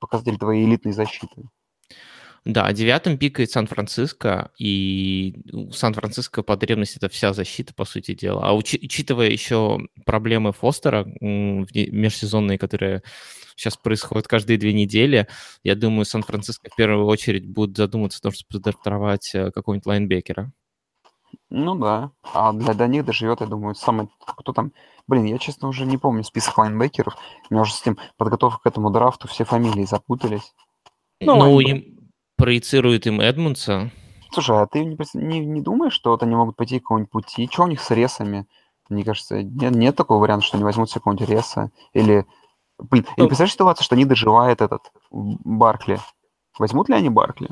[0.00, 1.44] показатель твоей элитной защиты.
[2.44, 8.48] Да, девятым пикает Сан-Франциско, и у Сан-Франциско потребность это вся защита, по сути дела.
[8.48, 13.02] А учи- учитывая еще проблемы Фостера межсезонные, которые
[13.54, 15.28] сейчас происходят каждые две недели,
[15.62, 20.50] я думаю, Сан-Франциско в первую очередь будет задуматься о том, чтобы подрафтовать э, какого-нибудь лайнбекера.
[21.48, 22.10] Ну да.
[22.34, 24.08] А для, для них доживет, я думаю, самый...
[24.26, 24.72] Кто там...
[25.06, 27.16] Блин, я, честно, уже не помню список лайнбекеров.
[27.50, 30.54] У меня уже с тем подготовка к этому драфту все фамилии запутались.
[31.20, 32.01] Ну, ну им
[32.42, 33.92] проецирует им Эдмунса.
[34.32, 37.48] Слушай, а ты не, не, не думаешь, что вот они могут пойти какого-нибудь пути?
[37.48, 38.48] Что у них с ресами?
[38.88, 41.70] Мне кажется, нет, нет такого варианта, что они возьмут себе какого-нибудь реса.
[41.92, 42.26] Или,
[42.80, 46.00] блин, ну, представляешь ситуацию, что они доживают этот Баркли?
[46.58, 47.48] Возьмут ли они Баркли?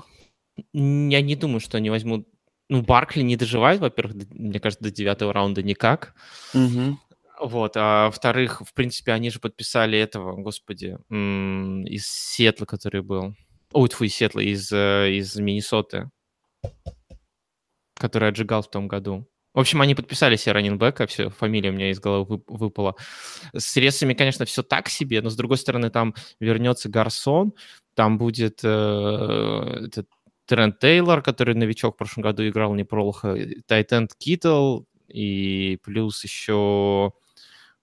[0.73, 2.27] Я не думаю, что они возьмут...
[2.69, 6.15] Ну, Баркли не доживает, во-первых, мне кажется, до девятого раунда никак.
[6.53, 6.99] Угу.
[7.43, 13.37] Вот, а во-вторых, в принципе, они же подписали этого, господи, из Сетла, который был.
[13.73, 16.11] Ой, Сетла из, э, из Миннесоты,
[17.95, 19.29] который отжигал в том году.
[19.53, 22.95] В общем, они подписали себе раненбека, все, фамилия у меня из головы выпала.
[23.53, 27.53] С средствами, конечно, все так себе, но с другой стороны, там вернется Гарсон,
[27.95, 28.69] там будет э,
[29.87, 30.09] этот
[30.47, 33.37] Трент Тейлор, который новичок в прошлом году играл неплохо,
[33.67, 37.13] Тайтенд Китл, и плюс еще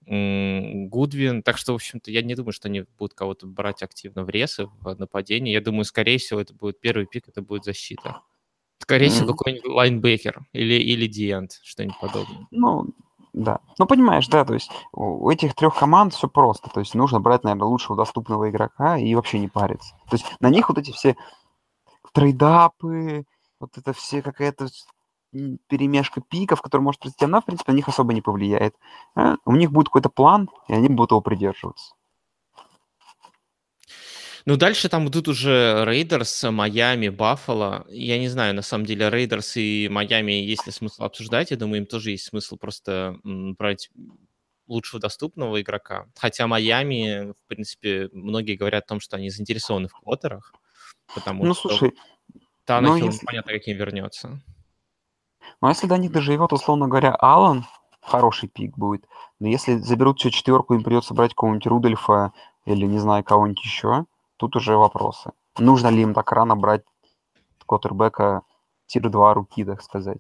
[0.07, 1.43] Гудвин.
[1.43, 4.67] Так что, в общем-то, я не думаю, что они будут кого-то брать активно в ресы,
[4.79, 5.51] в нападении.
[5.51, 8.21] Я думаю, скорее всего, это будет первый пик, это будет защита.
[8.79, 9.31] Скорее всего, mm-hmm.
[9.31, 12.47] какой-нибудь лайнбекер или, или диент, что-нибудь подобное.
[12.51, 12.85] Ну,
[13.33, 13.59] да.
[13.77, 16.69] Ну, понимаешь, да, то есть у этих трех команд все просто.
[16.69, 19.93] То есть нужно брать, наверное, лучшего доступного игрока и вообще не париться.
[20.09, 21.17] То есть на них вот эти все
[22.13, 23.25] trade-up ы,
[23.59, 24.67] вот это все какая-то
[25.67, 28.75] перемешка пиков, который может произойти, она, в принципе, на них особо не повлияет.
[29.15, 31.93] Э, у них будет какой-то план, и они будут его придерживаться.
[34.45, 37.85] Ну, дальше там идут уже Рейдерс, Майами, Баффало.
[37.89, 41.51] Я не знаю, на самом деле, Рейдерс и Майами есть ли смысл обсуждать.
[41.51, 43.89] Я думаю, им тоже есть смысл просто брать
[44.67, 46.07] лучшего доступного игрока.
[46.15, 50.53] Хотя Майами, в принципе, многие говорят о том, что они заинтересованы в квотерах,
[51.13, 51.93] потому ну, что слушай,
[52.63, 53.23] Танахил если...
[53.23, 54.41] непонятно, каким вернется.
[55.61, 57.65] А если до них доживет, условно говоря, Алан,
[58.01, 59.05] хороший пик будет.
[59.39, 62.33] Но если заберут всю четверку, им придется брать какого-нибудь Рудольфа
[62.65, 64.05] или, не знаю, кого-нибудь еще,
[64.37, 65.31] тут уже вопросы.
[65.57, 66.83] Нужно ли им так рано брать
[67.67, 68.43] Коттербека
[68.87, 70.19] тир-2 руки, так сказать?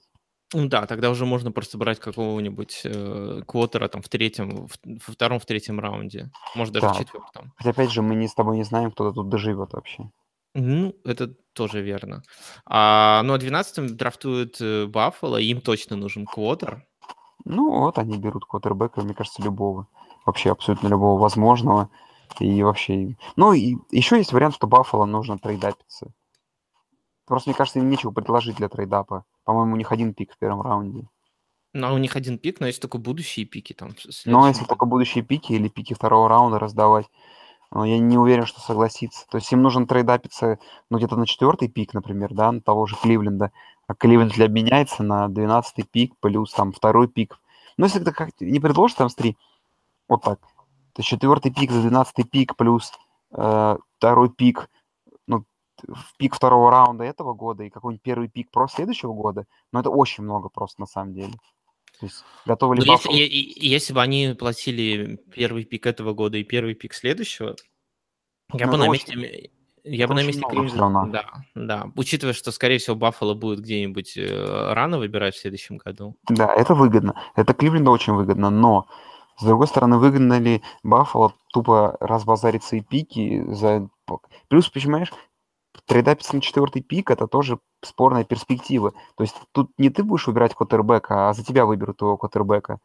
[0.53, 5.13] Ну да, тогда уже можно просто брать какого-нибудь э, квотера там в третьем, в, во
[5.13, 6.29] втором, в третьем раунде.
[6.55, 6.93] Может, даже да.
[6.93, 7.51] в четвертом.
[7.57, 10.09] Хотя, опять же, мы не с тобой не знаем, кто тут доживет вообще.
[10.59, 12.23] Ну, это тоже верно.
[12.65, 16.87] А, ну, а 12-м драфтуют э, Баффало, им точно нужен квотер.
[17.45, 19.87] Ну, вот они берут квотербека, мне кажется, любого.
[20.25, 21.91] Вообще абсолютно любого возможного.
[22.39, 23.15] И вообще...
[23.35, 26.11] Ну, и еще есть вариант, что Баффало нужно трейдапиться.
[27.27, 29.25] Просто, мне кажется, им нечего предложить для трейдапа.
[29.43, 31.07] По-моему, у них один пик в первом раунде.
[31.73, 33.91] Ну, а у них один пик, но есть только будущие пики там.
[34.25, 37.05] Ну, если только будущие пики или пики второго раунда раздавать,
[37.71, 39.25] но я не уверен, что согласится.
[39.29, 42.95] То есть им нужен трейдапиться, ну, где-то на четвертый пик, например, да, на того же
[42.95, 43.51] Кливленда.
[43.87, 47.39] А Кливленд для обменяется на 12 пик плюс там второй пик.
[47.77, 49.37] Ну, если ты как не предложишь там с три,
[50.07, 50.39] вот так,
[50.93, 52.91] то четвертый пик за 12 пик плюс
[53.31, 54.69] э, второй пик,
[55.27, 55.43] ну,
[55.87, 59.89] в пик второго раунда этого года и какой-нибудь первый пик про следующего года, ну, это
[59.89, 61.33] очень много просто на самом деле.
[61.99, 63.11] То есть готовы ли ну, если,
[63.65, 67.55] если бы они платили первый пик этого года и первый пик следующего,
[68.53, 69.17] я ну, бы на месте...
[69.17, 69.51] Очень...
[69.83, 71.05] Я бы на месте Кливленда...
[71.11, 71.25] Да,
[71.55, 71.91] да.
[71.95, 76.17] Учитывая, что, скорее всего, Баффало будет где-нибудь э, рано выбирать в следующем году.
[76.27, 77.15] Да, это выгодно.
[77.35, 78.87] Это Кливленда очень выгодно, но
[79.37, 83.87] с другой стороны, выгодно ли Баффало тупо разбазарить свои пики за...
[84.49, 85.13] Плюс, понимаешь,
[85.85, 88.93] трейдапиться на четвертый пик, это тоже спорная перспектива.
[89.15, 92.79] То есть тут не ты будешь выбирать квотербека, а за тебя выберут твоего квотербека.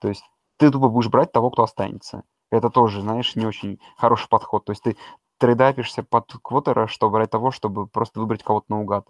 [0.00, 0.22] То есть
[0.56, 2.24] ты тупо будешь брать того, кто останется.
[2.50, 4.64] Это тоже, знаешь, не очень хороший подход.
[4.64, 4.96] То есть ты
[5.38, 9.06] трейдапишься под квотера, чтобы брать того, чтобы просто выбрать кого-то наугад.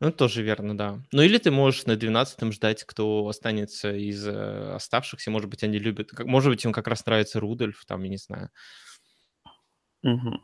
[0.00, 1.00] Ну, тоже верно, да.
[1.10, 5.30] Ну, или ты можешь на 12-м ждать, кто останется из э, оставшихся.
[5.32, 6.16] Может быть, они любят...
[6.20, 8.50] Может быть, им как раз нравится Рудольф, там, я не знаю.
[10.04, 10.40] Угу.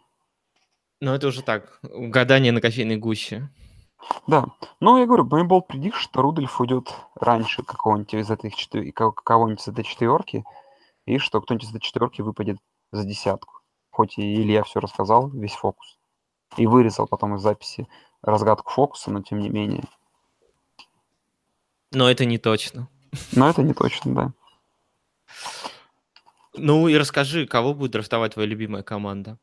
[1.01, 3.51] Но это уже так, гадание на кофейной гуще.
[4.27, 4.47] Да.
[4.81, 8.93] Ну, я говорю, мой болт предик, что Рудольф уйдет раньше какого-нибудь из этих четвер...
[8.93, 10.45] кого-нибудь из этой четверки,
[11.07, 12.59] и что кто-нибудь из этой четверки выпадет
[12.93, 13.61] за десятку.
[13.91, 15.99] Хоть и Илья все рассказал, весь фокус.
[16.57, 17.89] И вырезал потом из записи
[18.23, 19.85] разгадку фокуса, но тем не менее.
[21.93, 22.89] Но это не точно.
[23.33, 24.33] Но это не точно, да.
[26.55, 29.39] Ну и расскажи, кого будет драфтовать твоя любимая команда?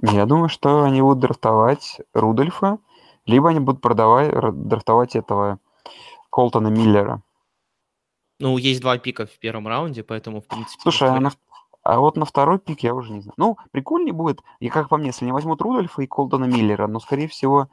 [0.00, 2.78] Я думаю, что они будут драфтовать Рудольфа,
[3.26, 5.58] либо они будут продавать, драфтовать этого
[6.30, 7.22] Колтона Миллера.
[8.38, 10.82] Ну, есть два пика в первом раунде, поэтому, в принципе...
[10.82, 11.30] Слушай, а, на,
[11.82, 13.34] а вот на второй пик я уже не знаю.
[13.36, 16.98] Ну, прикольнее будет, и как по мне, если они возьмут Рудольфа и Колтона Миллера, но,
[16.98, 17.68] скорее всего,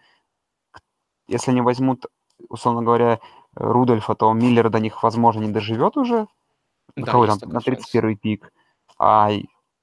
[1.27, 2.05] если они возьмут,
[2.49, 3.19] условно говоря,
[3.55, 6.27] Рудольфа, то Миллер до них, возможно, не доживет уже.
[6.95, 8.51] Да, там, на 31 пик.
[8.97, 9.31] А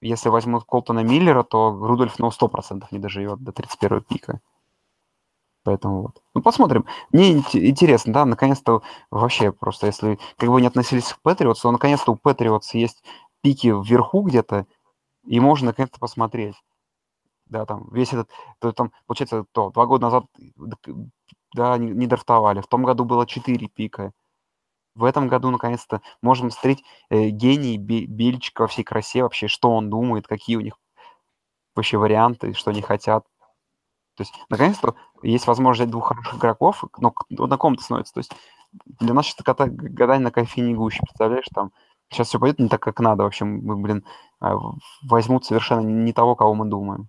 [0.06, 4.40] если возьмут Колтона Миллера, то Рудольф, ну, 100% не доживет до 31 пика.
[5.64, 6.22] Поэтому вот.
[6.34, 6.86] Ну, посмотрим.
[7.10, 12.12] Мне интересно, да, наконец-то вообще просто, если как бы не относились к Патриотсу, то наконец-то
[12.12, 13.02] у Патриотс есть
[13.42, 14.66] пики вверху где-то,
[15.24, 16.54] и можно наконец-то посмотреть.
[17.46, 18.30] Да, там весь этот,
[18.60, 20.26] то, там, получается, то, два года назад,
[21.52, 22.60] да, не, не драфтовали.
[22.60, 24.12] В том году было четыре пика.
[24.97, 29.90] В этом году, наконец-то, можем смотреть э, гений Бельчика во всей красе вообще, что он
[29.90, 30.74] думает, какие у них
[31.74, 33.24] вообще варианты, что они хотят.
[34.16, 38.14] То есть, наконец-то, есть возможность взять двух хороших игроков, но на ком-то становится.
[38.14, 38.32] То есть,
[38.86, 41.73] для нас сейчас гадание на кофейне гуще, представляешь, там
[42.09, 43.24] сейчас все пойдет не так, как надо.
[43.24, 44.02] В общем, мы, блин,
[44.40, 44.56] а,
[45.02, 47.09] возьмут совершенно не того, кого мы думаем.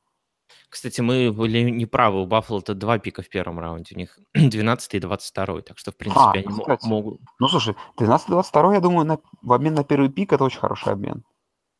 [0.69, 2.21] Кстати, мы были неправы.
[2.21, 3.95] У Баффало это два пика в первом раунде.
[3.95, 5.61] У них 12 и 22.
[5.61, 6.85] Так что, в принципе, а, они кстати.
[6.85, 7.21] могут...
[7.39, 9.19] Ну, слушай, 12 и 22, я думаю, на...
[9.41, 11.23] в обмен на первый пик это очень хороший обмен.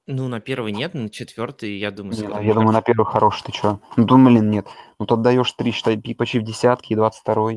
[0.09, 2.15] Ну, на первый нет, на четвертый, я думаю...
[2.15, 3.81] Нет, я думаю, на первый хороший, ты что?
[3.97, 4.67] Ну, думаю, блин, нет.
[4.99, 7.51] Ну, ты отдаешь три, считай, пик почти в десятки и 22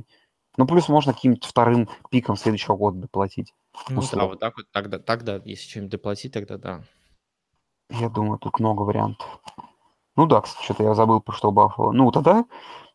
[0.57, 3.55] Ну, плюс можно каким-нибудь вторым пиком следующего года доплатить.
[3.89, 6.83] Ну, да, вот так вот, тогда, тогда, если что-нибудь доплатить, тогда да.
[7.91, 9.41] Я думаю, тут много вариантов.
[10.21, 11.93] Ну да, кстати, что-то я забыл, про что Баффало.
[11.93, 12.45] Ну, тогда...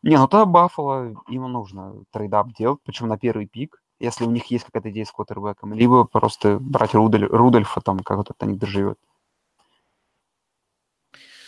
[0.03, 4.45] Не, ну тогда Баффало, им нужно trade-up делать, причем на первый пик, если у них
[4.51, 8.55] есть какая-то идея с квотербеком, либо просто брать Рудоль, Рудольфа, там, как вот это они
[8.55, 8.99] доживет.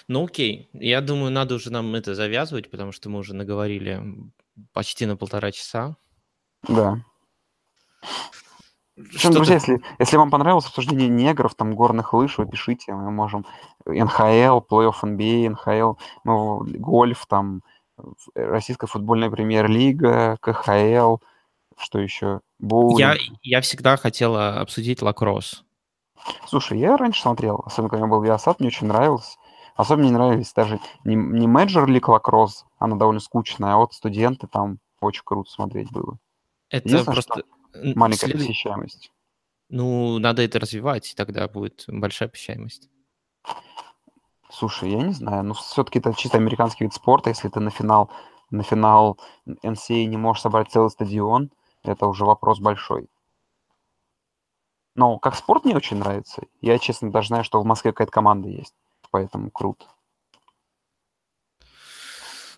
[0.07, 4.01] Ну окей, я думаю, надо уже нам это завязывать, потому что мы уже наговорили
[4.73, 5.95] почти на полтора часа.
[6.67, 7.03] Да.
[8.97, 13.45] Причем, друзья, если, если вам понравилось обсуждение негров, там, горных лыж, вы пишите, мы можем
[13.85, 17.61] НХЛ, плей-офф NBA, НХЛ, мы, гольф, там,
[18.33, 21.17] Российская футбольная премьер-лига, КХЛ,
[21.77, 22.41] что еще?
[22.59, 22.99] Боулинг.
[22.99, 25.63] Я, я всегда хотела обсудить лакросс.
[26.47, 29.37] Слушай, я раньше смотрел, особенно когда был Виасат, мне очень нравилось.
[29.75, 34.47] Особенно мне нравились даже не, не Major League Lacrosse, она довольно скучная, а вот студенты
[34.47, 36.17] там очень круто смотреть было.
[36.69, 37.43] Это просто...
[37.95, 38.37] Маленькая след...
[38.37, 39.11] посещаемость.
[39.69, 42.89] Ну, надо это развивать, и тогда будет большая посещаемость.
[44.49, 48.09] Слушай, я не знаю, ну все-таки это чисто американский вид спорта, если ты на финал,
[48.49, 51.51] на финал NCAA не можешь собрать целый стадион,
[51.83, 53.07] это уже вопрос большой.
[54.95, 56.43] Но как спорт мне очень нравится.
[56.61, 58.73] Я, честно, даже знаю, что в Москве какая-то команда есть
[59.11, 59.85] поэтому круто.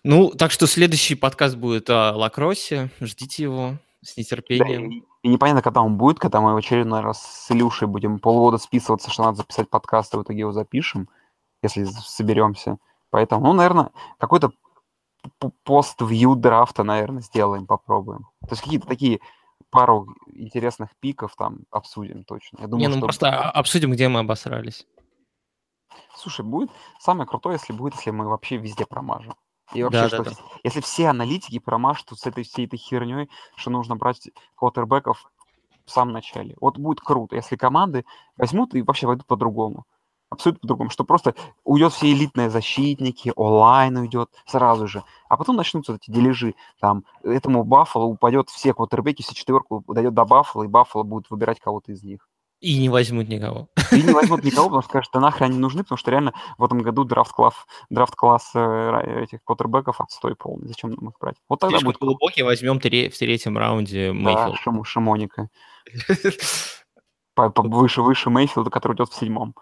[0.02, 2.90] Ну, так что следующий подкаст будет о лакроссе.
[3.00, 4.90] Ждите его с нетерпением.
[4.90, 8.18] Да, и, и непонятно, когда он будет, когда мы в очередной раз с Илюшей будем
[8.18, 11.08] полгода списываться, что надо записать подкаст, и в итоге его запишем,
[11.62, 12.78] если соберемся.
[13.10, 14.52] Поэтому, ну, наверное, какой-то
[15.64, 18.26] пост-вью драфта, наверное, сделаем, попробуем.
[18.42, 19.20] То есть какие-то такие
[19.70, 22.58] пару интересных пиков там обсудим точно.
[22.60, 23.06] Я думаю, Не, ну что...
[23.06, 24.86] просто обсудим, где мы обосрались.
[26.16, 29.34] Слушай, будет самое крутое, если будет, если мы вообще везде промажем.
[29.72, 30.36] И вообще, да, что да, да.
[30.64, 35.30] если все аналитики промажут с этой всей этой херней, что нужно брать квотербеков
[35.84, 36.56] в самом начале.
[36.60, 38.04] Вот будет круто, если команды
[38.36, 39.84] возьмут и вообще войдут по-другому.
[40.30, 41.34] Абсолютно по-другому, что просто
[41.64, 45.02] уйдет все элитные защитники, онлайн уйдет сразу же.
[45.28, 46.54] А потом начнутся эти дележи.
[46.80, 51.58] Там этому Баффало упадет все квотербеки, все четверку дойдет до Баффала, и Баффало будет выбирать
[51.58, 52.29] кого-то из них.
[52.60, 53.70] И не возьмут никого.
[53.90, 56.80] И не возьмут никого, потому что да нахрен они нужны, потому что реально в этом
[56.80, 57.54] году драфт-класс
[57.88, 60.68] драфт класс э, этих квотербеков отстой полный.
[60.68, 61.36] Зачем нам их брать?
[61.48, 62.00] Вот тогда Слишком будет...
[62.00, 64.52] глубокий возьмем в третьем раунде Мейфилд.
[64.52, 65.48] Да, шум, Шимоника.
[67.36, 69.54] Выше, выше Мейфилда, который идет в седьмом.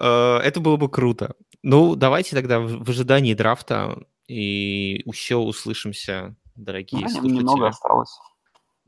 [0.00, 1.36] Э, это было бы круто.
[1.62, 7.36] Ну, давайте тогда в ожидании драфта и еще услышимся, дорогие слушатели.
[7.36, 8.18] Немного осталось.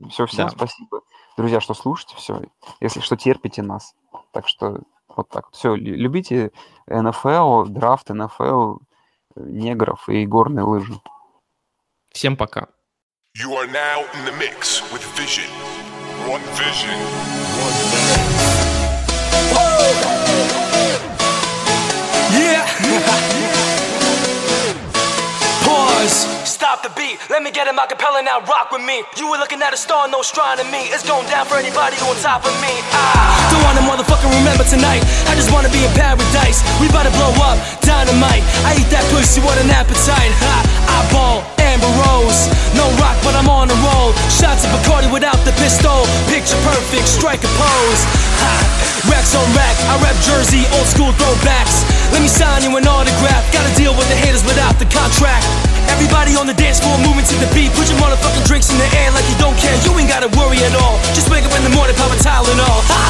[0.09, 1.01] Все, всем спасибо
[1.37, 2.41] друзья, что слушаете, все,
[2.81, 3.93] если что, терпите нас.
[4.31, 5.49] Так что вот так.
[5.51, 6.51] Все, любите
[6.87, 8.77] НФЛ, драфт НФЛ,
[9.35, 10.99] негров и горные лыжи.
[12.11, 12.67] Всем пока.
[13.35, 15.49] You are now in the mix with Vision.
[16.27, 16.97] One Vision.
[17.53, 17.75] One
[22.33, 22.65] Yeah.
[25.63, 26.36] Pause.
[26.67, 27.15] Stop the beat.
[27.31, 28.99] Let me get in my acapella now, rock with me.
[29.15, 30.91] You were looking at a star, no astronomy.
[30.91, 32.83] It's going down for anybody on top of me.
[32.91, 33.07] Ah.
[33.55, 34.99] Don't wanna motherfucker remember tonight.
[35.31, 36.59] I just wanna be in paradise.
[36.83, 37.55] We about to blow up,
[37.87, 38.43] dynamite.
[38.67, 40.35] I eat that pussy, what an appetite.
[40.43, 40.55] Ha,
[40.91, 42.51] I ball, Amber Rose.
[42.75, 44.11] No rock, but I'm on a roll.
[44.27, 46.03] Shots of Bacardi without the pistol.
[46.27, 48.01] Picture perfect, strike a pose.
[48.43, 49.75] Ha, racks on rack.
[49.87, 51.87] I rap Jersey, old school throwbacks.
[52.11, 53.47] Let me sign you an autograph.
[53.55, 55.47] Gotta deal with the haters without the contract.
[55.89, 57.71] Everybody on the dance floor moving to the beat.
[57.73, 59.75] Put your motherfucking drinks in the air like you don't care.
[59.83, 60.99] You ain't gotta worry at all.
[61.15, 62.79] Just wake up in the morning, pop a Tylenol.
[62.91, 63.03] Ha!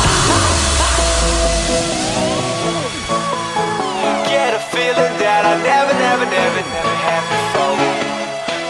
[4.30, 7.78] Get a feeling that I never, never, never, never had before.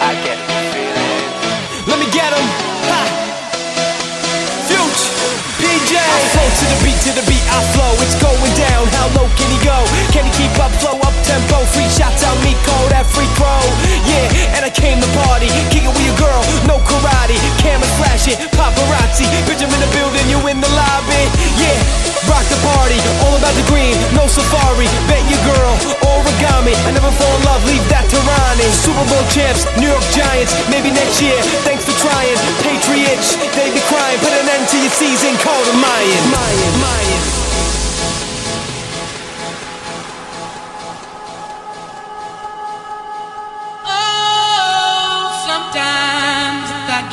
[0.01, 1.87] I get a feeling.
[1.87, 2.45] Let me get 'em.
[2.89, 3.01] Ha!
[4.67, 5.13] Future,
[5.61, 5.91] PJ.
[5.97, 7.93] I flow to the beat, to the beat, I flow.
[8.01, 8.87] It's going down.
[8.97, 9.77] How low can he go?
[10.11, 10.71] Can he keep up?
[10.81, 11.57] Flow up tempo.
[11.73, 13.36] Free shots out me, call that free throw.
[13.36, 13.36] Yeah, and
[14.67, 15.47] I came to party.
[15.71, 17.39] Kick it with your girl, no karate.
[17.55, 19.23] Cameras flashing, paparazzi.
[19.47, 21.23] Bitch, I'm in the building, you in the lobby.
[21.55, 21.71] Yeah,
[22.27, 22.99] rock the party.
[23.23, 24.91] All about the green, no safari.
[25.07, 25.71] Bet your girl,
[26.03, 26.75] origami.
[26.83, 28.67] I never fall in love, leave that to Ronnie.
[28.75, 30.51] Super Bowl champs, New York Giants.
[30.67, 32.35] Maybe next year, thanks for trying.
[32.59, 34.19] Patriots, they be crying.
[34.19, 36.23] Put an end to your season, call the Mayan.
[36.27, 37.46] Mayan, Mayan.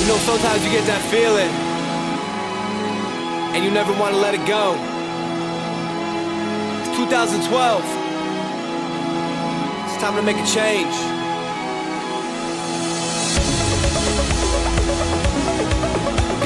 [0.00, 1.52] You know, sometimes you get that feeling,
[3.54, 4.72] and you never want to let it go.
[6.80, 7.84] It's 2012.
[9.84, 10.96] It's time to make a change.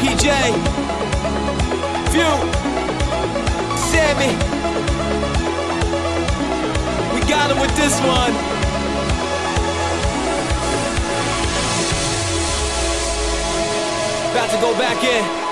[0.03, 0.27] PJ,
[2.11, 2.35] Few,
[3.89, 4.35] Sammy.
[7.15, 8.54] We got him with this one.
[14.35, 15.44] About to go back in.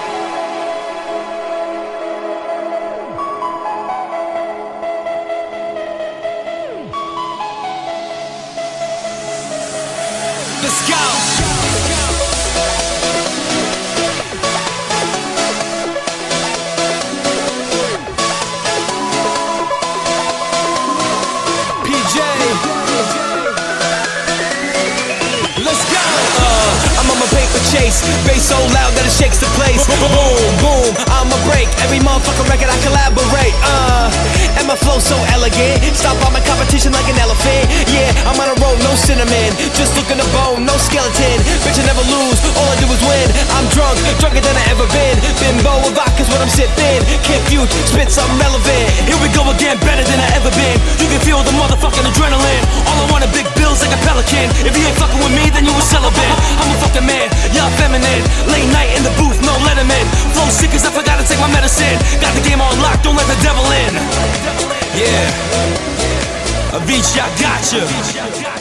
[32.22, 33.54] Motherfucking record I collaborate.
[33.62, 34.41] Uh,
[34.72, 35.84] my flow so elegant.
[35.92, 37.68] Stop all my competition like an elephant.
[37.92, 39.52] Yeah, I'm on a roll, no cinnamon.
[39.76, 41.36] Just looking to bone, no skeleton.
[41.60, 42.40] Bitch, I never lose.
[42.56, 43.28] All I do is win.
[43.52, 45.20] I'm drunk, drunker than I ever been.
[45.44, 47.04] Bimbo with vodka's what I'm sipping.
[47.20, 48.88] Confused, spit something relevant.
[49.04, 50.80] Here we go again, better than I ever been.
[51.04, 52.64] You can feel the motherfucking adrenaline.
[52.88, 54.48] All I want are big bills like a pelican.
[54.64, 56.36] If you ain't fucking with me, then you a celibate.
[56.64, 58.24] I'm a fucking man, y'all feminine.
[58.48, 60.08] Late night in the booth, no letterman.
[60.32, 62.00] Flow sick cause I forgot to take my medicine.
[62.24, 64.61] Got the game on lock, don't let the devil in.
[64.94, 66.76] Yeah.
[66.76, 68.51] Avicii, I got gotcha.